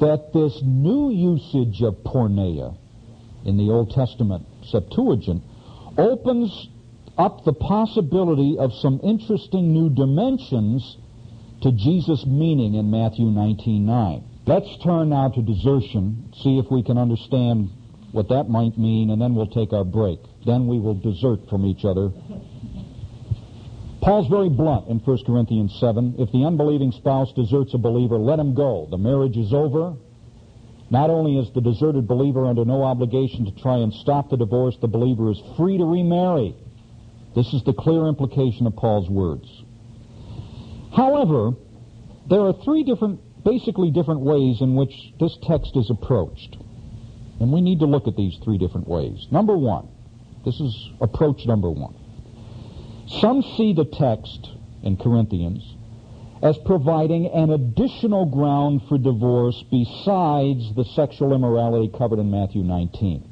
that 0.00 0.32
this 0.32 0.60
new 0.62 1.10
usage 1.10 1.82
of 1.82 1.94
porneia 2.04 2.76
in 3.44 3.56
the 3.56 3.70
Old 3.72 3.90
Testament 3.90 4.46
Septuagint 4.64 5.42
opens 5.96 6.68
up 7.16 7.44
the 7.44 7.52
possibility 7.52 8.56
of 8.58 8.72
some 8.74 9.00
interesting 9.02 9.72
new 9.72 9.90
dimensions 9.90 10.96
to 11.62 11.72
Jesus' 11.72 12.24
meaning 12.26 12.74
in 12.74 12.90
Matthew 12.90 13.26
19.9. 13.26 14.22
Let's 14.46 14.68
turn 14.82 15.10
now 15.10 15.28
to 15.28 15.42
desertion, 15.42 16.32
see 16.42 16.58
if 16.58 16.70
we 16.70 16.82
can 16.82 16.96
understand 16.96 17.70
what 18.12 18.28
that 18.28 18.48
might 18.48 18.78
mean, 18.78 19.10
and 19.10 19.20
then 19.20 19.34
we'll 19.34 19.48
take 19.48 19.72
our 19.72 19.84
break. 19.84 20.20
Then 20.46 20.66
we 20.66 20.78
will 20.78 20.94
desert 20.94 21.40
from 21.50 21.66
each 21.66 21.84
other. 21.84 22.10
Paul's 24.00 24.28
very 24.28 24.48
blunt 24.48 24.88
in 24.88 25.00
1 25.00 25.18
Corinthians 25.26 25.76
7. 25.80 26.14
If 26.18 26.30
the 26.32 26.44
unbelieving 26.44 26.92
spouse 26.92 27.32
deserts 27.34 27.74
a 27.74 27.78
believer, 27.78 28.16
let 28.16 28.38
him 28.38 28.54
go. 28.54 28.86
The 28.90 28.96
marriage 28.96 29.36
is 29.36 29.52
over. 29.52 29.96
Not 30.90 31.10
only 31.10 31.38
is 31.38 31.50
the 31.52 31.60
deserted 31.60 32.08
believer 32.08 32.46
under 32.46 32.64
no 32.64 32.82
obligation 32.82 33.44
to 33.44 33.50
try 33.62 33.76
and 33.76 33.92
stop 33.92 34.30
the 34.30 34.36
divorce, 34.36 34.76
the 34.80 34.88
believer 34.88 35.30
is 35.30 35.42
free 35.56 35.76
to 35.76 35.84
remarry. 35.84 36.56
This 37.34 37.52
is 37.52 37.62
the 37.64 37.74
clear 37.74 38.06
implication 38.06 38.66
of 38.66 38.74
Paul's 38.74 39.08
words. 39.08 39.46
However, 40.94 41.52
there 42.28 42.40
are 42.40 42.54
three 42.64 42.84
different 42.84 43.20
basically 43.44 43.90
different 43.90 44.20
ways 44.20 44.60
in 44.60 44.74
which 44.74 44.92
this 45.20 45.36
text 45.42 45.76
is 45.76 45.90
approached. 45.90 46.56
And 47.40 47.52
we 47.52 47.60
need 47.60 47.78
to 47.80 47.86
look 47.86 48.08
at 48.08 48.16
these 48.16 48.36
three 48.42 48.58
different 48.58 48.88
ways. 48.88 49.26
Number 49.30 49.56
one, 49.56 49.88
this 50.44 50.58
is 50.60 50.90
approach 51.00 51.46
number 51.46 51.70
one. 51.70 51.94
Some 53.20 53.42
see 53.56 53.72
the 53.72 53.84
text 53.84 54.50
in 54.82 54.96
Corinthians 54.96 55.62
as 56.42 56.56
providing 56.64 57.26
an 57.26 57.50
additional 57.50 58.26
ground 58.26 58.82
for 58.88 58.98
divorce 58.98 59.64
besides 59.70 60.74
the 60.74 60.84
sexual 60.94 61.34
immorality 61.34 61.90
covered 61.96 62.18
in 62.18 62.30
Matthew 62.30 62.62
19. 62.62 63.28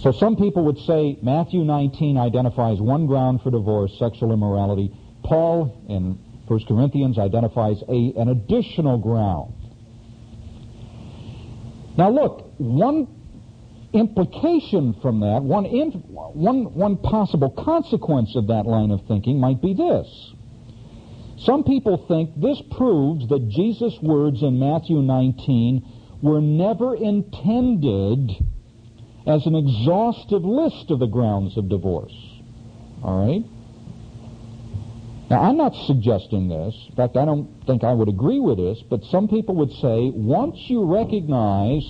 So 0.00 0.12
some 0.12 0.36
people 0.36 0.64
would 0.64 0.78
say 0.78 1.18
Matthew 1.22 1.64
19 1.64 2.18
identifies 2.18 2.80
one 2.80 3.06
ground 3.06 3.40
for 3.42 3.50
divorce, 3.50 3.96
sexual 3.98 4.32
immorality. 4.32 4.92
Paul 5.22 5.84
in 5.88 6.18
1 6.46 6.64
Corinthians 6.66 7.18
identifies 7.18 7.82
a, 7.88 8.12
an 8.16 8.28
additional 8.28 8.98
ground. 8.98 9.54
Now 11.96 12.10
look, 12.10 12.52
one 12.58 13.06
implication 13.92 14.94
from 15.02 15.20
that, 15.20 15.42
one, 15.42 15.66
in, 15.66 15.90
one, 15.90 16.74
one 16.74 16.96
possible 16.96 17.50
consequence 17.50 18.34
of 18.34 18.48
that 18.48 18.66
line 18.66 18.90
of 18.90 19.06
thinking 19.06 19.38
might 19.38 19.60
be 19.60 19.74
this. 19.74 20.32
Some 21.44 21.64
people 21.64 22.04
think 22.06 22.40
this 22.40 22.60
proves 22.70 23.28
that 23.28 23.48
Jesus' 23.48 23.98
words 24.00 24.42
in 24.42 24.60
Matthew 24.60 25.02
19 25.02 26.20
were 26.22 26.40
never 26.40 26.94
intended 26.94 28.30
as 29.26 29.44
an 29.46 29.56
exhaustive 29.56 30.44
list 30.44 30.90
of 30.90 31.00
the 31.00 31.06
grounds 31.06 31.56
of 31.56 31.68
divorce. 31.68 32.14
All 33.02 33.26
right? 33.26 33.44
Now, 35.30 35.42
I'm 35.42 35.56
not 35.56 35.74
suggesting 35.86 36.48
this. 36.48 36.74
In 36.90 36.94
fact, 36.94 37.16
I 37.16 37.24
don't 37.24 37.48
think 37.66 37.82
I 37.82 37.92
would 37.92 38.08
agree 38.08 38.38
with 38.38 38.58
this, 38.58 38.80
but 38.88 39.02
some 39.04 39.26
people 39.26 39.56
would 39.56 39.72
say 39.72 40.10
once 40.14 40.56
you 40.66 40.84
recognize 40.84 41.82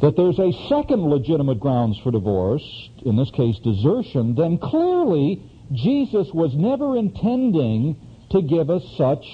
that 0.00 0.16
there's 0.16 0.38
a 0.38 0.50
second 0.68 1.04
legitimate 1.08 1.60
grounds 1.60 1.98
for 2.02 2.10
divorce, 2.10 2.64
in 3.04 3.16
this 3.16 3.30
case 3.30 3.58
desertion, 3.58 4.34
then 4.34 4.58
clearly 4.58 5.42
Jesus 5.72 6.28
was 6.34 6.54
never 6.54 6.96
intending 6.96 7.96
to 8.30 8.42
give 8.42 8.70
us 8.70 8.82
such 8.96 9.24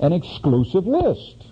an 0.00 0.12
exclusive 0.12 0.86
list. 0.86 1.46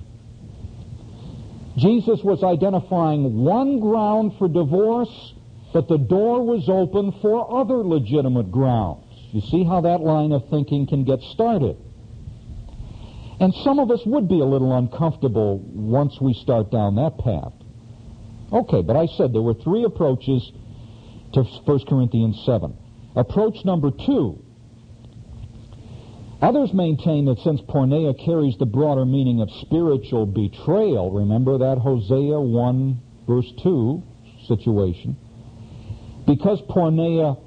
Jesus 1.77 2.21
was 2.23 2.43
identifying 2.43 3.45
one 3.45 3.81
ground 3.81 4.33
for 4.39 4.49
divorce, 4.49 5.35
but 5.73 5.89
the 5.89 5.99
door 5.99 6.45
was 6.45 6.69
open 6.69 7.13
for 7.23 7.61
other 7.61 7.77
legitimate 7.77 8.51
grounds. 8.51 9.05
You 9.33 9.41
see 9.41 9.65
how 9.65 9.81
that 9.83 10.01
line 10.01 10.33
of 10.33 10.49
thinking 10.51 10.87
can 10.87 11.05
get 11.05 11.21
started. 11.21 11.77
And 13.41 13.55
some 13.65 13.79
of 13.79 13.91
us 13.91 14.01
would 14.05 14.29
be 14.29 14.41
a 14.41 14.45
little 14.45 14.77
uncomfortable 14.77 15.59
once 15.73 16.21
we 16.21 16.35
start 16.35 16.71
down 16.71 16.97
that 16.97 17.17
path. 17.19 17.53
Okay, 18.53 18.83
but 18.83 18.97
I 18.97 19.07
said 19.07 19.33
there 19.33 19.43
were 19.43 19.55
three 19.55 19.85
approaches 19.85 20.53
to 21.33 21.43
1 21.43 21.85
Corinthians 21.89 22.43
7. 22.45 22.77
Approach 23.17 23.65
number 23.65 23.91
two. 23.91 24.43
Others 26.43 26.73
maintain 26.73 27.27
that 27.27 27.39
since 27.41 27.61
porneia 27.63 28.15
carries 28.25 28.57
the 28.59 28.67
broader 28.67 29.05
meaning 29.05 29.43
of 29.43 29.51
spiritual 29.61 30.25
betrayal, 30.25 31.11
remember 31.11 31.59
that 31.59 31.79
Hosea 31.79 32.41
1 32.41 33.01
verse 33.27 33.53
2 33.63 34.03
situation, 34.47 35.17
because 36.27 36.61
porneia 36.63 37.39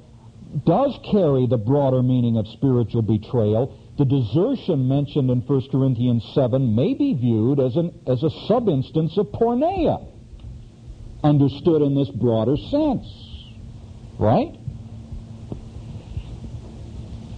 does 0.64 0.96
carry 1.10 1.46
the 1.46 1.56
broader 1.56 2.02
meaning 2.02 2.36
of 2.36 2.46
spiritual 2.48 3.02
betrayal, 3.02 3.76
the 3.98 4.04
desertion 4.04 4.86
mentioned 4.86 5.28
in 5.30 5.40
1 5.40 5.68
Corinthians 5.70 6.24
7 6.34 6.74
may 6.74 6.94
be 6.94 7.14
viewed 7.14 7.58
as, 7.58 7.74
an, 7.76 7.98
as 8.06 8.22
a 8.22 8.30
subinstance 8.46 9.18
of 9.18 9.26
porneia, 9.26 10.06
understood 11.24 11.82
in 11.82 11.96
this 11.96 12.10
broader 12.10 12.56
sense. 12.56 13.06
Right? 14.18 14.56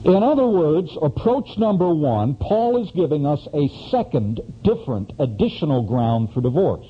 In 0.07 0.23
other 0.23 0.47
words, 0.47 0.97
approach 1.03 1.59
number 1.59 1.93
one, 1.93 2.37
Paul 2.37 2.81
is 2.81 2.89
giving 2.93 3.27
us 3.27 3.41
a 3.53 3.67
second, 3.91 4.41
different, 4.63 5.13
additional 5.19 5.83
ground 5.83 6.29
for 6.33 6.41
divorce. 6.41 6.87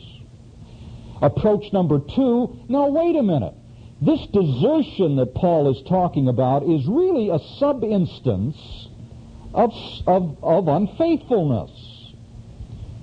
Approach 1.23 1.73
number 1.73 1.99
two, 2.15 2.59
now 2.69 2.89
wait 2.89 3.17
a 3.17 3.23
minute. 3.23 3.55
This 4.03 4.21
desertion 4.35 5.17
that 5.17 5.33
Paul 5.35 5.71
is 5.75 5.83
talking 5.89 6.29
about 6.29 6.65
is 6.65 6.87
really 6.87 7.31
a 7.31 7.39
sub-instance 7.59 8.89
of, 9.55 9.71
of, 10.07 10.37
of 10.43 10.69
unfaithfulness. 10.69 11.71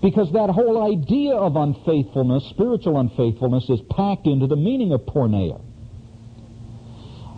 Because 0.03 0.31
that 0.33 0.51
whole 0.51 0.93
idea 0.93 1.33
of 1.33 1.55
unfaithfulness, 1.55 2.45
spiritual 2.51 2.99
unfaithfulness, 2.99 3.67
is 3.67 3.79
packed 3.89 4.27
into 4.27 4.45
the 4.45 4.57
meaning 4.57 4.93
of 4.93 5.01
porneia. 5.07 5.59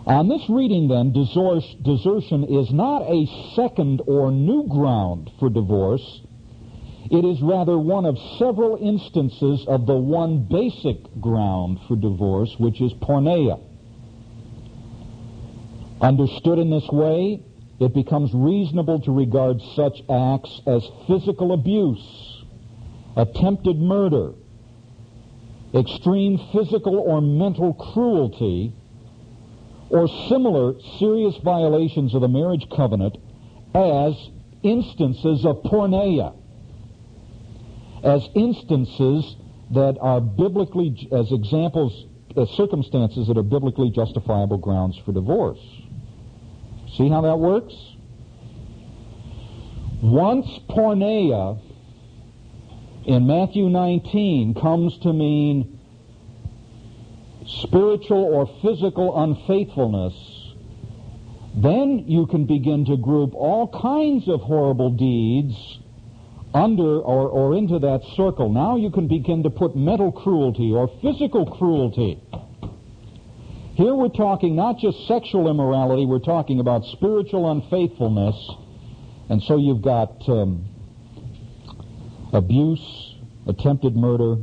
On 0.06 0.28
this 0.28 0.48
reading, 0.48 0.86
then, 0.86 1.10
desertion 1.12 2.44
is 2.44 2.72
not 2.72 3.02
a 3.02 3.26
second 3.56 4.02
or 4.06 4.30
new 4.30 4.68
ground 4.68 5.32
for 5.40 5.50
divorce. 5.50 6.20
It 7.10 7.24
is 7.24 7.42
rather 7.42 7.76
one 7.76 8.04
of 8.04 8.16
several 8.38 8.76
instances 8.80 9.64
of 9.66 9.86
the 9.86 9.96
one 9.96 10.46
basic 10.48 10.98
ground 11.20 11.80
for 11.88 11.96
divorce, 11.96 12.54
which 12.58 12.80
is 12.80 12.92
porneia. 12.94 13.60
Understood 16.00 16.60
in 16.60 16.70
this 16.70 16.88
way, 16.92 17.42
it 17.80 17.92
becomes 17.92 18.32
reasonable 18.32 19.00
to 19.00 19.10
regard 19.10 19.60
such 19.74 20.02
acts 20.08 20.60
as 20.68 20.88
physical 21.08 21.52
abuse, 21.52 22.44
attempted 23.16 23.78
murder, 23.80 24.34
extreme 25.74 26.38
physical 26.52 26.98
or 27.00 27.20
mental 27.20 27.74
cruelty, 27.74 28.72
or 29.90 30.08
similar 30.28 30.74
serious 30.98 31.36
violations 31.44 32.14
of 32.14 32.20
the 32.20 32.28
marriage 32.28 32.66
covenant 32.74 33.16
as 33.74 34.14
instances 34.62 35.44
of 35.44 35.62
porneia, 35.62 36.34
as 38.02 38.28
instances 38.34 39.36
that 39.70 39.96
are 40.00 40.20
biblically, 40.20 41.08
as 41.12 41.30
examples, 41.32 42.06
as 42.36 42.48
circumstances 42.50 43.28
that 43.28 43.36
are 43.36 43.42
biblically 43.42 43.90
justifiable 43.90 44.58
grounds 44.58 44.96
for 45.04 45.12
divorce. 45.12 45.60
See 46.96 47.08
how 47.08 47.20
that 47.22 47.38
works? 47.38 47.74
Once 50.02 50.46
porneia 50.68 51.60
in 53.06 53.26
Matthew 53.26 53.68
19 53.68 54.54
comes 54.54 54.98
to 54.98 55.12
mean 55.12 55.75
spiritual 57.46 58.24
or 58.24 58.46
physical 58.62 59.22
unfaithfulness, 59.22 60.14
then 61.56 62.04
you 62.06 62.26
can 62.26 62.44
begin 62.46 62.84
to 62.84 62.96
group 62.96 63.34
all 63.34 63.68
kinds 63.68 64.28
of 64.28 64.40
horrible 64.40 64.90
deeds 64.90 65.78
under 66.54 67.00
or, 67.00 67.28
or 67.28 67.56
into 67.56 67.78
that 67.78 68.02
circle. 68.14 68.52
Now 68.52 68.76
you 68.76 68.90
can 68.90 69.08
begin 69.08 69.42
to 69.44 69.50
put 69.50 69.76
mental 69.76 70.12
cruelty 70.12 70.72
or 70.72 70.88
physical 71.02 71.46
cruelty. 71.46 72.20
Here 73.74 73.94
we're 73.94 74.08
talking 74.08 74.56
not 74.56 74.78
just 74.78 75.06
sexual 75.06 75.50
immorality, 75.50 76.06
we're 76.06 76.18
talking 76.18 76.60
about 76.60 76.84
spiritual 76.84 77.50
unfaithfulness. 77.50 78.34
And 79.28 79.42
so 79.42 79.56
you've 79.56 79.82
got 79.82 80.26
um, 80.28 80.64
abuse, 82.32 83.16
attempted 83.46 83.94
murder, 83.96 84.36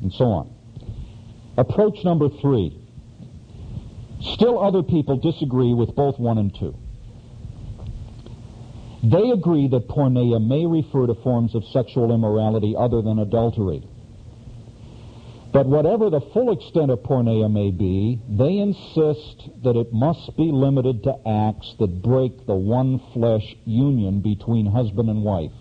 and 0.00 0.12
so 0.12 0.24
on. 0.24 0.57
Approach 1.58 2.04
number 2.04 2.28
three. 2.40 2.72
Still 4.34 4.62
other 4.62 4.84
people 4.84 5.16
disagree 5.16 5.74
with 5.74 5.94
both 5.96 6.16
one 6.16 6.38
and 6.38 6.54
two. 6.54 6.76
They 9.02 9.30
agree 9.30 9.66
that 9.66 9.88
porneia 9.88 10.40
may 10.40 10.66
refer 10.66 11.08
to 11.08 11.14
forms 11.16 11.56
of 11.56 11.64
sexual 11.64 12.14
immorality 12.14 12.76
other 12.78 13.02
than 13.02 13.18
adultery. 13.18 13.82
But 15.52 15.66
whatever 15.66 16.10
the 16.10 16.20
full 16.32 16.52
extent 16.52 16.92
of 16.92 17.00
porneia 17.00 17.50
may 17.50 17.72
be, 17.72 18.20
they 18.28 18.58
insist 18.58 19.48
that 19.64 19.74
it 19.74 19.92
must 19.92 20.36
be 20.36 20.52
limited 20.52 21.02
to 21.04 21.14
acts 21.26 21.74
that 21.80 22.02
break 22.02 22.46
the 22.46 22.54
one 22.54 23.00
flesh 23.12 23.56
union 23.64 24.20
between 24.20 24.66
husband 24.66 25.10
and 25.10 25.24
wife. 25.24 25.52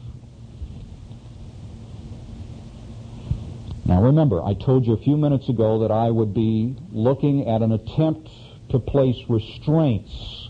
Now 3.87 4.03
remember, 4.03 4.43
I 4.43 4.53
told 4.53 4.85
you 4.85 4.91
a 4.91 4.97
few 4.97 5.15
minutes 5.15 5.47
ago 5.47 5.79
that 5.79 5.91
I 5.91 6.11
would 6.11 6.33
be 6.33 6.75
looking 6.91 7.47
at 7.47 7.61
an 7.61 7.71
attempt 7.71 8.29
to 8.69 8.79
place 8.79 9.15
restraints 9.29 10.49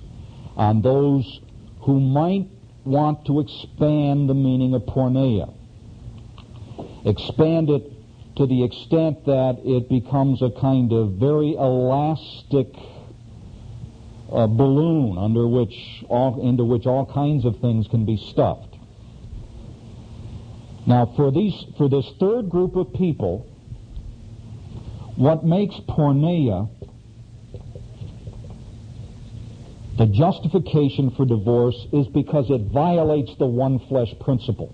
on 0.55 0.81
those 0.81 1.39
who 1.81 1.99
might 1.99 2.49
want 2.83 3.27
to 3.27 3.39
expand 3.39 4.27
the 4.27 4.33
meaning 4.33 4.73
of 4.73 4.81
porneia. 4.87 5.53
Expand 7.05 7.69
it 7.69 7.91
to 8.37 8.47
the 8.47 8.63
extent 8.63 9.25
that 9.25 9.59
it 9.63 9.87
becomes 9.87 10.41
a 10.41 10.49
kind 10.49 10.91
of 10.91 11.11
very 11.13 11.53
elastic 11.53 12.73
uh, 14.31 14.47
balloon 14.47 15.19
under 15.19 15.47
which 15.47 16.03
all, 16.09 16.41
into 16.41 16.65
which 16.65 16.87
all 16.87 17.05
kinds 17.05 17.45
of 17.45 17.59
things 17.59 17.87
can 17.87 18.03
be 18.03 18.17
stuffed. 18.17 18.66
Now, 20.87 21.13
for 21.15 21.31
these, 21.31 21.53
for 21.77 21.89
this 21.89 22.09
third 22.19 22.49
group 22.49 22.75
of 22.75 22.93
people, 22.93 23.45
what 25.17 25.45
makes 25.45 25.75
porneia 25.87 26.69
The 29.97 30.05
justification 30.05 31.09
for 31.17 31.25
divorce 31.25 31.87
is 31.91 32.05
because 32.07 32.45
it 32.51 32.71
violates 32.71 33.31
the 33.39 33.47
one 33.47 33.79
flesh 33.89 34.13
principle. 34.19 34.71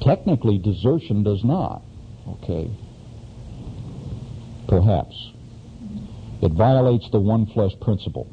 Technically, 0.00 0.56
desertion 0.56 1.22
does 1.22 1.44
not. 1.44 1.82
Okay. 2.26 2.70
Perhaps. 4.66 5.14
It 6.40 6.52
violates 6.52 7.10
the 7.10 7.20
one 7.20 7.46
flesh 7.52 7.72
principle. 7.82 8.26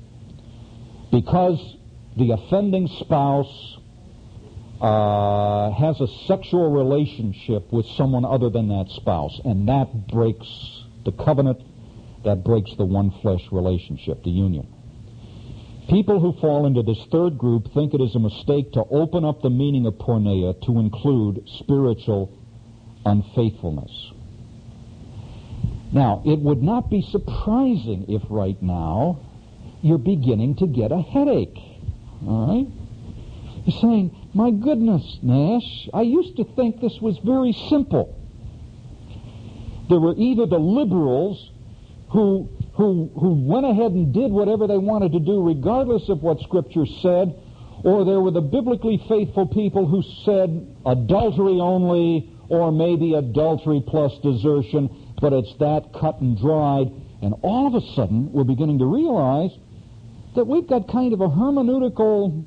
Because 1.11 1.59
the 2.15 2.31
offending 2.31 2.87
spouse 3.01 3.72
uh, 4.83 5.71
has 5.71 6.01
a 6.01 6.07
sexual 6.27 6.69
relationship 6.69 7.71
with 7.71 7.85
someone 7.95 8.25
other 8.25 8.49
than 8.49 8.67
that 8.67 8.89
spouse, 8.89 9.39
and 9.45 9.69
that 9.69 10.07
breaks 10.07 10.83
the 11.05 11.11
covenant, 11.13 11.61
that 12.25 12.43
breaks 12.43 12.75
the 12.75 12.83
one 12.83 13.09
flesh 13.21 13.41
relationship, 13.49 14.21
the 14.23 14.29
union. 14.29 14.67
People 15.89 16.19
who 16.19 16.33
fall 16.41 16.65
into 16.65 16.83
this 16.83 16.99
third 17.11 17.37
group 17.37 17.73
think 17.73 17.93
it 17.93 18.01
is 18.01 18.13
a 18.15 18.19
mistake 18.19 18.73
to 18.73 18.83
open 18.91 19.23
up 19.23 19.41
the 19.41 19.49
meaning 19.49 19.85
of 19.85 19.93
porneia 19.93 20.53
to 20.65 20.79
include 20.79 21.47
spiritual 21.59 22.37
unfaithfulness. 23.05 24.11
Now, 25.93 26.23
it 26.25 26.39
would 26.39 26.61
not 26.61 26.89
be 26.89 27.01
surprising 27.01 28.05
if 28.09 28.21
right 28.29 28.61
now 28.61 29.19
you're 29.81 29.97
beginning 29.97 30.55
to 30.57 30.67
get 30.67 30.91
a 30.91 31.01
headache. 31.01 31.57
All 32.27 32.47
right? 32.47 32.67
You're 33.65 33.79
saying, 33.79 34.22
my 34.33 34.51
goodness, 34.51 35.19
Nash, 35.21 35.89
I 35.93 36.01
used 36.01 36.37
to 36.37 36.43
think 36.55 36.81
this 36.81 36.97
was 36.99 37.17
very 37.23 37.53
simple. 37.69 38.19
There 39.89 39.99
were 39.99 40.15
either 40.17 40.45
the 40.45 40.57
liberals 40.57 41.51
who, 42.11 42.49
who, 42.73 43.11
who 43.19 43.33
went 43.45 43.65
ahead 43.65 43.91
and 43.91 44.13
did 44.13 44.31
whatever 44.31 44.65
they 44.65 44.77
wanted 44.77 45.11
to 45.11 45.19
do 45.19 45.43
regardless 45.43 46.09
of 46.09 46.23
what 46.23 46.39
Scripture 46.41 46.85
said, 47.01 47.35
or 47.83 48.05
there 48.05 48.21
were 48.21 48.31
the 48.31 48.41
biblically 48.41 49.03
faithful 49.07 49.45
people 49.45 49.85
who 49.85 50.01
said 50.23 50.75
adultery 50.85 51.59
only, 51.59 52.29
or 52.49 52.71
maybe 52.71 53.13
adultery 53.13 53.83
plus 53.85 54.17
desertion, 54.23 54.89
but 55.21 55.33
it's 55.33 55.53
that 55.59 55.91
cut 55.93 56.21
and 56.21 56.37
dried. 56.39 56.91
And 57.21 57.35
all 57.41 57.67
of 57.67 57.75
a 57.75 57.85
sudden, 57.93 58.31
we're 58.31 58.43
beginning 58.43 58.79
to 58.79 58.85
realize 58.85 59.51
that 60.35 60.45
we've 60.45 60.67
got 60.67 60.87
kind 60.87 61.13
of 61.13 61.21
a 61.21 61.27
hermeneutical 61.27 62.45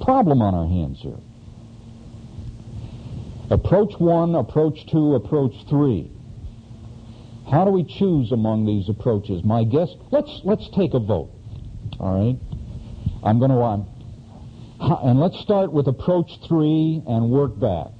problem 0.00 0.42
on 0.42 0.54
our 0.54 0.66
hands 0.66 1.00
here. 1.00 1.18
Approach 3.50 3.92
one, 3.98 4.34
approach 4.34 4.86
two, 4.90 5.14
approach 5.14 5.54
three. 5.68 6.10
How 7.50 7.64
do 7.64 7.70
we 7.70 7.84
choose 7.84 8.32
among 8.32 8.64
these 8.64 8.88
approaches? 8.88 9.44
My 9.44 9.64
guess, 9.64 9.88
let's 10.10 10.40
let's 10.44 10.68
take 10.74 10.94
a 10.94 10.98
vote. 10.98 11.30
All 12.00 12.14
right, 12.14 12.38
I'm 13.22 13.38
going 13.38 13.50
to 13.50 13.60
um, 13.60 13.86
and 14.80 15.20
let's 15.20 15.38
start 15.40 15.72
with 15.72 15.86
approach 15.88 16.30
three 16.48 17.02
and 17.06 17.30
work 17.30 17.58
back. 17.60 17.92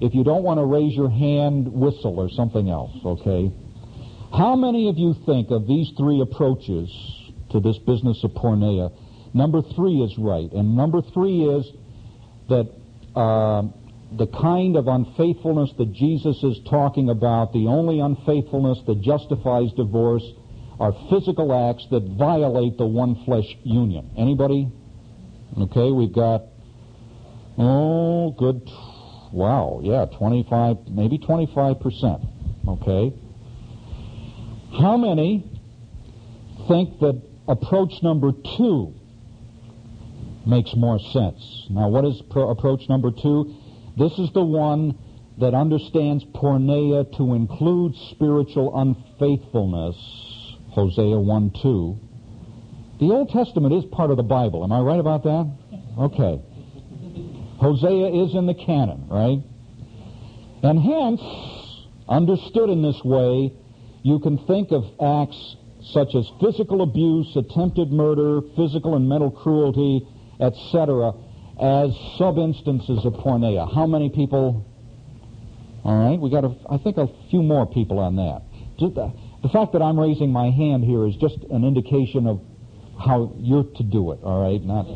If 0.00 0.14
you 0.14 0.24
don't 0.24 0.42
want 0.42 0.58
to 0.58 0.64
raise 0.64 0.94
your 0.94 1.10
hand, 1.10 1.72
whistle 1.72 2.18
or 2.18 2.28
something 2.30 2.68
else. 2.68 2.96
Okay. 3.04 3.52
How 4.32 4.56
many 4.56 4.88
of 4.88 4.96
you 4.96 5.14
think 5.26 5.50
of 5.50 5.66
these 5.66 5.92
three 5.96 6.20
approaches 6.22 6.90
to 7.50 7.60
this 7.60 7.76
business 7.78 8.24
of 8.24 8.30
porneia 8.30 8.90
Number 9.34 9.62
three 9.74 10.02
is 10.02 10.16
right. 10.18 10.50
And 10.52 10.76
number 10.76 11.00
three 11.14 11.44
is 11.44 11.66
that 12.48 12.70
uh, 13.16 13.62
the 14.16 14.26
kind 14.26 14.76
of 14.76 14.88
unfaithfulness 14.88 15.70
that 15.78 15.92
Jesus 15.92 16.36
is 16.42 16.58
talking 16.68 17.08
about, 17.08 17.52
the 17.52 17.66
only 17.66 18.00
unfaithfulness 18.00 18.78
that 18.86 19.00
justifies 19.00 19.72
divorce, 19.72 20.24
are 20.78 20.92
physical 21.10 21.52
acts 21.70 21.86
that 21.90 22.02
violate 22.18 22.76
the 22.76 22.86
one 22.86 23.24
flesh 23.24 23.46
union. 23.62 24.10
Anybody? 24.18 24.70
Okay, 25.58 25.90
we've 25.92 26.12
got, 26.12 26.42
oh, 27.58 28.34
good, 28.38 28.68
wow, 29.32 29.80
yeah, 29.82 30.06
25, 30.18 30.88
maybe 30.88 31.18
25%. 31.18 32.26
Okay? 32.68 33.14
How 34.78 34.96
many 34.96 35.44
think 36.68 36.98
that 37.00 37.20
approach 37.48 37.92
number 38.02 38.32
two 38.56 38.94
makes 40.46 40.74
more 40.76 40.98
sense. 40.98 41.66
Now, 41.70 41.88
what 41.88 42.04
is 42.04 42.20
pro- 42.30 42.50
approach 42.50 42.88
number 42.88 43.10
two? 43.10 43.54
This 43.96 44.12
is 44.18 44.30
the 44.32 44.44
one 44.44 44.98
that 45.38 45.54
understands 45.54 46.24
porneia 46.34 47.04
to 47.16 47.34
include 47.34 47.94
spiritual 48.10 48.78
unfaithfulness. 48.78 49.96
Hosea 50.70 51.18
1 51.18 51.52
2. 51.62 51.98
The 53.00 53.06
Old 53.06 53.30
Testament 53.30 53.74
is 53.74 53.84
part 53.86 54.10
of 54.10 54.16
the 54.16 54.22
Bible. 54.22 54.64
Am 54.64 54.72
I 54.72 54.80
right 54.80 55.00
about 55.00 55.22
that? 55.24 55.50
Okay. 55.98 56.40
Hosea 57.58 58.24
is 58.24 58.34
in 58.34 58.46
the 58.46 58.54
canon, 58.54 59.06
right? 59.08 59.38
And 60.62 60.78
hence, 60.78 61.20
understood 62.08 62.70
in 62.70 62.82
this 62.82 63.00
way, 63.04 63.52
you 64.02 64.18
can 64.20 64.38
think 64.46 64.70
of 64.72 64.84
acts 65.00 65.56
such 65.90 66.14
as 66.14 66.30
physical 66.40 66.82
abuse, 66.82 67.34
attempted 67.36 67.90
murder, 67.90 68.40
physical 68.56 68.94
and 68.94 69.08
mental 69.08 69.30
cruelty, 69.30 70.06
etc., 70.42 71.12
as 71.60 71.90
sub-instances 72.18 73.04
of 73.04 73.12
porneia. 73.14 73.72
How 73.72 73.86
many 73.86 74.10
people? 74.10 74.66
All 75.84 76.08
right, 76.08 76.18
we 76.18 76.30
got, 76.30 76.44
a, 76.44 76.54
I 76.70 76.78
think, 76.78 76.96
a 76.96 77.08
few 77.30 77.42
more 77.42 77.66
people 77.66 77.98
on 77.98 78.16
that. 78.16 78.42
The, 78.78 79.48
fact 79.48 79.72
that 79.72 79.82
I'm 79.82 79.98
raising 79.98 80.32
my 80.32 80.50
hand 80.50 80.84
here 80.84 81.06
is 81.06 81.14
just 81.16 81.38
an 81.50 81.64
indication 81.64 82.26
of 82.26 82.40
how 82.98 83.34
you're 83.38 83.64
to 83.64 83.82
do 83.82 84.12
it. 84.12 84.20
All 84.22 84.42
right, 84.42 84.62
not 84.62 84.86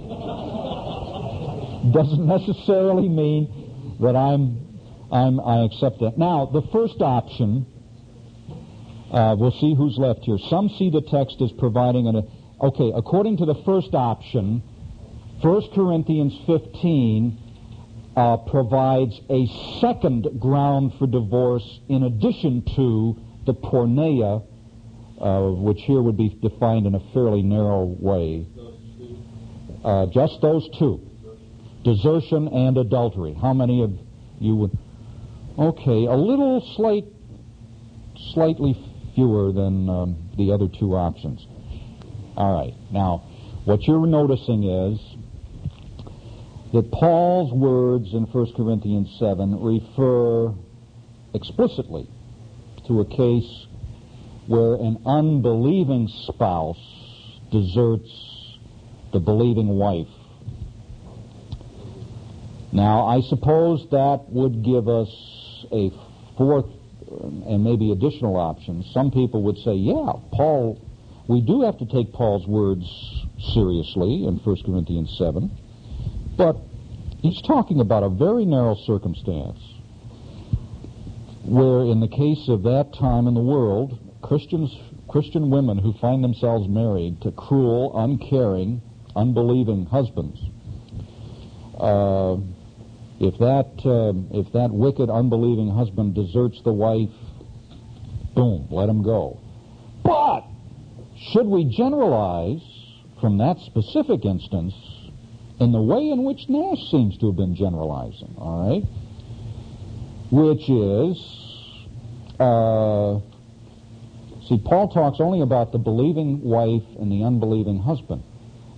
doesn't 1.92 2.26
necessarily 2.26 3.08
mean 3.08 3.96
that 4.00 4.16
I'm, 4.16 4.58
I'm 5.12 5.40
I 5.40 5.64
accept 5.64 6.00
that. 6.00 6.18
Now, 6.18 6.46
the 6.46 6.62
first 6.72 7.00
option. 7.00 7.66
Uh, 9.12 9.36
we'll 9.38 9.52
see 9.52 9.72
who's 9.76 9.96
left 9.98 10.24
here. 10.24 10.36
Some 10.50 10.68
see 10.68 10.90
the 10.90 11.00
text 11.00 11.40
as 11.40 11.52
providing 11.52 12.08
an. 12.08 12.28
Okay, 12.60 12.90
according 12.94 13.36
to 13.36 13.46
the 13.46 13.54
first 13.64 13.94
option, 13.94 14.62
1 15.42 15.70
Corinthians 15.74 16.32
15 16.46 17.38
uh, 18.16 18.38
provides 18.38 19.20
a 19.28 19.46
second 19.80 20.26
ground 20.40 20.92
for 20.98 21.06
divorce 21.06 21.80
in 21.88 22.04
addition 22.04 22.62
to 22.74 23.20
the 23.44 23.52
porneia, 23.52 24.42
uh, 25.20 25.50
which 25.60 25.82
here 25.82 26.00
would 26.00 26.16
be 26.16 26.30
defined 26.40 26.86
in 26.86 26.94
a 26.94 27.00
fairly 27.12 27.42
narrow 27.42 27.84
way. 27.84 28.46
Uh, 29.84 30.06
just 30.06 30.40
those 30.40 30.68
two 30.78 31.00
desertion 31.84 32.48
and 32.48 32.78
adultery. 32.78 33.36
How 33.40 33.52
many 33.52 33.84
of 33.84 33.92
you 34.40 34.56
would? 34.56 34.76
Okay, 35.58 36.06
a 36.06 36.16
little 36.16 36.60
slight, 36.74 37.04
slightly 38.32 38.74
fewer 39.14 39.52
than 39.52 39.88
um, 39.88 40.30
the 40.36 40.50
other 40.50 40.66
two 40.66 40.96
options. 40.96 41.46
All 42.36 42.58
right, 42.58 42.74
now 42.90 43.22
what 43.66 43.82
you're 43.82 44.06
noticing 44.06 44.64
is 44.64 45.15
that 46.72 46.90
Paul's 46.90 47.52
words 47.52 48.12
in 48.12 48.24
1 48.24 48.52
Corinthians 48.56 49.14
7 49.18 49.60
refer 49.62 50.52
explicitly 51.34 52.08
to 52.86 53.00
a 53.00 53.04
case 53.04 53.66
where 54.46 54.74
an 54.74 55.02
unbelieving 55.06 56.08
spouse 56.26 56.78
deserts 57.50 58.10
the 59.12 59.20
believing 59.20 59.68
wife. 59.68 60.08
Now, 62.72 63.06
I 63.06 63.20
suppose 63.22 63.86
that 63.90 64.24
would 64.28 64.64
give 64.64 64.88
us 64.88 65.08
a 65.72 65.90
fourth 66.36 66.66
and 67.08 67.64
maybe 67.64 67.92
additional 67.92 68.36
option. 68.36 68.84
Some 68.92 69.10
people 69.10 69.42
would 69.44 69.56
say, 69.58 69.74
yeah, 69.74 70.12
Paul, 70.32 70.80
we 71.28 71.40
do 71.40 71.62
have 71.62 71.78
to 71.78 71.86
take 71.86 72.12
Paul's 72.12 72.46
words 72.46 72.84
seriously 73.54 74.26
in 74.26 74.40
1 74.42 74.56
Corinthians 74.64 75.14
7. 75.16 75.50
But 76.36 76.56
he's 77.22 77.40
talking 77.42 77.80
about 77.80 78.02
a 78.02 78.08
very 78.08 78.44
narrow 78.44 78.76
circumstance 78.86 79.58
where, 81.44 81.82
in 81.82 82.00
the 82.00 82.08
case 82.08 82.48
of 82.48 82.62
that 82.64 82.92
time 82.98 83.26
in 83.26 83.34
the 83.34 83.40
world, 83.40 83.98
Christians, 84.22 84.76
Christian 85.08 85.50
women 85.50 85.78
who 85.78 85.92
find 85.94 86.22
themselves 86.22 86.68
married 86.68 87.22
to 87.22 87.30
cruel, 87.30 87.92
uncaring, 87.96 88.82
unbelieving 89.14 89.86
husbands, 89.86 90.40
uh, 91.78 92.36
if 93.18 93.38
that 93.38 93.72
uh, 93.86 94.12
if 94.36 94.52
that 94.52 94.70
wicked, 94.70 95.08
unbelieving 95.08 95.70
husband 95.70 96.14
deserts 96.14 96.60
the 96.64 96.72
wife, 96.72 97.14
boom, 98.34 98.66
let 98.70 98.88
him 98.88 99.02
go. 99.02 99.40
But 100.02 100.42
should 101.32 101.46
we 101.46 101.64
generalize 101.64 102.60
from 103.20 103.38
that 103.38 103.58
specific 103.60 104.24
instance 104.24 104.74
in 105.60 105.72
the 105.72 105.80
way 105.80 106.10
in 106.10 106.24
which 106.24 106.48
Nash 106.48 106.90
seems 106.90 107.16
to 107.18 107.26
have 107.26 107.36
been 107.36 107.54
generalizing, 107.54 108.34
all 108.38 108.68
right? 108.68 108.84
Which 110.30 110.68
is, 110.68 111.16
uh, 112.40 113.20
See, 114.48 114.58
Paul 114.64 114.88
talks 114.88 115.18
only 115.20 115.40
about 115.40 115.72
the 115.72 115.78
believing 115.78 116.40
wife 116.40 116.84
and 117.00 117.10
the 117.10 117.24
unbelieving 117.24 117.80
husband. 117.80 118.22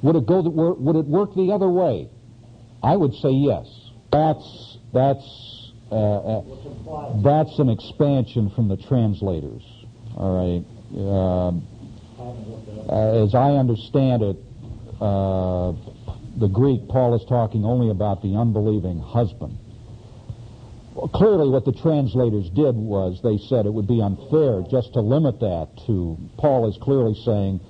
Would 0.03 0.17
it 0.17 0.25
go? 0.27 0.41
The, 0.41 0.49
would 0.49 0.97
it 0.97 1.05
work 1.05 1.35
the 1.35 1.53
other 1.53 1.69
way? 1.69 2.09
I 2.83 2.97
would 2.97 3.13
say 3.15 3.31
yes. 3.31 3.67
That's 4.11 4.79
that's 4.95 5.73
uh, 5.93 6.39
uh, 6.39 7.23
that's 7.23 7.59
an 7.59 7.69
expansion 7.69 8.49
from 8.55 8.69
the 8.69 8.79
translators. 8.79 9.63
All 10.17 10.33
right. 10.41 10.65
Uh, 10.97 11.53
as 13.21 13.35
I 13.35 13.51
understand 13.57 14.23
it, 14.23 14.37
uh, 15.03 15.73
the 16.39 16.49
Greek, 16.49 16.89
Paul 16.89 17.15
is 17.15 17.25
talking 17.29 17.65
only 17.65 17.91
about 17.91 18.23
the 18.23 18.37
unbelieving 18.37 19.01
husband. 19.01 19.59
Well, 20.95 21.09
clearly, 21.09 21.49
what 21.49 21.65
the 21.65 21.73
translators 21.73 22.51
did 22.51 22.75
was 22.75 23.21
they 23.23 23.39
said 23.39 23.67
it 23.67 23.73
would 23.73 23.87
be 23.87 24.01
unfair 24.01 24.63
just 24.71 24.95
to 24.95 25.01
limit 25.01 25.41
that 25.41 25.69
to. 25.87 26.19
Paul 26.39 26.69
is 26.69 26.77
clearly 26.83 27.15
saying 27.25 27.61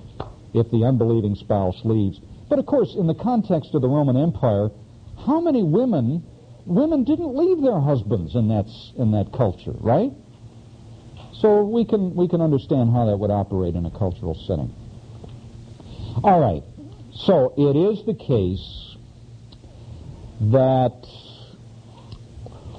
if 0.53 0.69
the 0.71 0.83
unbelieving 0.85 1.35
spouse 1.35 1.79
leaves. 1.83 2.19
But 2.49 2.57
of 2.57 2.65
course, 2.65 2.95
in 2.97 3.05
the 3.05 3.13
context 3.13 3.75
of 3.75 3.81
the 3.81 3.87
Roman 3.87 4.17
Empire, 4.17 4.69
how 5.25 5.39
many 5.39 5.63
women 5.63 6.23
women 6.65 7.03
didn't 7.03 7.35
leave 7.35 7.61
their 7.61 7.79
husbands 7.79 8.35
in 8.35 8.47
that 8.49 8.65
in 8.97 9.11
that 9.11 9.31
culture, 9.33 9.73
right? 9.79 10.11
So 11.33 11.63
we 11.63 11.85
can 11.85 12.15
we 12.15 12.27
can 12.27 12.41
understand 12.41 12.91
how 12.91 13.05
that 13.05 13.17
would 13.17 13.31
operate 13.31 13.75
in 13.75 13.85
a 13.85 13.91
cultural 13.91 14.35
setting. 14.47 14.73
All 16.23 16.39
right. 16.39 16.63
So 17.25 17.53
it 17.57 17.75
is 17.75 18.05
the 18.05 18.13
case 18.13 18.95
that 20.51 21.05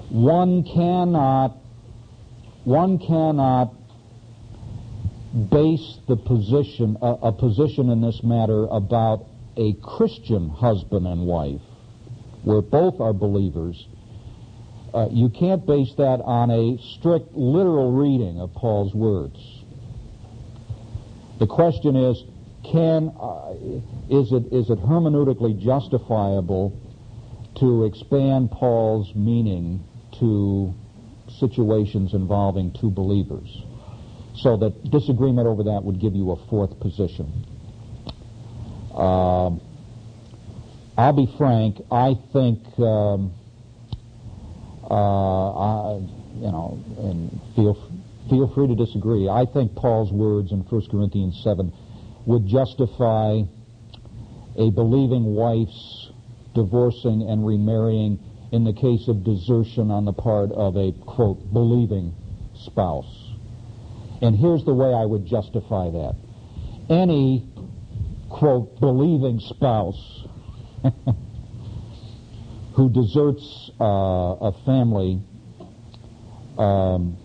one 0.09 0.65
cannot 0.65 1.57
one 2.65 2.99
cannot 2.99 3.75
base 5.51 5.99
the 6.09 6.17
position 6.17 6.97
a, 7.03 7.29
a 7.29 7.33
position 7.33 7.91
in 7.91 8.01
this 8.01 8.23
matter 8.23 8.67
about 8.71 9.27
a 9.57 9.75
Christian 9.83 10.49
husband 10.49 11.07
and 11.07 11.27
wife 11.27 11.61
where 12.43 12.63
both 12.63 12.99
are 13.01 13.13
believers, 13.13 13.87
uh, 14.95 15.09
you 15.11 15.29
can't 15.29 15.67
base 15.67 15.93
that 15.99 16.21
on 16.25 16.51
a 16.51 16.79
strict 16.97 17.35
literal 17.35 17.93
reading 17.93 18.41
of 18.41 18.55
Paul's 18.55 18.95
words. 18.95 19.39
The 21.39 21.47
question 21.47 21.95
is, 21.97 22.25
can 22.65 23.13
uh, 23.21 23.53
is 24.11 24.33
it 24.33 24.53
is 24.53 24.71
it 24.71 24.79
hermeneutically 24.81 25.59
justifiable 25.59 26.79
to 27.57 27.85
expand 27.85 28.51
Paul's 28.51 29.15
meaning 29.15 29.83
to 30.19 30.73
situations 31.39 32.15
involving 32.15 32.73
two 32.81 32.91
believers? 32.91 33.49
So 34.37 34.57
that 34.59 34.91
disagreement 34.91 35.47
over 35.47 35.65
that 35.65 35.83
would 35.83 36.01
give 36.01 36.15
you 36.15 36.31
a 36.33 36.49
fourth 36.49 36.79
position. 36.81 37.45
Uh, 38.95 39.51
I'll 40.97 41.13
be 41.13 41.33
frank. 41.39 41.81
I 41.91 42.15
think, 42.33 42.59
um, 42.79 43.33
uh, 44.85 45.51
I, 45.53 45.95
you 46.35 46.51
know, 46.51 46.79
and 46.99 47.41
feel 47.57 47.75
feel 48.29 48.53
free 48.55 48.69
to 48.69 48.75
disagree. 48.75 49.29
I 49.29 49.45
think 49.47 49.75
Paul's 49.75 50.13
words 50.13 50.53
in 50.53 50.61
1 50.61 50.87
Corinthians 50.91 51.41
seven 51.43 51.73
would 52.31 52.47
justify 52.47 53.43
a 54.57 54.71
believing 54.71 55.35
wife's 55.35 56.13
divorcing 56.55 57.29
and 57.29 57.45
remarrying 57.45 58.21
in 58.53 58.63
the 58.63 58.73
case 58.73 59.09
of 59.09 59.25
desertion 59.25 59.91
on 59.91 60.05
the 60.05 60.13
part 60.13 60.53
of 60.53 60.77
a 60.77 60.93
quote 61.07 61.53
believing 61.53 62.15
spouse. 62.55 63.33
And 64.23 64.37
here's 64.37 64.65
the 64.65 64.73
way 64.73 64.95
I 64.95 65.05
would 65.05 65.27
justify 65.27 65.91
that. 65.91 66.15
Any 66.89 67.49
quote 68.29 68.79
believing 68.79 69.41
spouse 69.41 70.25
who 72.77 72.91
deserts 72.91 73.73
uh, 73.81 73.85
a 73.85 74.53
family 74.65 75.21
um, 76.59 77.17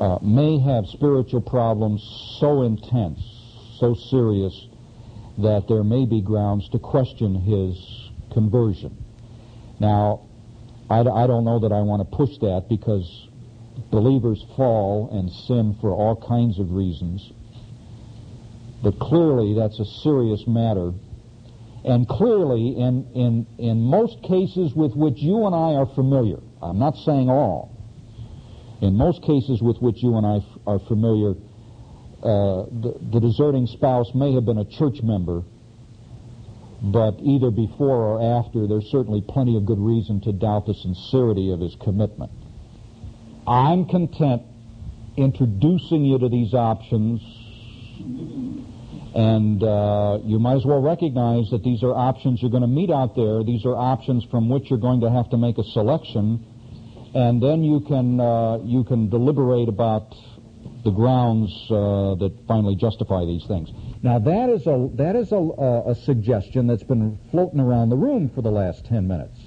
uh, 0.00 0.18
may 0.22 0.58
have 0.58 0.86
spiritual 0.86 1.42
problems 1.42 2.02
so 2.40 2.62
intense, 2.62 3.20
so 3.80 3.94
serious, 3.94 4.68
that 5.38 5.66
there 5.68 5.82
may 5.82 6.04
be 6.04 6.20
grounds 6.20 6.68
to 6.68 6.78
question 6.78 7.34
his 7.34 8.10
conversion. 8.32 8.96
Now, 9.80 10.28
I, 10.88 11.00
I 11.00 11.26
don't 11.26 11.44
know 11.44 11.58
that 11.60 11.72
I 11.72 11.80
want 11.80 12.08
to 12.08 12.16
push 12.16 12.38
that 12.38 12.66
because 12.68 13.28
believers 13.90 14.44
fall 14.56 15.08
and 15.10 15.30
sin 15.30 15.76
for 15.80 15.90
all 15.90 16.14
kinds 16.14 16.58
of 16.58 16.70
reasons. 16.72 17.32
But 18.82 18.98
clearly, 18.98 19.54
that's 19.54 19.80
a 19.80 19.84
serious 19.84 20.46
matter 20.46 20.92
and 21.84 22.06
clearly, 22.06 22.76
in, 22.76 23.06
in, 23.14 23.46
in 23.58 23.80
most 23.80 24.22
cases 24.22 24.74
with 24.74 24.94
which 24.94 25.16
you 25.18 25.46
and 25.46 25.54
I 25.54 25.80
are 25.80 25.86
familiar, 25.86 26.36
I'm 26.60 26.78
not 26.78 26.94
saying 26.96 27.30
all, 27.30 27.74
in 28.82 28.96
most 28.96 29.22
cases 29.22 29.62
with 29.62 29.78
which 29.80 30.02
you 30.02 30.16
and 30.16 30.26
I 30.26 30.36
f- 30.36 30.58
are 30.66 30.78
familiar, 30.78 31.34
uh, 32.22 32.66
the, 32.70 32.98
the 33.12 33.20
deserting 33.20 33.66
spouse 33.66 34.10
may 34.14 34.32
have 34.34 34.44
been 34.44 34.58
a 34.58 34.64
church 34.64 35.02
member, 35.02 35.42
but 36.82 37.14
either 37.20 37.50
before 37.50 37.96
or 37.96 38.38
after, 38.38 38.66
there's 38.66 38.86
certainly 38.90 39.22
plenty 39.26 39.56
of 39.56 39.64
good 39.64 39.78
reason 39.78 40.20
to 40.22 40.32
doubt 40.32 40.66
the 40.66 40.74
sincerity 40.74 41.52
of 41.52 41.60
his 41.60 41.76
commitment. 41.82 42.30
I'm 43.46 43.86
content 43.86 44.42
introducing 45.16 46.04
you 46.04 46.18
to 46.18 46.28
these 46.28 46.54
options 46.54 47.20
and 49.14 49.62
uh, 49.62 50.18
you 50.24 50.38
might 50.38 50.56
as 50.56 50.64
well 50.64 50.80
recognize 50.80 51.50
that 51.50 51.64
these 51.64 51.82
are 51.82 51.92
options 51.92 52.40
you're 52.40 52.50
going 52.50 52.62
to 52.62 52.68
meet 52.68 52.90
out 52.90 53.16
there. 53.16 53.42
These 53.42 53.64
are 53.64 53.74
options 53.74 54.24
from 54.30 54.48
which 54.48 54.70
you're 54.70 54.78
going 54.78 55.00
to 55.00 55.10
have 55.10 55.28
to 55.30 55.36
make 55.36 55.58
a 55.58 55.64
selection, 55.64 56.44
and 57.14 57.42
then 57.42 57.64
you 57.64 57.80
can 57.80 58.20
uh, 58.20 58.58
you 58.62 58.84
can 58.84 59.10
deliberate 59.10 59.68
about 59.68 60.14
the 60.84 60.90
grounds 60.90 61.52
uh, 61.70 62.14
that 62.16 62.32
finally 62.48 62.76
justify 62.76 63.24
these 63.24 63.44
things. 63.46 63.70
Now 64.02 64.18
that 64.18 64.48
is 64.48 64.66
a 64.66 64.88
that 64.94 65.16
is 65.16 65.32
a, 65.32 65.36
a 65.86 65.94
suggestion 65.94 66.66
that's 66.66 66.82
been 66.82 67.18
floating 67.30 67.60
around 67.60 67.90
the 67.90 67.96
room 67.96 68.30
for 68.30 68.42
the 68.42 68.50
last 68.50 68.86
ten 68.86 69.06
minutes. 69.06 69.38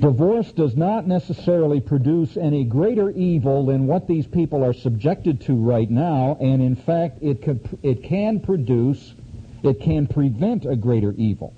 Divorce 0.00 0.52
does 0.52 0.76
not 0.76 1.06
necessarily 1.06 1.80
produce 1.80 2.36
any 2.36 2.64
greater 2.64 3.10
evil 3.10 3.64
than 3.64 3.86
what 3.86 4.06
these 4.06 4.26
people 4.26 4.62
are 4.62 4.74
subjected 4.74 5.40
to 5.42 5.54
right 5.54 5.90
now, 5.90 6.36
and 6.38 6.60
in 6.60 6.76
fact, 6.76 7.22
it, 7.22 7.40
could, 7.40 7.78
it 7.82 8.02
can 8.02 8.40
produce, 8.40 9.14
it 9.62 9.80
can 9.80 10.06
prevent 10.06 10.66
a 10.66 10.76
greater 10.76 11.14
evil. 11.16 11.54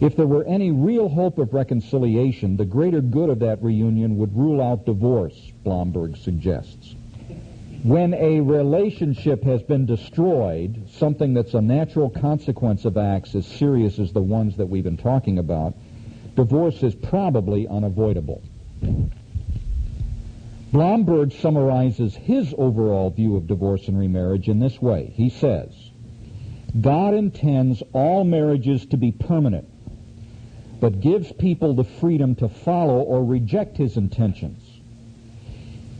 If 0.00 0.16
there 0.16 0.26
were 0.26 0.44
any 0.44 0.70
real 0.70 1.10
hope 1.10 1.38
of 1.38 1.52
reconciliation, 1.52 2.56
the 2.56 2.64
greater 2.64 3.02
good 3.02 3.28
of 3.28 3.40
that 3.40 3.62
reunion 3.62 4.16
would 4.16 4.34
rule 4.34 4.62
out 4.62 4.86
divorce, 4.86 5.52
Blomberg 5.62 6.16
suggests. 6.16 6.94
When 7.82 8.14
a 8.14 8.40
relationship 8.40 9.42
has 9.44 9.62
been 9.62 9.84
destroyed, 9.84 10.88
something 10.92 11.34
that's 11.34 11.54
a 11.54 11.60
natural 11.60 12.08
consequence 12.08 12.86
of 12.86 12.96
acts 12.96 13.34
as 13.34 13.46
serious 13.46 13.98
as 13.98 14.12
the 14.12 14.22
ones 14.22 14.56
that 14.56 14.66
we've 14.66 14.84
been 14.84 14.96
talking 14.96 15.38
about, 15.38 15.74
divorce 16.34 16.82
is 16.82 16.94
probably 16.94 17.68
unavoidable. 17.68 18.42
Blomberg 20.72 21.32
summarizes 21.32 22.14
his 22.14 22.54
overall 22.56 23.10
view 23.10 23.36
of 23.36 23.46
divorce 23.46 23.88
and 23.88 23.98
remarriage 23.98 24.48
in 24.48 24.60
this 24.60 24.80
way. 24.80 25.12
He 25.14 25.28
says, 25.28 25.74
God 26.80 27.14
intends 27.14 27.82
all 27.92 28.24
marriages 28.24 28.86
to 28.86 28.96
be 28.96 29.10
permanent, 29.10 29.68
but 30.80 31.00
gives 31.00 31.30
people 31.32 31.74
the 31.74 31.84
freedom 31.84 32.34
to 32.36 32.48
follow 32.48 33.00
or 33.00 33.24
reject 33.24 33.76
his 33.76 33.96
intentions. 33.96 34.62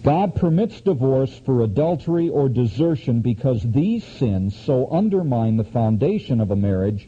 God 0.03 0.35
permits 0.35 0.81
divorce 0.81 1.39
for 1.45 1.63
adultery 1.63 2.31
or 2.31 2.49
desertion 2.49 3.21
because 3.21 3.63
these 3.63 4.03
sins 4.03 4.57
so 4.57 4.91
undermine 4.91 5.59
the 5.59 5.65
foundation 5.65 6.41
of 6.41 6.51
a 6.51 6.57
marriage 6.57 7.07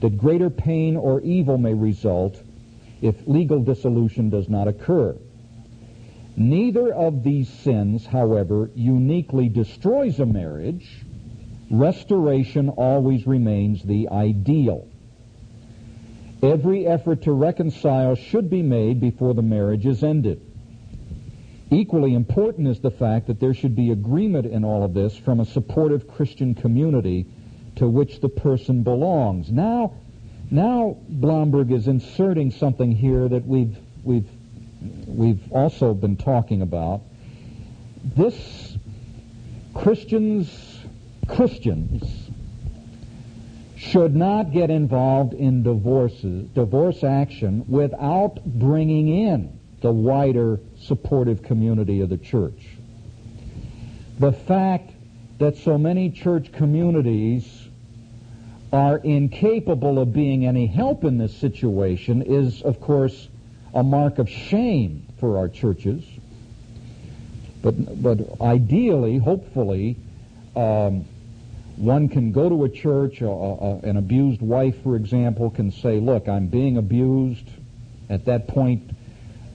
that 0.00 0.18
greater 0.18 0.50
pain 0.50 0.96
or 0.96 1.22
evil 1.22 1.56
may 1.56 1.72
result 1.72 2.40
if 3.00 3.26
legal 3.26 3.60
dissolution 3.60 4.28
does 4.28 4.48
not 4.48 4.68
occur. 4.68 5.16
Neither 6.36 6.92
of 6.92 7.24
these 7.24 7.48
sins, 7.48 8.06
however, 8.06 8.70
uniquely 8.74 9.48
destroys 9.48 10.20
a 10.20 10.26
marriage. 10.26 11.04
Restoration 11.70 12.68
always 12.68 13.26
remains 13.26 13.82
the 13.82 14.08
ideal. 14.08 14.87
Every 16.42 16.86
effort 16.86 17.22
to 17.22 17.32
reconcile 17.32 18.14
should 18.14 18.48
be 18.48 18.62
made 18.62 19.00
before 19.00 19.34
the 19.34 19.42
marriage 19.42 19.86
is 19.86 20.04
ended. 20.04 20.40
Equally 21.70 22.14
important 22.14 22.68
is 22.68 22.80
the 22.80 22.90
fact 22.90 23.26
that 23.26 23.40
there 23.40 23.52
should 23.52 23.74
be 23.74 23.90
agreement 23.90 24.46
in 24.46 24.64
all 24.64 24.84
of 24.84 24.94
this 24.94 25.16
from 25.16 25.40
a 25.40 25.44
supportive 25.44 26.08
Christian 26.08 26.54
community 26.54 27.26
to 27.76 27.88
which 27.88 28.20
the 28.20 28.28
person 28.28 28.82
belongs. 28.82 29.50
Now, 29.50 29.94
now 30.50 30.96
Blomberg 31.08 31.72
is 31.72 31.88
inserting 31.88 32.52
something 32.52 32.92
here 32.92 33.28
that 33.28 33.44
we've 33.44 33.76
we've 34.02 34.28
we've 35.06 35.52
also 35.52 35.92
been 35.92 36.16
talking 36.16 36.62
about. 36.62 37.02
this 38.16 38.76
Christians, 39.74 40.78
Christians 41.28 42.17
should 43.78 44.14
not 44.14 44.52
get 44.52 44.70
involved 44.70 45.32
in 45.34 45.62
divorces, 45.62 46.48
divorce 46.48 47.04
action 47.04 47.64
without 47.68 48.44
bringing 48.44 49.08
in 49.08 49.58
the 49.80 49.92
wider 49.92 50.58
supportive 50.80 51.42
community 51.42 52.00
of 52.00 52.08
the 52.08 52.18
church. 52.18 52.66
The 54.18 54.32
fact 54.32 54.90
that 55.38 55.56
so 55.58 55.78
many 55.78 56.10
church 56.10 56.50
communities 56.50 57.68
are 58.72 58.98
incapable 58.98 60.00
of 60.00 60.12
being 60.12 60.44
any 60.44 60.66
help 60.66 61.04
in 61.04 61.16
this 61.16 61.36
situation 61.36 62.22
is, 62.22 62.62
of 62.62 62.80
course, 62.80 63.28
a 63.72 63.84
mark 63.84 64.18
of 64.18 64.28
shame 64.28 65.06
for 65.20 65.38
our 65.38 65.48
churches. 65.48 66.04
But, 67.62 68.02
but 68.02 68.40
ideally, 68.40 69.18
hopefully, 69.18 69.96
um, 70.56 71.04
one 71.78 72.08
can 72.08 72.32
go 72.32 72.48
to 72.48 72.64
a 72.64 72.68
church, 72.68 73.20
an 73.20 73.96
abused 73.96 74.42
wife, 74.42 74.82
for 74.82 74.96
example, 74.96 75.50
can 75.50 75.70
say, 75.70 76.00
look, 76.00 76.28
I'm 76.28 76.48
being 76.48 76.76
abused. 76.76 77.48
At 78.10 78.24
that 78.24 78.48
point, 78.48 78.90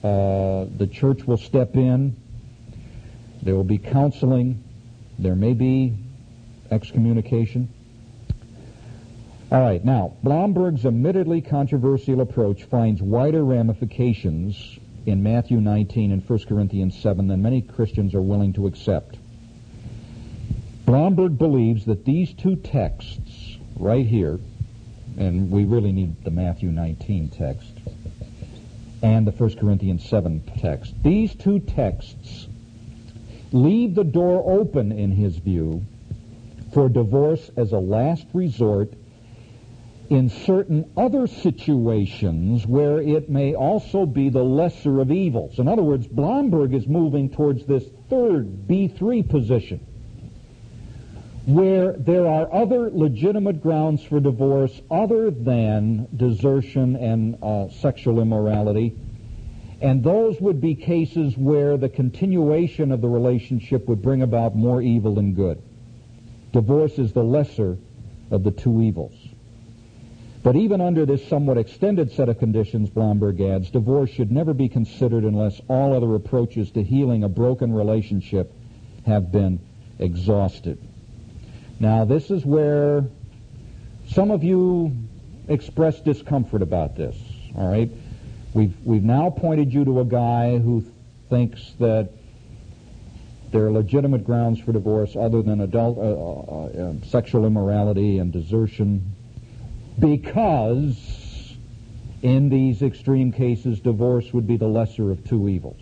uh, 0.02 0.66
the 0.76 0.88
church 0.90 1.24
will 1.24 1.36
step 1.36 1.76
in. 1.76 2.16
There 3.42 3.54
will 3.54 3.64
be 3.64 3.78
counseling. 3.78 4.64
There 5.18 5.36
may 5.36 5.52
be 5.52 5.94
excommunication. 6.70 7.68
All 9.52 9.60
right, 9.60 9.84
now, 9.84 10.16
Blomberg's 10.22 10.86
admittedly 10.86 11.40
controversial 11.40 12.20
approach 12.20 12.64
finds 12.64 13.02
wider 13.02 13.44
ramifications 13.44 14.78
in 15.06 15.22
Matthew 15.22 15.60
19 15.60 16.10
and 16.10 16.28
1 16.28 16.38
Corinthians 16.48 16.98
7 16.98 17.28
than 17.28 17.42
many 17.42 17.60
Christians 17.60 18.14
are 18.14 18.22
willing 18.22 18.54
to 18.54 18.66
accept. 18.66 19.18
Blomberg 20.86 21.38
believes 21.38 21.86
that 21.86 22.04
these 22.04 22.34
two 22.34 22.56
texts 22.56 23.56
right 23.76 24.06
here, 24.06 24.38
and 25.16 25.50
we 25.50 25.64
really 25.64 25.92
need 25.92 26.22
the 26.24 26.30
Matthew 26.30 26.70
19 26.70 27.28
text 27.30 27.72
and 29.04 29.26
the 29.26 29.32
1 29.32 29.56
Corinthians 29.56 30.08
7 30.08 30.40
text, 30.58 30.94
these 31.02 31.34
two 31.34 31.58
texts 31.58 32.48
leave 33.52 33.94
the 33.94 34.04
door 34.04 34.42
open, 34.58 34.92
in 34.92 35.10
his 35.12 35.36
view, 35.36 35.84
for 36.72 36.88
divorce 36.88 37.50
as 37.56 37.72
a 37.72 37.78
last 37.78 38.26
resort 38.32 38.94
in 40.08 40.30
certain 40.30 40.90
other 40.96 41.26
situations 41.26 42.66
where 42.66 42.98
it 42.98 43.28
may 43.28 43.54
also 43.54 44.06
be 44.06 44.30
the 44.30 44.42
lesser 44.42 45.00
of 45.00 45.12
evils. 45.12 45.58
In 45.58 45.68
other 45.68 45.82
words, 45.82 46.06
Blomberg 46.06 46.74
is 46.74 46.86
moving 46.86 47.28
towards 47.28 47.66
this 47.66 47.84
third 48.08 48.66
B3 48.66 49.28
position 49.28 49.86
where 51.46 51.92
there 51.92 52.26
are 52.26 52.52
other 52.52 52.90
legitimate 52.90 53.62
grounds 53.62 54.02
for 54.02 54.18
divorce 54.18 54.80
other 54.90 55.30
than 55.30 56.08
desertion 56.16 56.96
and 56.96 57.36
uh, 57.42 57.68
sexual 57.68 58.20
immorality. 58.20 58.96
And 59.82 60.02
those 60.02 60.40
would 60.40 60.60
be 60.60 60.74
cases 60.74 61.36
where 61.36 61.76
the 61.76 61.90
continuation 61.90 62.90
of 62.92 63.02
the 63.02 63.08
relationship 63.08 63.86
would 63.88 64.00
bring 64.00 64.22
about 64.22 64.56
more 64.56 64.80
evil 64.80 65.14
than 65.14 65.34
good. 65.34 65.60
Divorce 66.52 66.98
is 66.98 67.12
the 67.12 67.22
lesser 67.22 67.76
of 68.30 68.42
the 68.42 68.50
two 68.50 68.80
evils. 68.80 69.14
But 70.42 70.56
even 70.56 70.80
under 70.80 71.04
this 71.04 71.26
somewhat 71.28 71.58
extended 71.58 72.12
set 72.12 72.28
of 72.30 72.38
conditions, 72.38 72.88
Blomberg 72.88 73.40
adds, 73.40 73.70
divorce 73.70 74.10
should 74.10 74.32
never 74.32 74.54
be 74.54 74.68
considered 74.68 75.24
unless 75.24 75.60
all 75.68 75.94
other 75.94 76.14
approaches 76.14 76.70
to 76.72 76.82
healing 76.82 77.24
a 77.24 77.28
broken 77.28 77.72
relationship 77.72 78.52
have 79.04 79.30
been 79.30 79.58
exhausted. 79.98 80.78
Now, 81.80 82.04
this 82.04 82.30
is 82.30 82.44
where 82.44 83.04
some 84.08 84.30
of 84.30 84.44
you 84.44 84.96
express 85.48 86.00
discomfort 86.00 86.62
about 86.62 86.96
this, 86.96 87.16
all 87.56 87.70
right? 87.70 87.90
We've, 88.54 88.74
we've 88.84 89.02
now 89.02 89.30
pointed 89.30 89.72
you 89.72 89.84
to 89.84 90.00
a 90.00 90.04
guy 90.04 90.58
who 90.58 90.84
thinks 91.28 91.72
that 91.80 92.10
there 93.50 93.64
are 93.66 93.70
legitimate 93.70 94.24
grounds 94.24 94.60
for 94.60 94.72
divorce 94.72 95.16
other 95.16 95.42
than 95.42 95.60
adult 95.60 95.98
uh, 95.98 96.02
uh, 96.02 96.90
uh, 96.90 97.06
sexual 97.06 97.46
immorality 97.46 98.18
and 98.18 98.32
desertion 98.32 99.14
because 99.98 101.24
in 102.22 102.48
these 102.48 102.82
extreme 102.82 103.32
cases, 103.32 103.80
divorce 103.80 104.32
would 104.32 104.46
be 104.46 104.56
the 104.56 104.66
lesser 104.66 105.10
of 105.10 105.24
two 105.28 105.48
evils. 105.48 105.80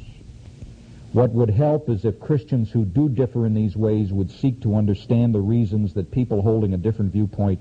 What 1.12 1.30
would 1.32 1.50
help 1.50 1.90
is 1.90 2.04
if 2.06 2.18
Christians 2.18 2.70
who 2.70 2.86
do 2.86 3.08
differ 3.08 3.44
in 3.44 3.52
these 3.52 3.76
ways 3.76 4.12
would 4.12 4.30
seek 4.30 4.62
to 4.62 4.76
understand 4.76 5.34
the 5.34 5.40
reasons 5.40 5.92
that 5.94 6.10
people 6.10 6.40
holding 6.40 6.72
a 6.72 6.78
different 6.78 7.12
viewpoint 7.12 7.60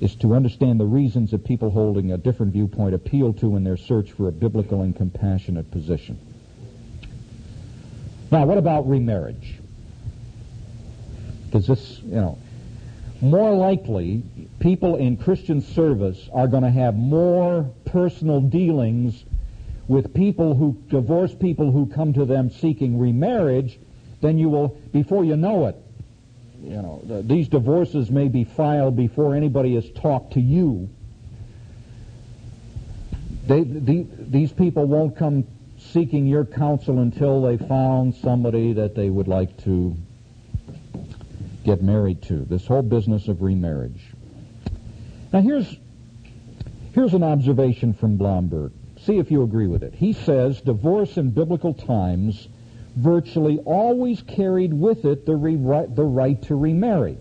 is 0.00 0.14
to 0.16 0.34
understand 0.34 0.78
the 0.78 0.84
reasons 0.86 1.30
that 1.30 1.44
people 1.44 1.70
holding 1.70 2.12
a 2.12 2.18
different 2.18 2.52
viewpoint 2.52 2.94
appeal 2.94 3.32
to 3.34 3.56
in 3.56 3.64
their 3.64 3.78
search 3.78 4.12
for 4.12 4.28
a 4.28 4.32
biblical 4.32 4.82
and 4.82 4.94
compassionate 4.94 5.70
position. 5.70 6.18
Now, 8.30 8.44
what 8.44 8.58
about 8.58 8.86
remarriage? 8.86 9.58
Does 11.50 11.66
this, 11.66 12.00
you 12.00 12.16
know, 12.16 12.38
more 13.22 13.54
likely 13.54 14.22
people 14.60 14.96
in 14.96 15.16
Christian 15.16 15.62
service 15.62 16.28
are 16.34 16.48
going 16.48 16.64
to 16.64 16.70
have 16.70 16.94
more 16.94 17.70
personal 17.86 18.42
dealings 18.42 19.24
with 19.88 20.14
people 20.14 20.54
who 20.54 20.76
divorce 20.88 21.34
people 21.34 21.70
who 21.70 21.86
come 21.86 22.12
to 22.12 22.24
them 22.24 22.50
seeking 22.50 22.98
remarriage 22.98 23.78
then 24.20 24.38
you 24.38 24.48
will 24.48 24.68
before 24.92 25.24
you 25.24 25.36
know 25.36 25.66
it. 25.66 25.76
You 26.62 26.82
know, 26.82 27.00
the, 27.04 27.22
these 27.22 27.48
divorces 27.48 28.10
may 28.10 28.28
be 28.28 28.44
filed 28.44 28.96
before 28.96 29.34
anybody 29.34 29.74
has 29.74 29.88
talked 29.90 30.32
to 30.34 30.40
you. 30.40 30.88
They, 33.46 33.62
the, 33.62 34.06
these 34.18 34.52
people 34.52 34.86
won't 34.86 35.16
come 35.16 35.46
seeking 35.78 36.26
your 36.26 36.44
counsel 36.44 36.98
until 36.98 37.42
they 37.42 37.56
found 37.56 38.14
somebody 38.16 38.72
that 38.72 38.94
they 38.94 39.08
would 39.10 39.28
like 39.28 39.56
to 39.64 39.96
get 41.64 41.82
married 41.82 42.22
to. 42.22 42.44
This 42.44 42.66
whole 42.66 42.82
business 42.82 43.28
of 43.28 43.42
remarriage. 43.42 44.02
Now 45.32 45.42
here's, 45.42 45.76
here's 46.94 47.14
an 47.14 47.22
observation 47.22 47.92
from 47.92 48.16
Blomberg. 48.16 48.72
See 49.06 49.18
if 49.18 49.30
you 49.30 49.44
agree 49.44 49.68
with 49.68 49.84
it. 49.84 49.94
He 49.94 50.12
says 50.12 50.60
divorce 50.60 51.16
in 51.16 51.30
biblical 51.30 51.72
times 51.72 52.48
virtually 52.96 53.58
always 53.60 54.20
carried 54.22 54.74
with 54.74 55.04
it 55.04 55.26
the, 55.26 55.36
re- 55.36 55.86
the 55.88 56.02
right 56.02 56.42
to 56.44 56.56
remarry. 56.56 57.16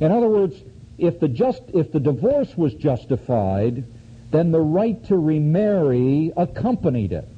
In 0.00 0.10
other 0.10 0.28
words, 0.28 0.56
if 0.96 1.20
the, 1.20 1.28
just, 1.28 1.62
if 1.74 1.92
the 1.92 2.00
divorce 2.00 2.56
was 2.56 2.72
justified, 2.72 3.84
then 4.30 4.52
the 4.52 4.60
right 4.60 5.04
to 5.06 5.16
remarry 5.16 6.32
accompanied 6.34 7.12
it. 7.12 7.28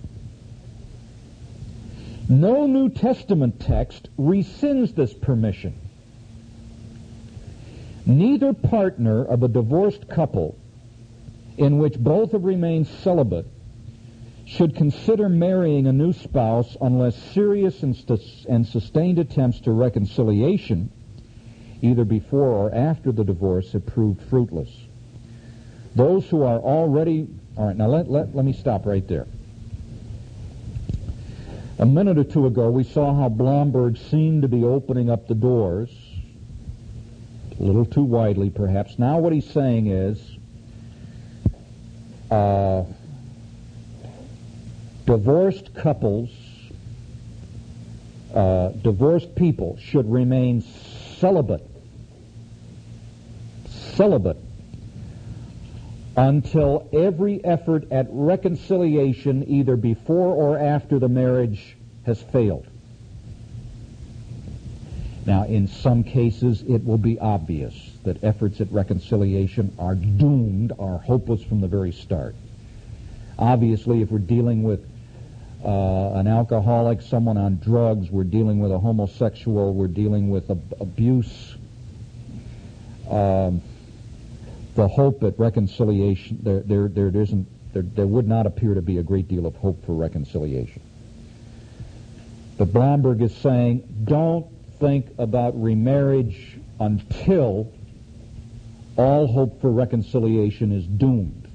No 2.29 2.67
New 2.67 2.91
Testament 2.91 3.59
text 3.59 4.09
rescinds 4.19 4.95
this 4.95 5.15
permission. 5.15 5.75
Neither 8.07 8.53
partner 8.53 9.25
of 9.25 9.43
a 9.43 9.49
divorced 9.49 10.09
couple 10.09 10.58
in 11.59 11.79
which 11.79 11.99
both 11.99 12.33
have 12.33 12.45
remained 12.45 12.87
celibate 12.87 13.47
should 14.47 14.75
consider 14.75 15.29
marrying 15.29 15.87
a 15.87 15.93
new 15.93 16.13
spouse 16.13 16.77
unless 16.81 17.15
serious 17.35 17.83
and, 17.83 17.95
st- 17.95 18.47
and, 18.49 18.67
sustained 18.67 19.19
attempts 19.19 19.61
to 19.61 19.73
reconciliation, 19.73 20.91
either 21.83 22.05
before 22.05 22.49
or 22.49 22.75
after 22.75 23.13
the 23.13 23.25
divorce, 23.25 23.73
have 23.73 23.85
proved 23.85 24.23
fruitless. 24.31 24.71
Those 25.95 26.27
who 26.31 26.43
are 26.45 26.59
already. 26.59 27.29
All 27.57 27.67
right, 27.67 27.77
now 27.77 27.89
let, 27.89 28.09
let, 28.09 28.35
let 28.35 28.45
me 28.45 28.53
stop 28.53 28.87
right 28.87 29.07
there. 29.07 29.27
A 31.81 31.87
minute 31.87 32.19
or 32.19 32.25
two 32.25 32.47
ago, 32.47 32.71
we 32.71 32.85
saw 32.85 33.15
how 33.15 33.29
Blomberg 33.29 33.99
seemed 33.99 34.43
to 34.43 34.49
be 34.49 34.65
opening 34.65 35.11
up 35.11 35.29
the 35.29 35.35
doors 35.35 35.91
a 37.59 37.63
little 37.63 37.85
too 37.85 38.03
widely, 38.03 38.51
perhaps. 38.51 38.99
Now, 38.99 39.19
what 39.19 39.33
he's 39.33 39.49
saying 39.51 39.89
is 39.89 40.38
uh, 42.31 42.85
divorced 45.07 45.75
couples, 45.75 46.31
uh, 48.35 48.69
divorced 48.69 49.35
people 49.35 49.79
should 49.79 50.11
remain 50.11 50.63
celibate. 51.19 51.67
Celibate 53.95 54.39
until 56.17 56.89
every 56.93 57.43
effort 57.45 57.93
at 57.93 58.07
reconciliation, 58.11 59.45
either 59.49 59.77
before 59.77 60.35
or 60.35 60.59
after 60.59 60.99
the 60.99 61.09
marriage, 61.09 61.77
has 62.05 62.21
failed. 62.21 62.67
Now, 65.27 65.45
in 65.45 65.69
some 65.69 66.03
cases, 66.03 66.63
it 66.63 66.85
will 66.85 66.99
be 66.99 67.21
obvious 67.21 67.88
that 68.09 68.25
efforts 68.25 68.61
at 68.61 68.73
reconciliation 68.73 69.75
are 69.79 69.95
doomed, 69.95 70.73
are 70.79 70.99
hopeless 70.99 71.43
from 71.43 71.61
the 71.61 71.69
very 71.69 71.93
start. 71.93 72.35
Obviously, 73.39 74.03
if 74.03 74.11
we're 74.11 74.19
dealing 74.19 74.63
with 74.63 74.85
uh, 75.65 76.13
an 76.15 76.29
alcoholic, 76.29 77.03
someone 77.03 77.37
on 77.37 77.59
drugs. 77.59 78.11
We're 78.11 78.25
dealing 78.25 78.61
with 78.61 78.71
a 78.71 78.79
homosexual. 78.79 79.75
We're 79.75 79.89
dealing 79.89 80.31
with 80.31 80.51
ab- 80.51 80.75
abuse. 80.81 81.57
Um, 83.11 83.61
the 84.75 84.87
hope 84.87 85.23
at 85.25 85.39
reconciliation, 85.39 86.39
there, 86.43 86.61
there, 86.61 86.89
there 86.89 87.09
isn't, 87.09 87.49
there, 87.73 87.83
there 87.83 88.07
would 88.07 88.29
not 88.29 88.47
appear 88.47 88.75
to 88.75 88.83
be 88.83 88.99
a 88.99 89.03
great 89.03 89.27
deal 89.27 89.47
of 89.47 89.57
hope 89.57 89.85
for 89.85 89.95
reconciliation. 89.95 90.83
But 92.57 92.73
Blomberg 92.73 93.21
is 93.23 93.35
saying, 93.37 93.83
don't 94.05 94.47
think 94.79 95.09
about 95.19 95.61
remarriage 95.61 96.59
until 96.79 97.73
all 98.99 99.29
hope 99.29 99.61
for 99.61 99.71
reconciliation 99.71 100.73
is 100.73 100.85
doomed. 100.85 101.49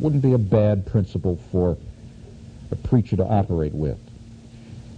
Wouldn't 0.00 0.20
be 0.20 0.32
a 0.32 0.38
bad 0.38 0.84
principle 0.84 1.38
for 1.52 1.78
a 2.72 2.76
preacher 2.76 3.16
to 3.16 3.24
operate 3.24 3.72
with. 3.72 3.98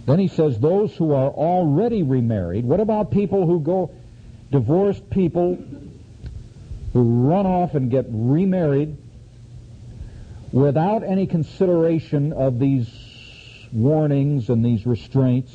Then 0.07 0.17
he 0.17 0.27
says 0.27 0.59
those 0.59 0.95
who 0.95 1.13
are 1.13 1.29
already 1.29 2.01
remarried, 2.01 2.65
what 2.65 2.79
about 2.79 3.11
people 3.11 3.45
who 3.45 3.59
go, 3.59 3.91
divorced 4.51 5.07
people 5.11 5.63
who 6.93 7.27
run 7.29 7.45
off 7.45 7.75
and 7.75 7.91
get 7.91 8.05
remarried 8.09 8.97
without 10.51 11.03
any 11.03 11.27
consideration 11.27 12.33
of 12.33 12.57
these 12.57 12.89
warnings 13.71 14.49
and 14.49 14.65
these 14.65 14.87
restraints? 14.87 15.53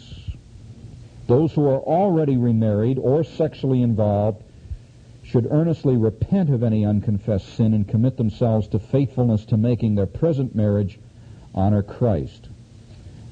Those 1.27 1.53
who 1.53 1.67
are 1.67 1.81
already 1.81 2.37
remarried 2.37 2.99
or 2.99 3.25
sexually 3.25 3.83
involved 3.83 4.45
should 5.31 5.47
earnestly 5.51 5.97
repent 5.97 6.51
of 6.51 6.65
any 6.65 6.85
unconfessed 6.85 7.55
sin 7.55 7.73
and 7.73 7.89
commit 7.89 8.17
themselves 8.17 8.67
to 8.67 8.81
faithfulness 8.81 9.45
to 9.45 9.57
making 9.57 9.95
their 9.95 10.07
present 10.07 10.57
marriage 10.57 10.99
honor 11.55 11.85
Christ. 11.85 12.49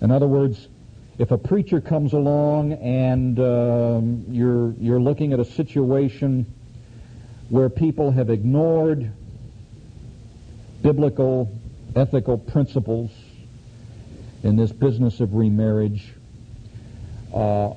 In 0.01 0.12
other 0.12 0.28
words, 0.28 0.68
if 1.18 1.32
a 1.32 1.38
preacher 1.38 1.80
comes 1.80 2.12
along 2.12 2.74
and 2.74 3.40
um, 3.40 4.24
you're 4.28 4.72
you're 4.74 5.01
looking 5.01 5.32
at 5.32 5.40
a 5.40 5.44
situation 5.44 6.46
where 7.49 7.68
people 7.68 8.12
have 8.12 8.30
ignored 8.30 9.11
biblical 10.82 11.53
ethical 11.96 12.38
principles 12.38 13.11
in 14.44 14.55
this 14.55 14.70
business 14.70 15.18
of 15.18 15.34
remarriage, 15.34 16.12
uh, 17.34 17.70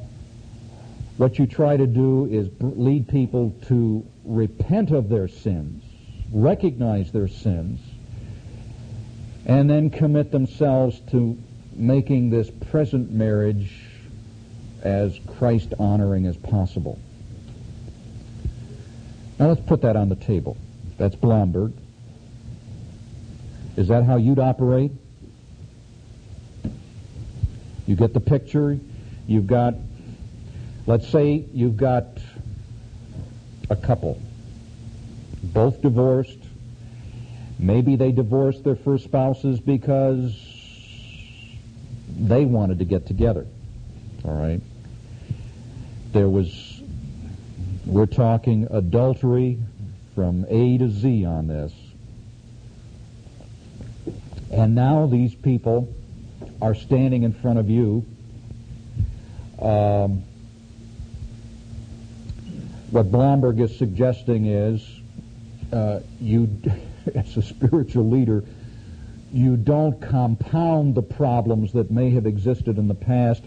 what 1.17 1.39
you 1.39 1.47
try 1.47 1.75
to 1.75 1.87
do 1.87 2.27
is 2.27 2.49
lead 2.59 3.07
people 3.07 3.55
to 3.67 4.05
repent 4.23 4.91
of 4.91 5.09
their 5.09 5.27
sins, 5.27 5.83
recognize 6.31 7.11
their 7.11 7.27
sins, 7.27 7.79
and 9.45 9.69
then 9.69 9.89
commit 9.89 10.31
themselves 10.31 10.99
to 11.11 11.37
making 11.73 12.29
this 12.29 12.49
present 12.69 13.11
marriage 13.11 13.73
as 14.83 15.17
Christ 15.37 15.73
honoring 15.79 16.25
as 16.25 16.37
possible. 16.37 16.99
Now 19.39 19.47
let's 19.47 19.61
put 19.61 19.81
that 19.81 19.95
on 19.95 20.09
the 20.09 20.15
table. 20.15 20.57
That's 20.97 21.15
Blomberg. 21.15 21.73
Is 23.77 23.87
that 23.87 24.03
how 24.03 24.17
you'd 24.17 24.39
operate? 24.39 24.91
You 27.87 27.95
get 27.95 28.13
the 28.13 28.19
picture. 28.19 28.77
You've 29.27 29.47
got, 29.47 29.75
let's 30.85 31.07
say 31.07 31.45
you've 31.53 31.77
got 31.77 32.05
a 33.71 33.75
couple, 33.75 34.21
both 35.41 35.81
divorced. 35.81 36.37
Maybe 37.57 37.95
they 37.95 38.11
divorced 38.11 38.65
their 38.65 38.75
first 38.75 39.05
spouses 39.05 39.61
because 39.61 40.37
they 42.09 42.43
wanted 42.43 42.79
to 42.79 42.85
get 42.85 43.07
together. 43.07 43.47
All 44.25 44.33
right. 44.33 44.61
There 46.11 46.27
was, 46.27 46.81
we're 47.85 48.07
talking 48.07 48.67
adultery 48.69 49.57
from 50.15 50.45
A 50.49 50.77
to 50.77 50.89
Z 50.89 51.23
on 51.23 51.47
this. 51.47 51.71
And 54.51 54.75
now 54.75 55.07
these 55.07 55.33
people 55.33 55.93
are 56.61 56.75
standing 56.75 57.23
in 57.23 57.31
front 57.31 57.57
of 57.57 57.69
you. 57.69 58.05
Um, 59.61 60.23
what 62.91 63.09
Blomberg 63.11 63.59
is 63.59 63.75
suggesting 63.77 64.45
is 64.45 64.85
uh, 65.71 66.01
you, 66.19 66.49
as 67.15 67.35
a 67.37 67.41
spiritual 67.41 68.09
leader, 68.09 68.43
you 69.31 69.55
don't 69.55 69.99
compound 70.01 70.93
the 70.93 71.01
problems 71.01 71.71
that 71.73 71.89
may 71.89 72.11
have 72.11 72.25
existed 72.25 72.77
in 72.77 72.87
the 72.89 72.95
past 72.95 73.43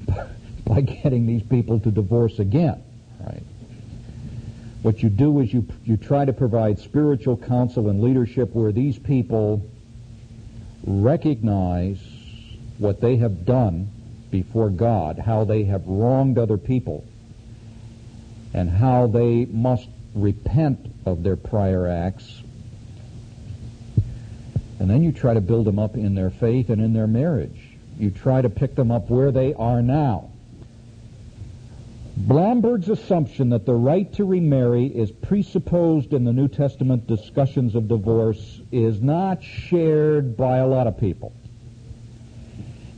by 0.66 0.80
getting 0.80 1.26
these 1.26 1.42
people 1.44 1.78
to 1.80 1.90
divorce 1.90 2.40
again, 2.40 2.82
right? 3.20 3.42
What 4.82 5.00
you 5.00 5.10
do 5.10 5.38
is 5.38 5.52
you 5.52 5.64
you 5.84 5.96
try 5.96 6.24
to 6.24 6.32
provide 6.32 6.80
spiritual 6.80 7.36
counsel 7.36 7.88
and 7.88 8.02
leadership 8.02 8.52
where 8.52 8.72
these 8.72 8.98
people 8.98 9.64
recognize 10.84 12.00
what 12.78 13.00
they 13.00 13.16
have 13.18 13.46
done 13.46 13.88
before 14.32 14.70
God, 14.70 15.20
how 15.20 15.44
they 15.44 15.62
have 15.64 15.86
wronged 15.86 16.36
other 16.36 16.58
people, 16.58 17.04
and 18.54 18.70
how 18.70 19.06
they 19.06 19.46
must 19.46 19.88
repent 20.14 20.92
of 21.06 21.22
their 21.22 21.36
prior 21.36 21.86
acts. 21.86 22.42
And 24.78 24.90
then 24.90 25.02
you 25.02 25.12
try 25.12 25.34
to 25.34 25.40
build 25.40 25.66
them 25.66 25.78
up 25.78 25.96
in 25.96 26.14
their 26.14 26.30
faith 26.30 26.68
and 26.68 26.82
in 26.82 26.92
their 26.92 27.06
marriage. 27.06 27.60
You 27.98 28.10
try 28.10 28.42
to 28.42 28.50
pick 28.50 28.74
them 28.74 28.90
up 28.90 29.10
where 29.10 29.30
they 29.30 29.54
are 29.54 29.80
now. 29.80 30.30
Blomberg's 32.16 32.88
assumption 32.88 33.50
that 33.50 33.64
the 33.64 33.74
right 33.74 34.12
to 34.14 34.24
remarry 34.24 34.86
is 34.86 35.10
presupposed 35.10 36.12
in 36.12 36.24
the 36.24 36.32
New 36.32 36.48
Testament 36.48 37.06
discussions 37.06 37.74
of 37.74 37.88
divorce 37.88 38.60
is 38.70 39.00
not 39.00 39.42
shared 39.42 40.36
by 40.36 40.58
a 40.58 40.66
lot 40.66 40.86
of 40.86 40.98
people. 40.98 41.32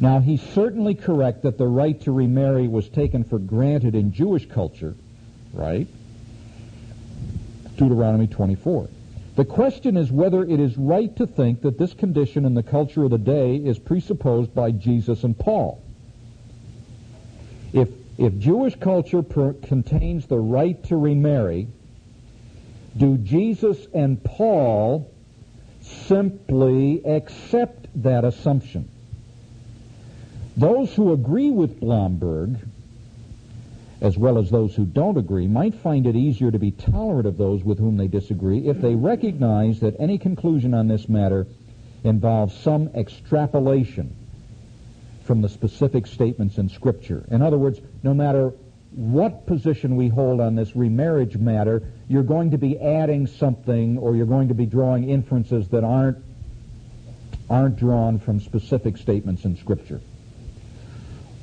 Now, 0.00 0.18
he's 0.18 0.42
certainly 0.42 0.94
correct 0.94 1.42
that 1.42 1.56
the 1.56 1.66
right 1.66 1.98
to 2.02 2.12
remarry 2.12 2.66
was 2.66 2.88
taken 2.88 3.24
for 3.24 3.38
granted 3.38 3.94
in 3.94 4.12
Jewish 4.12 4.46
culture, 4.46 4.96
right? 5.54 5.86
Deuteronomy 7.76 8.26
24. 8.26 8.88
The 9.36 9.44
question 9.44 9.96
is 9.96 10.12
whether 10.12 10.44
it 10.44 10.60
is 10.60 10.76
right 10.76 11.14
to 11.16 11.26
think 11.26 11.62
that 11.62 11.78
this 11.78 11.92
condition 11.92 12.44
in 12.44 12.54
the 12.54 12.62
culture 12.62 13.04
of 13.04 13.10
the 13.10 13.18
day 13.18 13.56
is 13.56 13.78
presupposed 13.78 14.54
by 14.54 14.70
Jesus 14.70 15.24
and 15.24 15.36
Paul. 15.36 15.82
If 17.72 17.88
if 18.16 18.38
Jewish 18.38 18.76
culture 18.76 19.22
per- 19.22 19.54
contains 19.54 20.26
the 20.26 20.38
right 20.38 20.80
to 20.84 20.96
remarry, 20.96 21.66
do 22.96 23.16
Jesus 23.18 23.88
and 23.92 24.22
Paul 24.22 25.10
simply 25.80 27.04
accept 27.04 27.88
that 28.02 28.24
assumption? 28.24 28.88
Those 30.56 30.94
who 30.94 31.12
agree 31.12 31.50
with 31.50 31.80
Blomberg, 31.80 32.56
as 34.04 34.18
well 34.18 34.36
as 34.36 34.50
those 34.50 34.74
who 34.74 34.84
don't 34.84 35.16
agree, 35.16 35.48
might 35.48 35.74
find 35.74 36.06
it 36.06 36.14
easier 36.14 36.50
to 36.50 36.58
be 36.58 36.70
tolerant 36.70 37.26
of 37.26 37.38
those 37.38 37.64
with 37.64 37.78
whom 37.78 37.96
they 37.96 38.06
disagree 38.06 38.68
if 38.68 38.78
they 38.82 38.94
recognize 38.94 39.80
that 39.80 39.96
any 39.98 40.18
conclusion 40.18 40.74
on 40.74 40.86
this 40.86 41.08
matter 41.08 41.46
involves 42.04 42.54
some 42.54 42.88
extrapolation 42.88 44.14
from 45.24 45.40
the 45.40 45.48
specific 45.48 46.06
statements 46.06 46.58
in 46.58 46.68
Scripture. 46.68 47.24
In 47.30 47.40
other 47.40 47.56
words, 47.56 47.80
no 48.02 48.12
matter 48.12 48.52
what 48.90 49.46
position 49.46 49.96
we 49.96 50.08
hold 50.08 50.38
on 50.38 50.54
this 50.54 50.76
remarriage 50.76 51.38
matter, 51.38 51.82
you're 52.06 52.22
going 52.22 52.50
to 52.50 52.58
be 52.58 52.78
adding 52.78 53.26
something 53.26 53.96
or 53.96 54.14
you're 54.14 54.26
going 54.26 54.48
to 54.48 54.54
be 54.54 54.66
drawing 54.66 55.08
inferences 55.08 55.66
that 55.70 55.82
aren't 55.82 56.18
aren't 57.48 57.76
drawn 57.76 58.18
from 58.18 58.38
specific 58.38 58.98
statements 58.98 59.46
in 59.46 59.56
Scripture. 59.56 60.02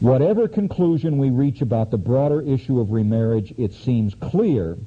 Whatever 0.02 0.50
conclusion 0.50 1.18
we 1.18 1.30
reach 1.30 1.62
about 1.62 1.92
the 1.92 1.98
broader 1.98 2.42
issue 2.42 2.82
of 2.82 2.92
remarriage, 2.92 3.54
it 3.58 3.74
seems 3.74 4.14
clear 4.16 4.78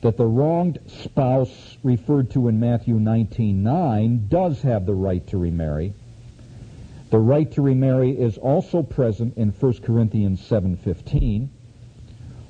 that 0.00 0.16
the 0.16 0.26
wronged 0.26 0.80
spouse 0.88 1.76
referred 1.84 2.30
to 2.30 2.48
in 2.48 2.58
Matthew 2.58 2.98
19:9 2.98 4.28
does 4.28 4.62
have 4.62 4.86
the 4.86 4.94
right 4.94 5.24
to 5.28 5.38
remarry 5.38 5.94
the 7.10 7.18
right 7.18 7.50
to 7.52 7.60
remarry 7.62 8.12
is 8.12 8.38
also 8.38 8.82
present 8.82 9.36
in 9.36 9.50
1 9.50 9.82
Corinthians 9.82 10.40
7:15, 10.40 11.48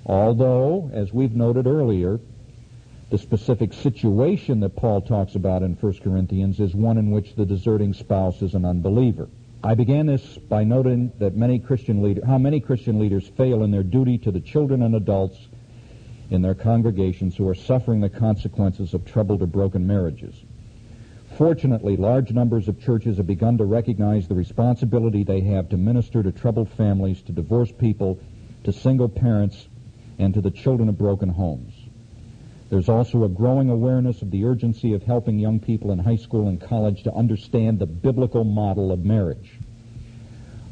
although 0.04 0.90
as 0.92 1.14
we've 1.14 1.34
noted 1.34 1.66
earlier, 1.66 2.20
the 3.08 3.16
specific 3.16 3.72
situation 3.72 4.60
that 4.60 4.76
Paul 4.76 5.00
talks 5.00 5.34
about 5.34 5.62
in 5.62 5.74
1 5.74 5.94
Corinthians 6.02 6.60
is 6.60 6.74
one 6.74 6.98
in 6.98 7.10
which 7.10 7.34
the 7.34 7.46
deserting 7.46 7.94
spouse 7.94 8.42
is 8.42 8.54
an 8.54 8.66
unbeliever. 8.66 9.28
I 9.62 9.74
began 9.74 10.06
this 10.06 10.38
by 10.38 10.64
noting 10.64 11.12
that 11.18 11.36
many 11.36 11.58
Christian 11.58 12.02
leaders, 12.02 12.24
how 12.24 12.38
many 12.38 12.60
Christian 12.60 12.98
leaders 12.98 13.28
fail 13.28 13.62
in 13.62 13.70
their 13.70 13.82
duty 13.82 14.16
to 14.18 14.30
the 14.30 14.40
children 14.40 14.82
and 14.82 14.94
adults 14.94 15.36
in 16.30 16.40
their 16.40 16.54
congregations 16.54 17.36
who 17.36 17.46
are 17.46 17.54
suffering 17.54 18.00
the 18.00 18.08
consequences 18.08 18.94
of 18.94 19.04
troubled 19.04 19.42
or 19.42 19.46
broken 19.46 19.86
marriages. 19.86 20.34
Fortunately, 21.36 21.96
large 21.96 22.32
numbers 22.32 22.68
of 22.68 22.80
churches 22.80 23.18
have 23.18 23.26
begun 23.26 23.58
to 23.58 23.64
recognize 23.64 24.28
the 24.28 24.34
responsibility 24.34 25.24
they 25.24 25.40
have 25.40 25.68
to 25.68 25.76
minister 25.76 26.22
to 26.22 26.32
troubled 26.32 26.70
families, 26.70 27.20
to 27.22 27.32
divorced 27.32 27.76
people, 27.76 28.18
to 28.64 28.72
single 28.72 29.08
parents, 29.08 29.68
and 30.18 30.32
to 30.34 30.40
the 30.40 30.50
children 30.50 30.88
of 30.88 30.96
broken 30.96 31.28
homes. 31.28 31.74
There's 32.70 32.88
also 32.88 33.24
a 33.24 33.28
growing 33.28 33.68
awareness 33.68 34.22
of 34.22 34.30
the 34.30 34.44
urgency 34.44 34.94
of 34.94 35.02
helping 35.02 35.40
young 35.40 35.58
people 35.58 35.90
in 35.90 35.98
high 35.98 36.16
school 36.16 36.46
and 36.46 36.60
college 36.60 37.02
to 37.02 37.12
understand 37.12 37.80
the 37.80 37.86
biblical 37.86 38.44
model 38.44 38.92
of 38.92 39.04
marriage. 39.04 39.58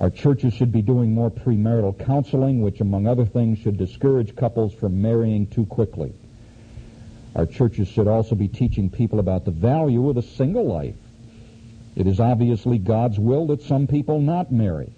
Our 0.01 0.09
churches 0.09 0.55
should 0.55 0.71
be 0.71 0.81
doing 0.81 1.13
more 1.13 1.29
premarital 1.29 2.07
counseling, 2.07 2.63
which, 2.63 2.81
among 2.81 3.09
other 3.09 3.27
things, 3.27 3.59
should 3.59 3.77
discourage 3.77 4.37
couples 4.37 4.73
from 4.73 5.03
marrying 5.03 5.49
too 5.49 5.67
quickly. 5.67 6.13
Our 7.35 7.47
churches 7.47 7.89
should 7.89 8.07
also 8.07 8.37
be 8.37 8.47
teaching 8.47 8.91
people 8.91 9.19
about 9.19 9.45
the 9.45 9.51
value 9.51 10.09
of 10.09 10.17
a 10.17 10.23
single 10.23 10.69
life. 10.69 10.95
It 11.97 12.07
is 12.07 12.21
obviously 12.21 12.79
God's 12.79 13.19
will 13.19 13.49
that 13.49 13.63
some 13.63 13.89
people 13.89 14.21
not 14.21 14.53
marry. 14.53 14.93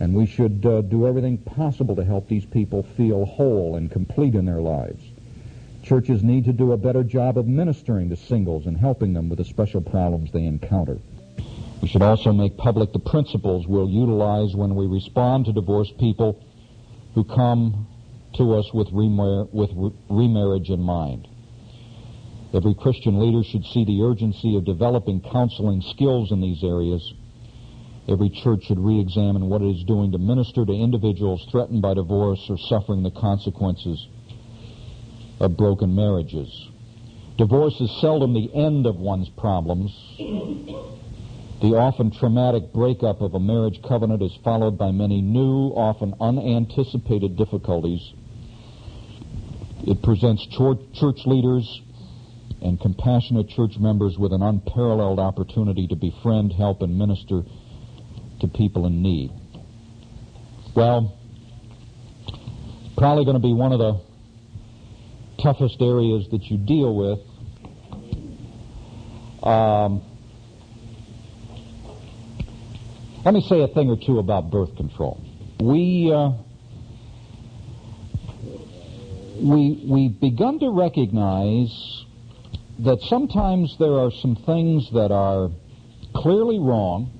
And 0.00 0.14
we 0.14 0.24
should 0.24 0.64
uh, 0.64 0.80
do 0.80 1.06
everything 1.06 1.36
possible 1.36 1.96
to 1.96 2.04
help 2.04 2.28
these 2.28 2.46
people 2.46 2.82
feel 2.82 3.26
whole 3.26 3.76
and 3.76 3.90
complete 3.90 4.34
in 4.34 4.46
their 4.46 4.62
lives. 4.62 5.02
Churches 5.86 6.24
need 6.24 6.44
to 6.46 6.52
do 6.52 6.72
a 6.72 6.76
better 6.76 7.04
job 7.04 7.38
of 7.38 7.46
ministering 7.46 8.08
to 8.08 8.16
singles 8.16 8.66
and 8.66 8.76
helping 8.76 9.12
them 9.12 9.28
with 9.28 9.38
the 9.38 9.44
special 9.44 9.80
problems 9.80 10.32
they 10.32 10.44
encounter. 10.44 10.98
We 11.80 11.86
should 11.86 12.02
also 12.02 12.32
make 12.32 12.56
public 12.56 12.92
the 12.92 12.98
principles 12.98 13.68
we'll 13.68 13.88
utilize 13.88 14.56
when 14.56 14.74
we 14.74 14.88
respond 14.88 15.44
to 15.44 15.52
divorced 15.52 15.96
people 15.96 16.42
who 17.14 17.22
come 17.22 17.86
to 18.34 18.54
us 18.54 18.74
with, 18.74 18.88
remar- 18.88 19.48
with 19.54 19.70
re- 19.76 19.92
remarriage 20.10 20.70
in 20.70 20.80
mind. 20.80 21.28
Every 22.52 22.74
Christian 22.74 23.20
leader 23.20 23.44
should 23.44 23.64
see 23.66 23.84
the 23.84 24.02
urgency 24.02 24.56
of 24.56 24.64
developing 24.64 25.20
counseling 25.20 25.82
skills 25.82 26.32
in 26.32 26.40
these 26.40 26.64
areas. 26.64 27.14
Every 28.08 28.30
church 28.30 28.64
should 28.64 28.80
re-examine 28.80 29.48
what 29.48 29.62
it 29.62 29.70
is 29.70 29.84
doing 29.84 30.10
to 30.10 30.18
minister 30.18 30.64
to 30.66 30.72
individuals 30.72 31.46
threatened 31.52 31.80
by 31.80 31.94
divorce 31.94 32.44
or 32.50 32.58
suffering 32.58 33.04
the 33.04 33.12
consequences 33.12 34.08
of 35.40 35.56
broken 35.56 35.94
marriages. 35.94 36.68
Divorce 37.38 37.80
is 37.80 37.90
seldom 38.00 38.32
the 38.32 38.52
end 38.54 38.86
of 38.86 38.96
one's 38.96 39.28
problems. 39.30 39.90
The 41.60 41.76
often 41.76 42.10
traumatic 42.10 42.72
breakup 42.72 43.20
of 43.20 43.34
a 43.34 43.40
marriage 43.40 43.80
covenant 43.86 44.22
is 44.22 44.36
followed 44.44 44.78
by 44.78 44.90
many 44.90 45.20
new, 45.20 45.68
often 45.74 46.14
unanticipated 46.20 47.36
difficulties 47.36 48.12
it 49.86 50.02
presents 50.02 50.44
church 50.48 51.26
leaders 51.26 51.80
and 52.60 52.80
compassionate 52.80 53.48
church 53.48 53.78
members 53.78 54.18
with 54.18 54.32
an 54.32 54.42
unparalleled 54.42 55.20
opportunity 55.20 55.86
to 55.86 55.94
befriend, 55.94 56.52
help, 56.52 56.82
and 56.82 56.98
minister 56.98 57.42
to 58.40 58.48
people 58.48 58.86
in 58.86 59.02
need. 59.02 59.30
Well, 60.74 61.16
probably 62.96 63.24
going 63.24 63.36
to 63.36 63.42
be 63.42 63.52
one 63.52 63.72
of 63.72 63.78
the 63.78 64.00
toughest 65.42 65.80
areas 65.80 66.28
that 66.30 66.44
you 66.44 66.58
deal 66.58 66.94
with. 66.94 67.20
Um, 69.42 70.02
let 73.24 73.34
me 73.34 73.40
say 73.48 73.60
a 73.62 73.68
thing 73.68 73.90
or 73.90 73.96
two 73.96 74.18
about 74.18 74.50
birth 74.50 74.74
control. 74.76 75.20
We 75.60 76.12
uh, 76.12 76.32
we, 79.40 79.84
we've 79.86 80.20
begun 80.20 80.58
to 80.60 80.70
recognize 80.70 82.04
that 82.80 83.00
sometimes 83.02 83.76
there 83.78 83.98
are 83.98 84.10
some 84.10 84.36
things 84.36 84.90
that 84.92 85.10
are 85.10 85.50
clearly 86.14 86.58
wrong, 86.58 87.10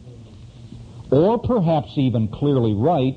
or 1.10 1.38
perhaps 1.38 1.92
even 1.96 2.28
clearly 2.28 2.74
right, 2.74 3.16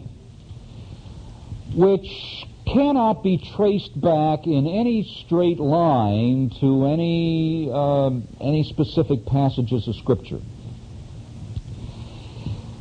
which 1.75 2.45
cannot 2.73 3.23
be 3.23 3.37
traced 3.55 3.99
back 3.99 4.45
in 4.45 4.67
any 4.67 5.03
straight 5.25 5.59
line 5.59 6.51
to 6.59 6.85
any 6.85 7.69
uh, 7.71 8.09
any 8.41 8.63
specific 8.63 9.25
passages 9.25 9.87
of 9.87 9.95
Scripture. 9.95 10.41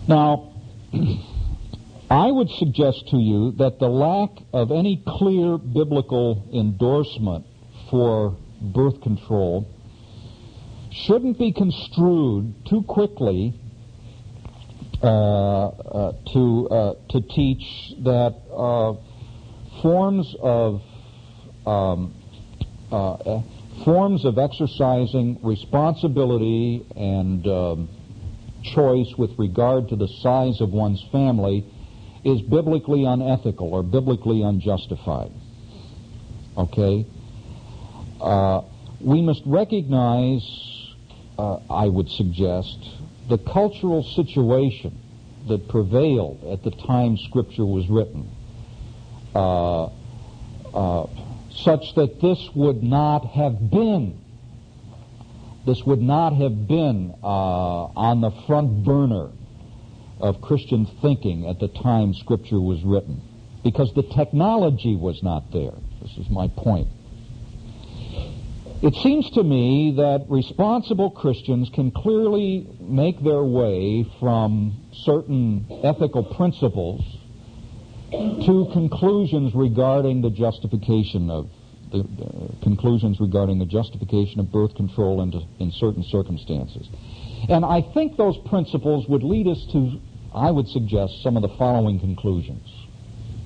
Now. 0.07 0.53
I 2.11 2.31
would 2.31 2.49
suggest 2.49 3.09
to 3.11 3.19
you 3.19 3.53
that 3.59 3.79
the 3.79 3.89
lack 3.89 4.31
of 4.55 4.73
any 4.73 5.03
clear 5.07 5.59
biblical 5.59 6.49
endorsement 6.55 7.45
for 7.91 8.35
birth 8.63 9.03
control 9.03 9.69
shouldn't 10.91 11.39
be 11.39 11.53
construed 11.53 12.55
too 12.67 12.83
quickly 12.83 13.61
uh, 15.03 15.69
uh, 15.69 16.13
to 16.33 16.69
uh, 16.71 16.95
to 17.11 17.21
teach 17.21 17.93
that 18.05 18.35
uh, 18.57 18.95
forms 19.83 20.35
of 20.41 20.83
um, 21.67 22.15
uh, 22.91 23.43
forms 23.85 24.25
of 24.25 24.39
exercising 24.39 25.39
responsibility 25.43 26.85
and 26.97 27.47
um, 27.47 27.89
choice 28.75 29.13
with 29.17 29.31
regard 29.39 29.89
to 29.89 29.97
the 29.97 30.09
size 30.21 30.61
of 30.61 30.71
one's 30.71 31.05
family 31.13 31.65
is 32.25 32.43
biblically 32.43 33.05
unethical 33.05 33.73
or 33.73 33.83
biblically 33.83 34.43
unjustified. 34.43 35.33
Okay? 36.57 37.07
Uh, 38.21 38.63
we 39.01 39.23
must 39.23 39.43
recognize, 39.47 40.43
uh, 41.39 41.59
I 41.71 41.87
would 41.87 42.09
suggest, 42.11 42.79
the 43.29 43.39
cultural 43.39 44.03
situation 44.03 44.99
that 45.49 45.69
prevailed 45.69 46.43
at 46.45 46.65
the 46.65 46.71
time 46.87 47.17
Scripture 47.29 47.65
was 47.65 47.89
written, 47.89 48.29
uh, 48.29 48.33
uh 48.33 48.38
such 51.69 51.95
that 51.97 52.21
this 52.21 52.49
would 52.55 52.83
not 52.83 53.27
have 53.27 53.71
been, 53.71 54.19
this 55.67 55.83
would 55.85 56.01
not 56.01 56.35
have 56.35 56.67
been 56.67 57.15
uh, 57.23 57.27
on 57.27 58.21
the 58.21 58.31
front 58.47 58.85
burner 58.85 59.31
of 60.21 60.41
Christian 60.41 60.87
thinking 61.03 61.47
at 61.47 61.59
the 61.61 61.69
time 61.69 62.15
Scripture 62.15 62.61
was 62.61 62.83
written 62.85 63.21
because 63.63 63.93
the 63.95 64.03
technology 64.03 64.97
was 64.97 65.23
not 65.23 65.53
there. 65.53 65.75
This 66.03 66.17
is 66.17 66.31
my 66.31 66.49
point. 66.49 66.89
It 68.81 68.95
seems 69.03 69.29
to 69.31 69.43
me 69.43 69.95
that 69.97 70.27
responsible 70.29 71.11
Christians 71.11 71.69
can 71.75 71.91
clearly 71.91 72.69
make 72.81 73.23
their 73.23 73.43
way 73.43 74.07
from 74.21 74.87
certain 74.93 75.67
ethical 75.83 76.23
principles 76.23 77.03
to 78.11 78.69
conclusions 78.73 79.55
regarding 79.55 80.23
the 80.23 80.31
justification 80.31 81.31
of 81.31 81.51
the, 81.91 82.05
conclusions 82.63 83.19
regarding 83.21 83.59
the 83.59 83.67
justification 83.67 84.41
of 84.41 84.53
birth 84.53 84.75
control 84.75 85.23
in, 85.23 85.33
in 85.59 85.71
certain 85.73 86.03
circumstances. 86.05 86.89
And 87.49 87.65
I 87.65 87.83
think 87.95 88.17
those 88.17 88.37
principles 88.49 89.07
would 89.09 89.23
lead 89.23 89.47
us 89.47 89.65
to, 89.73 89.99
I 90.35 90.51
would 90.51 90.69
suggest, 90.69 91.23
some 91.23 91.37
of 91.37 91.43
the 91.43 91.55
following 91.57 91.99
conclusions. 91.99 92.69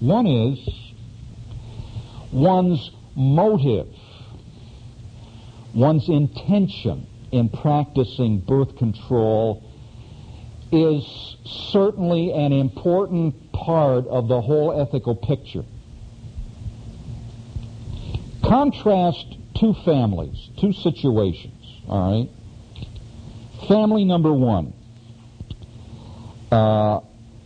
One 0.01 0.27
is 0.27 0.59
one's 2.33 2.91
motive, 3.15 3.89
one's 5.75 6.09
intention 6.09 7.07
in 7.31 7.49
practicing 7.49 8.41
birth 8.41 8.77
control 8.77 9.63
is 10.73 11.37
certainly 11.71 12.33
an 12.33 12.53
important 12.53 13.53
part 13.53 14.07
of 14.07 14.27
the 14.29 14.41
whole 14.41 14.81
ethical 14.81 15.15
picture. 15.15 15.65
Contrast 18.43 19.37
two 19.55 19.75
families, 19.85 20.49
two 20.59 20.73
situations, 20.73 21.83
all 21.87 22.13
right? 22.13 23.69
Family 23.69 24.05
number 24.05 24.33
one. 24.33 24.73
Uh, 26.51 27.01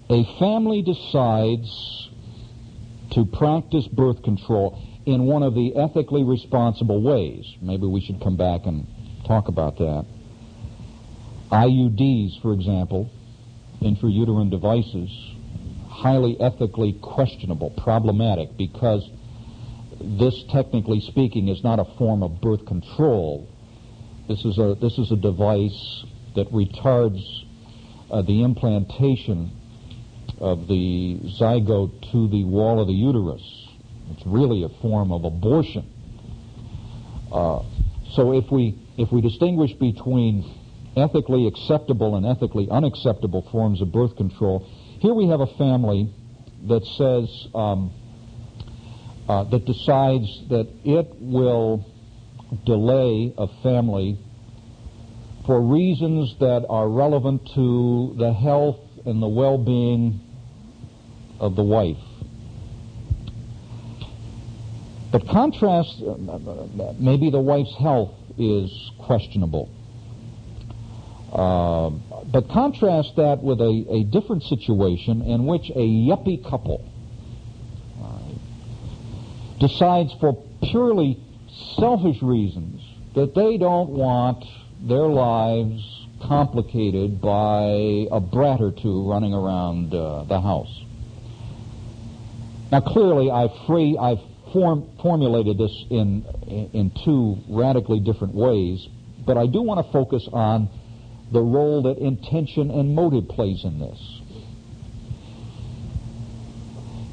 a 0.08 0.38
family 0.38 0.82
decides 0.82 2.08
to 3.10 3.24
practice 3.24 3.86
birth 3.88 4.22
control 4.22 4.80
in 5.04 5.24
one 5.24 5.42
of 5.42 5.54
the 5.54 5.76
ethically 5.76 6.24
responsible 6.24 7.02
ways. 7.02 7.44
Maybe 7.60 7.86
we 7.86 8.00
should 8.00 8.20
come 8.20 8.36
back 8.36 8.66
and 8.66 8.86
talk 9.26 9.48
about 9.48 9.78
that. 9.78 10.06
IUDs, 11.50 12.40
for 12.42 12.52
example, 12.52 13.10
intrauterine 13.80 14.50
devices, 14.50 15.10
highly 15.88 16.38
ethically 16.40 16.94
questionable, 17.02 17.70
problematic, 17.70 18.56
because 18.56 19.08
this, 20.00 20.44
technically 20.50 21.00
speaking, 21.00 21.48
is 21.48 21.62
not 21.64 21.78
a 21.78 21.84
form 21.96 22.22
of 22.22 22.40
birth 22.40 22.64
control. 22.66 23.48
This 24.28 24.44
is 24.44 24.58
a 24.58 24.76
this 24.80 24.98
is 24.98 25.12
a 25.12 25.16
device 25.16 26.04
that 26.34 26.50
retards 26.52 27.22
uh, 28.10 28.22
the 28.22 28.42
implantation 28.42 29.50
of 30.38 30.68
the 30.68 31.18
zygote 31.40 32.12
to 32.12 32.28
the 32.28 32.44
wall 32.44 32.80
of 32.80 32.88
the 32.88 32.92
uterus. 32.92 33.42
It's 34.10 34.26
really 34.26 34.64
a 34.64 34.68
form 34.80 35.12
of 35.12 35.24
abortion. 35.24 35.90
Uh, 37.32 37.62
so 38.12 38.32
if 38.32 38.50
we 38.50 38.78
if 38.96 39.10
we 39.12 39.20
distinguish 39.20 39.72
between 39.74 40.55
ethically 40.96 41.46
acceptable 41.46 42.16
and 42.16 42.26
ethically 42.26 42.68
unacceptable 42.70 43.46
forms 43.52 43.82
of 43.82 43.92
birth 43.92 44.16
control, 44.16 44.66
here 45.00 45.14
we 45.14 45.28
have 45.28 45.40
a 45.40 45.46
family 45.58 46.12
that 46.68 46.84
says, 46.96 47.48
um, 47.54 47.92
uh, 49.28 49.44
that 49.44 49.64
decides 49.66 50.42
that 50.48 50.68
it 50.84 51.08
will 51.20 51.84
delay 52.64 53.34
a 53.36 53.46
family 53.62 54.18
for 55.46 55.60
reasons 55.60 56.34
that 56.40 56.64
are 56.68 56.88
relevant 56.88 57.42
to 57.54 58.14
the 58.18 58.32
health 58.32 58.80
and 59.04 59.22
the 59.22 59.28
well-being 59.28 60.20
of 61.38 61.54
the 61.54 61.62
wife. 61.62 61.96
But 65.12 65.28
contrast, 65.28 66.02
uh, 66.02 66.92
maybe 66.98 67.30
the 67.30 67.40
wife's 67.40 67.74
health 67.78 68.14
is 68.38 68.90
questionable. 68.98 69.70
Uh, 71.32 71.90
but 72.32 72.48
contrast 72.48 73.16
that 73.16 73.42
with 73.42 73.60
a, 73.60 73.84
a, 73.90 74.04
different 74.04 74.42
situation 74.44 75.22
in 75.22 75.44
which 75.44 75.70
a 75.70 75.86
yuppie 76.06 76.42
couple 76.48 76.88
uh, 78.00 79.58
decides 79.58 80.12
for 80.20 80.40
purely 80.70 81.20
selfish 81.76 82.22
reasons 82.22 82.80
that 83.14 83.34
they 83.34 83.58
don't 83.58 83.90
want 83.90 84.44
their 84.82 85.06
lives 85.08 86.06
complicated 86.22 87.20
by 87.20 88.06
a 88.10 88.20
brat 88.20 88.60
or 88.60 88.70
two 88.70 89.08
running 89.08 89.34
around 89.34 89.92
uh, 89.92 90.22
the 90.24 90.40
house. 90.40 90.82
Now, 92.70 92.80
clearly, 92.80 93.30
I've 93.30 93.54
free, 93.66 93.96
I've 93.98 94.20
form, 94.52 94.88
formulated 95.02 95.58
this 95.58 95.84
in, 95.90 96.24
in 96.72 96.92
two 97.04 97.38
radically 97.48 98.00
different 98.00 98.34
ways, 98.34 98.86
but 99.24 99.36
I 99.36 99.46
do 99.46 99.62
want 99.62 99.84
to 99.84 99.92
focus 99.92 100.28
on 100.32 100.68
the 101.32 101.40
role 101.40 101.82
that 101.82 101.98
intention 101.98 102.70
and 102.70 102.94
motive 102.94 103.28
plays 103.28 103.64
in 103.64 103.78
this. 103.78 104.20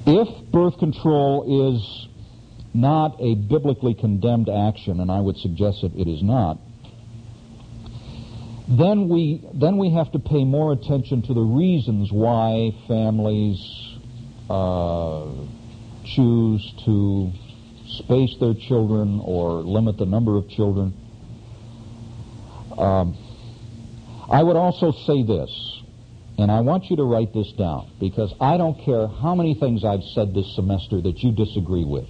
If 0.05 0.51
birth 0.51 0.77
control 0.79 1.73
is 1.73 2.07
not 2.73 3.15
a 3.19 3.35
biblically 3.35 3.93
condemned 3.93 4.49
action, 4.49 4.99
and 4.99 5.11
I 5.11 5.19
would 5.19 5.37
suggest 5.37 5.81
that 5.81 5.95
it 5.95 6.07
is 6.07 6.21
not, 6.21 6.57
then 8.67 9.09
we 9.09 9.45
then 9.53 9.77
we 9.77 9.91
have 9.91 10.11
to 10.13 10.19
pay 10.19 10.43
more 10.43 10.71
attention 10.73 11.21
to 11.23 11.33
the 11.33 11.41
reasons 11.41 12.11
why 12.11 12.71
families 12.87 13.59
uh, 14.49 15.25
choose 16.05 16.73
to 16.85 17.31
space 17.87 18.35
their 18.39 18.53
children 18.53 19.21
or 19.23 19.61
limit 19.61 19.97
the 19.97 20.05
number 20.05 20.37
of 20.37 20.49
children. 20.49 20.93
Um, 22.77 23.17
I 24.29 24.41
would 24.41 24.55
also 24.55 24.91
say 24.91 25.23
this, 25.23 25.81
and 26.37 26.51
I 26.51 26.61
want 26.61 26.89
you 26.89 26.95
to 26.97 27.03
write 27.03 27.33
this 27.33 27.51
down 27.53 27.91
because 27.99 28.33
I 28.39 28.57
don't 28.57 28.79
care 28.79 29.07
how 29.07 29.35
many 29.35 29.53
things 29.53 29.83
I've 29.83 30.03
said 30.03 30.33
this 30.33 30.55
semester 30.55 31.01
that 31.01 31.21
you 31.23 31.31
disagree 31.31 31.85
with. 31.85 32.07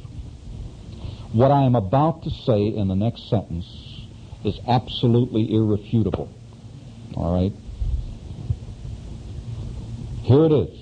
What 1.34 1.52
I 1.52 1.64
am 1.64 1.76
about 1.76 2.24
to 2.24 2.30
say 2.30 2.68
in 2.68 2.88
the 2.88 2.96
next 2.96 3.30
sentence 3.30 3.66
is 4.44 4.60
absolutely 4.68 5.54
irrefutable. 5.54 6.30
All 7.16 7.34
right? 7.34 7.54
Here 10.22 10.46
it 10.46 10.52
is. 10.52 10.80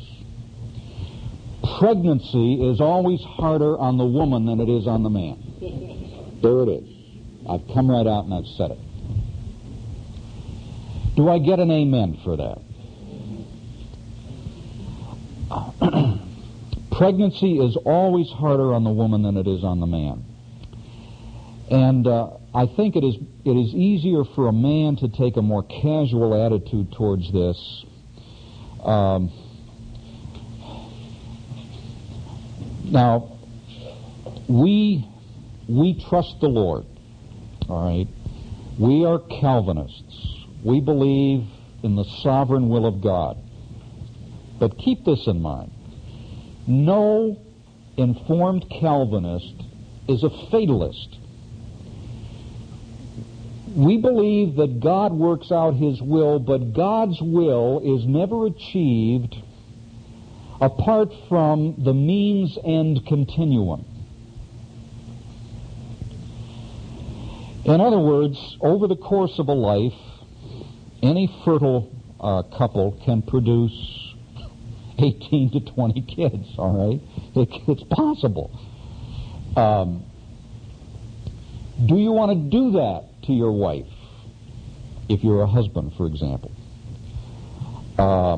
Pregnancy 1.79 2.61
is 2.69 2.81
always 2.81 3.21
harder 3.21 3.77
on 3.77 3.97
the 3.97 4.05
woman 4.05 4.45
than 4.45 4.59
it 4.59 4.69
is 4.69 4.87
on 4.87 5.03
the 5.03 5.09
man. 5.09 6.39
There 6.41 6.63
it 6.63 6.69
is. 6.69 6.89
I've 7.49 7.65
come 7.73 7.89
right 7.89 8.05
out 8.05 8.25
and 8.25 8.33
I've 8.33 8.47
said 8.57 8.71
it. 8.71 8.79
Do 11.22 11.30
I 11.30 11.38
get 11.38 11.60
an 11.60 11.69
amen 11.69 12.19
for 12.23 12.35
that? 12.35 12.57
Pregnancy 16.98 17.60
is 17.60 17.77
always 17.85 18.27
harder 18.31 18.73
on 18.73 18.84
the 18.84 18.89
woman 18.89 19.22
than 19.22 19.38
it 19.38 19.45
is 19.45 19.64
on 19.64 19.80
the 19.80 19.85
man. 19.85 20.26
And 21.69 22.07
uh, 22.07 22.38
I 22.56 22.65
think 22.65 22.95
it 22.95 23.03
is 23.03 23.18
it 23.45 23.52
is 23.52 23.72
easier 23.76 24.23
for 24.34 24.48
a 24.48 24.52
man 24.52 24.95
to 24.95 25.10
take 25.10 25.38
a 25.38 25.43
more 25.43 25.61
casual 25.61 26.43
attitude 26.43 26.91
towards 26.91 27.31
this. 27.31 27.85
Um, 28.84 29.30
now, 32.85 33.38
we 34.49 35.07
we 35.69 36.03
trust 36.10 36.38
the 36.41 36.48
Lord. 36.48 36.85
All 37.69 37.85
right, 37.85 38.07
we 38.80 39.06
are 39.06 39.19
Calvinists. 39.19 40.10
We 40.63 40.79
believe 40.79 41.47
in 41.83 41.95
the 41.95 42.05
sovereign 42.21 42.69
will 42.69 42.85
of 42.85 43.01
God. 43.01 43.38
But 44.59 44.77
keep 44.77 45.05
this 45.05 45.27
in 45.27 45.41
mind: 45.41 45.71
no 46.67 47.39
informed 47.97 48.69
Calvinist 48.69 49.55
is 50.07 50.23
a 50.23 50.29
fatalist 50.49 51.17
we 53.75 53.97
believe 53.97 54.55
that 54.57 54.79
God 54.81 55.13
works 55.13 55.51
out 55.51 55.75
His 55.75 56.01
will, 56.01 56.39
but 56.39 56.73
God's 56.73 57.21
will 57.21 57.79
is 57.79 58.05
never 58.05 58.45
achieved 58.45 59.35
apart 60.59 61.13
from 61.29 61.75
the 61.77 61.93
means 61.93 62.57
end 62.63 63.05
continuum. 63.05 63.85
In 67.63 67.79
other 67.79 67.99
words, 67.99 68.57
over 68.59 68.88
the 68.88 68.95
course 68.95 69.39
of 69.39 69.47
a 69.47 69.53
life, 69.53 69.93
any 71.02 71.28
fertile 71.45 71.91
uh, 72.19 72.44
couple 72.57 72.99
can 73.06 73.22
produce 73.22 73.72
18 74.99 75.52
to 75.52 75.60
20 75.72 76.02
kids, 76.02 76.48
all 76.57 76.90
right? 76.90 77.02
It, 77.36 77.49
it's 77.68 77.84
possible. 77.90 78.52
Um, 79.56 80.06
do 81.86 81.95
you 81.95 82.11
want 82.11 82.32
to 82.32 82.49
do 82.49 82.72
that 82.73 83.06
to 83.23 83.34
your 83.34 83.52
wife, 83.52 83.88
if 85.10 85.23
you're 85.23 85.41
a 85.41 85.48
husband, 85.48 85.94
for 85.98 86.06
example. 86.06 86.52
Uh, 87.98 88.38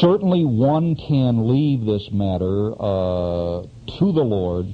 certainly 0.00 0.44
one 0.44 0.94
can 0.96 1.48
leave 1.48 1.84
this 1.84 2.08
matter 2.12 2.72
uh, 2.72 3.62
to 3.98 4.12
the 4.12 4.22
Lord, 4.22 4.66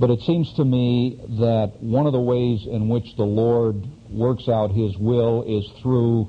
but 0.00 0.10
it 0.10 0.20
seems 0.22 0.52
to 0.54 0.64
me 0.64 1.20
that 1.40 1.74
one 1.80 2.06
of 2.06 2.12
the 2.12 2.20
ways 2.20 2.66
in 2.66 2.88
which 2.88 3.16
the 3.16 3.24
Lord 3.24 3.86
works 4.14 4.48
out 4.48 4.70
His 4.70 4.96
will 4.96 5.42
is 5.42 5.68
through 5.82 6.28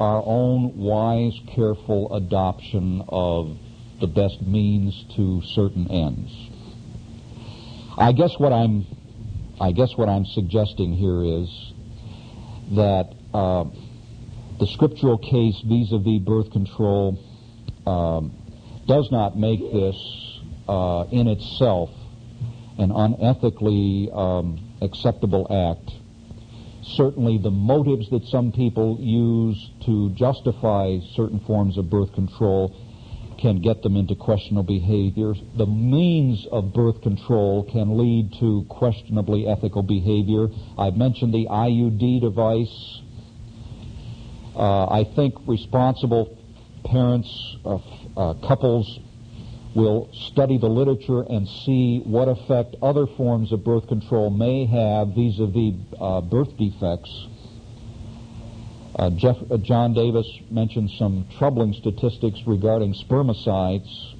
our 0.00 0.22
own 0.24 0.76
wise, 0.76 1.38
careful 1.54 2.14
adoption 2.14 3.02
of 3.08 3.56
the 4.00 4.06
best 4.06 4.42
means 4.42 5.04
to 5.16 5.42
certain 5.42 5.90
ends. 5.90 6.32
I 7.96 8.12
guess 8.12 8.38
what 8.38 8.52
I'm 8.52 8.86
I 9.60 9.72
guess 9.72 9.96
what 9.96 10.08
I'm 10.08 10.24
suggesting 10.24 10.92
here 10.92 11.24
is 11.24 11.72
that 12.76 13.12
uh, 13.34 13.64
the 14.60 14.66
scriptural 14.68 15.18
case 15.18 15.60
vis-a-vis 15.64 16.20
birth 16.20 16.52
control 16.52 17.18
um, 17.86 18.32
does 18.86 19.10
not 19.10 19.36
make 19.36 19.58
this 19.58 19.96
uh, 20.68 21.06
in 21.10 21.26
itself 21.26 21.90
an 22.78 22.90
unethically 22.90 24.14
um, 24.16 24.76
acceptable 24.80 25.46
act. 25.50 25.90
Certainly, 26.96 27.38
the 27.38 27.50
motives 27.50 28.08
that 28.10 28.24
some 28.26 28.52
people 28.52 28.98
use 29.00 29.70
to 29.86 30.10
justify 30.10 30.98
certain 31.14 31.40
forms 31.40 31.76
of 31.76 31.90
birth 31.90 32.12
control 32.14 32.74
can 33.38 33.60
get 33.60 33.82
them 33.82 33.96
into 33.96 34.14
questionable 34.14 34.64
behavior. 34.64 35.32
The 35.56 35.66
means 35.66 36.46
of 36.50 36.72
birth 36.72 37.00
control 37.02 37.68
can 37.70 37.96
lead 37.96 38.32
to 38.40 38.64
questionably 38.68 39.46
ethical 39.46 39.82
behavior. 39.82 40.48
I've 40.76 40.96
mentioned 40.96 41.32
the 41.32 41.46
IUD 41.46 42.20
device. 42.20 43.00
Uh, 44.56 44.86
I 44.86 45.04
think 45.14 45.34
responsible 45.46 46.36
parents, 46.84 47.56
uh, 47.64 47.78
uh, 48.16 48.34
couples, 48.46 48.98
will 49.74 50.08
study 50.12 50.58
the 50.58 50.68
literature 50.68 51.22
and 51.22 51.46
see 51.48 52.00
what 52.04 52.28
effect 52.28 52.74
other 52.82 53.06
forms 53.06 53.52
of 53.52 53.62
birth 53.64 53.86
control 53.88 54.30
may 54.30 54.66
have 54.66 55.08
vis-a-vis 55.08 55.74
uh, 56.00 56.20
birth 56.20 56.56
defects 56.56 57.28
uh, 58.98 59.10
Jeff, 59.10 59.36
uh, 59.48 59.56
John 59.58 59.94
Davis 59.94 60.26
mentioned 60.50 60.90
some 60.98 61.24
troubling 61.38 61.72
statistics 61.72 62.40
regarding 62.46 62.94
spermicides 62.94 64.14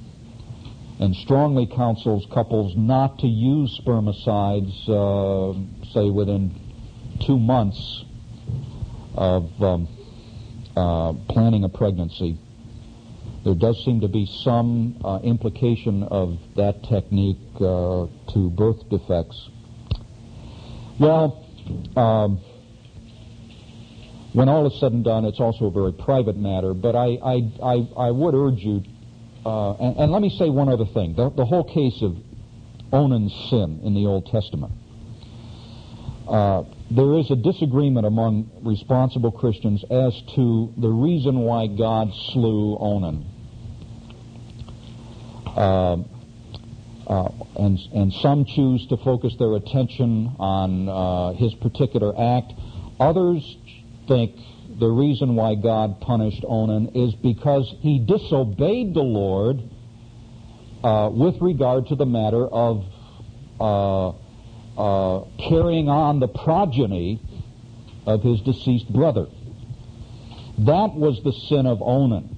and 1.00 1.16
strongly 1.16 1.66
counsels 1.66 2.26
couples 2.32 2.76
not 2.76 3.18
to 3.18 3.26
use 3.26 3.80
spermicides, 3.84 4.88
uh, 4.88 5.58
say, 5.92 6.10
within 6.10 6.54
two 7.26 7.38
months 7.40 8.04
of 9.16 9.50
um, 9.60 9.88
uh, 10.76 11.12
planning 11.28 11.64
a 11.64 11.68
pregnancy. 11.68 12.38
There 13.48 13.54
does 13.54 13.82
seem 13.82 14.02
to 14.02 14.08
be 14.08 14.26
some 14.44 15.00
uh, 15.02 15.20
implication 15.24 16.02
of 16.02 16.36
that 16.56 16.82
technique 16.82 17.38
uh, 17.54 18.04
to 18.34 18.50
birth 18.50 18.86
defects. 18.90 19.48
Well, 21.00 21.46
um, 21.96 22.42
when 24.34 24.50
all 24.50 24.66
is 24.66 24.78
said 24.78 24.92
and 24.92 25.02
done, 25.02 25.24
it's 25.24 25.40
also 25.40 25.64
a 25.64 25.70
very 25.70 25.94
private 25.94 26.36
matter, 26.36 26.74
but 26.74 26.94
I, 26.94 27.16
I, 27.24 27.52
I, 27.62 28.08
I 28.08 28.10
would 28.10 28.34
urge 28.34 28.58
you, 28.58 28.82
uh, 29.46 29.72
and, 29.76 29.96
and, 29.96 30.12
let 30.12 30.20
me 30.20 30.28
say 30.38 30.50
one 30.50 30.68
other 30.68 30.84
thing. 30.84 31.14
The, 31.16 31.30
the 31.30 31.46
whole 31.46 31.64
case 31.64 32.02
of 32.02 32.18
Onan's 32.92 33.32
sin 33.48 33.80
in 33.82 33.94
the 33.94 34.04
Old 34.04 34.26
Testament. 34.26 34.74
Uh, 36.28 36.64
there 36.90 37.16
is 37.16 37.30
a 37.30 37.36
disagreement 37.36 38.04
among 38.04 38.50
responsible 38.62 39.32
Christians 39.32 39.82
as 39.84 40.12
to 40.34 40.70
the 40.76 40.90
reason 40.90 41.38
why 41.38 41.66
God 41.66 42.12
slew 42.34 42.76
Onan. 42.78 43.36
Uh, 45.56 45.96
uh, 47.08 47.32
and, 47.56 47.78
and 47.94 48.12
some 48.12 48.44
choose 48.44 48.86
to 48.88 48.96
focus 48.98 49.34
their 49.38 49.54
attention 49.54 50.34
on 50.38 50.88
uh, 50.88 51.32
his 51.38 51.54
particular 51.54 52.12
act. 52.18 52.52
Others 53.00 53.56
think 54.06 54.36
the 54.78 54.86
reason 54.86 55.34
why 55.34 55.54
God 55.54 56.00
punished 56.00 56.44
Onan 56.46 56.88
is 56.94 57.14
because 57.14 57.74
he 57.80 57.98
disobeyed 57.98 58.92
the 58.92 59.00
Lord 59.00 59.62
uh, 60.84 61.10
with 61.12 61.40
regard 61.40 61.86
to 61.88 61.96
the 61.96 62.06
matter 62.06 62.46
of 62.46 62.84
uh, 63.58 64.12
carrying 65.48 65.88
on 65.88 66.20
the 66.20 66.28
progeny 66.28 67.20
of 68.06 68.22
his 68.22 68.40
deceased 68.42 68.92
brother. 68.92 69.26
That 70.58 70.94
was 70.94 71.20
the 71.24 71.32
sin 71.48 71.66
of 71.66 71.82
Onan, 71.82 72.37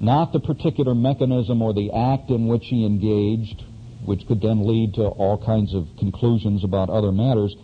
not 0.00 0.32
the 0.32 0.40
particular 0.40 0.94
mechanism 0.94 1.60
or 1.60 1.74
the 1.74 1.90
act 1.92 2.30
in 2.30 2.46
which 2.46 2.66
he 2.66 2.86
engaged, 2.86 3.64
which 4.04 4.26
could 4.26 4.40
then 4.40 4.66
lead 4.66 4.94
to 4.94 5.02
all 5.02 5.42
kinds 5.44 5.74
of 5.74 5.88
conclusions 5.98 6.64
about 6.64 6.88
other 6.88 7.10
matters. 7.10 7.54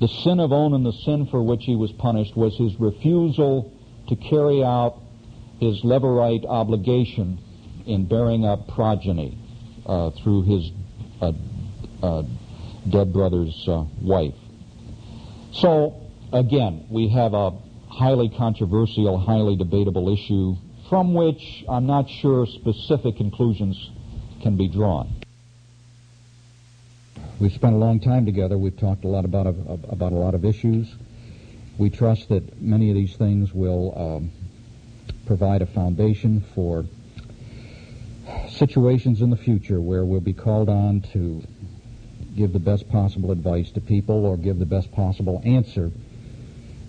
The 0.00 0.08
sin 0.08 0.40
of 0.40 0.52
Onan, 0.52 0.84
the 0.84 0.92
sin 0.92 1.26
for 1.26 1.42
which 1.42 1.64
he 1.64 1.74
was 1.74 1.90
punished, 1.92 2.36
was 2.36 2.56
his 2.56 2.78
refusal 2.78 3.72
to 4.08 4.16
carry 4.16 4.62
out 4.62 5.00
his 5.58 5.82
levirate 5.82 6.44
obligation 6.46 7.38
in 7.86 8.06
bearing 8.06 8.44
up 8.44 8.68
progeny 8.68 9.38
uh, 9.86 10.10
through 10.22 10.42
his 10.42 10.70
uh, 11.20 11.32
uh, 12.02 12.22
dead 12.90 13.12
brother's 13.12 13.66
uh, 13.66 13.84
wife. 14.00 14.34
So, 15.52 16.08
again, 16.32 16.86
we 16.90 17.08
have 17.08 17.32
a 17.34 17.52
highly 17.88 18.28
controversial, 18.28 19.18
highly 19.18 19.56
debatable 19.56 20.12
issue 20.12 20.56
from 20.88 21.14
which 21.14 21.64
I'm 21.68 21.86
not 21.86 22.08
sure 22.08 22.46
specific 22.46 23.16
conclusions 23.16 23.90
can 24.42 24.56
be 24.56 24.68
drawn. 24.68 25.14
We've 27.38 27.52
spent 27.52 27.74
a 27.74 27.78
long 27.78 28.00
time 28.00 28.24
together. 28.24 28.56
We've 28.56 28.76
talked 28.76 29.04
a 29.04 29.08
lot 29.08 29.24
about 29.24 29.46
a, 29.46 29.54
about 29.90 30.12
a 30.12 30.16
lot 30.16 30.34
of 30.34 30.44
issues. 30.44 30.94
We 31.76 31.90
trust 31.90 32.30
that 32.30 32.60
many 32.60 32.88
of 32.90 32.96
these 32.96 33.14
things 33.16 33.52
will 33.52 33.92
um, 33.96 34.30
provide 35.26 35.60
a 35.60 35.66
foundation 35.66 36.44
for 36.54 36.86
situations 38.48 39.20
in 39.20 39.30
the 39.30 39.36
future 39.36 39.80
where 39.80 40.04
we'll 40.04 40.20
be 40.20 40.32
called 40.32 40.68
on 40.68 41.02
to 41.12 41.42
give 42.34 42.52
the 42.52 42.58
best 42.58 42.88
possible 42.88 43.30
advice 43.30 43.70
to 43.72 43.80
people 43.80 44.24
or 44.24 44.36
give 44.36 44.58
the 44.58 44.66
best 44.66 44.90
possible 44.92 45.42
answer 45.44 45.90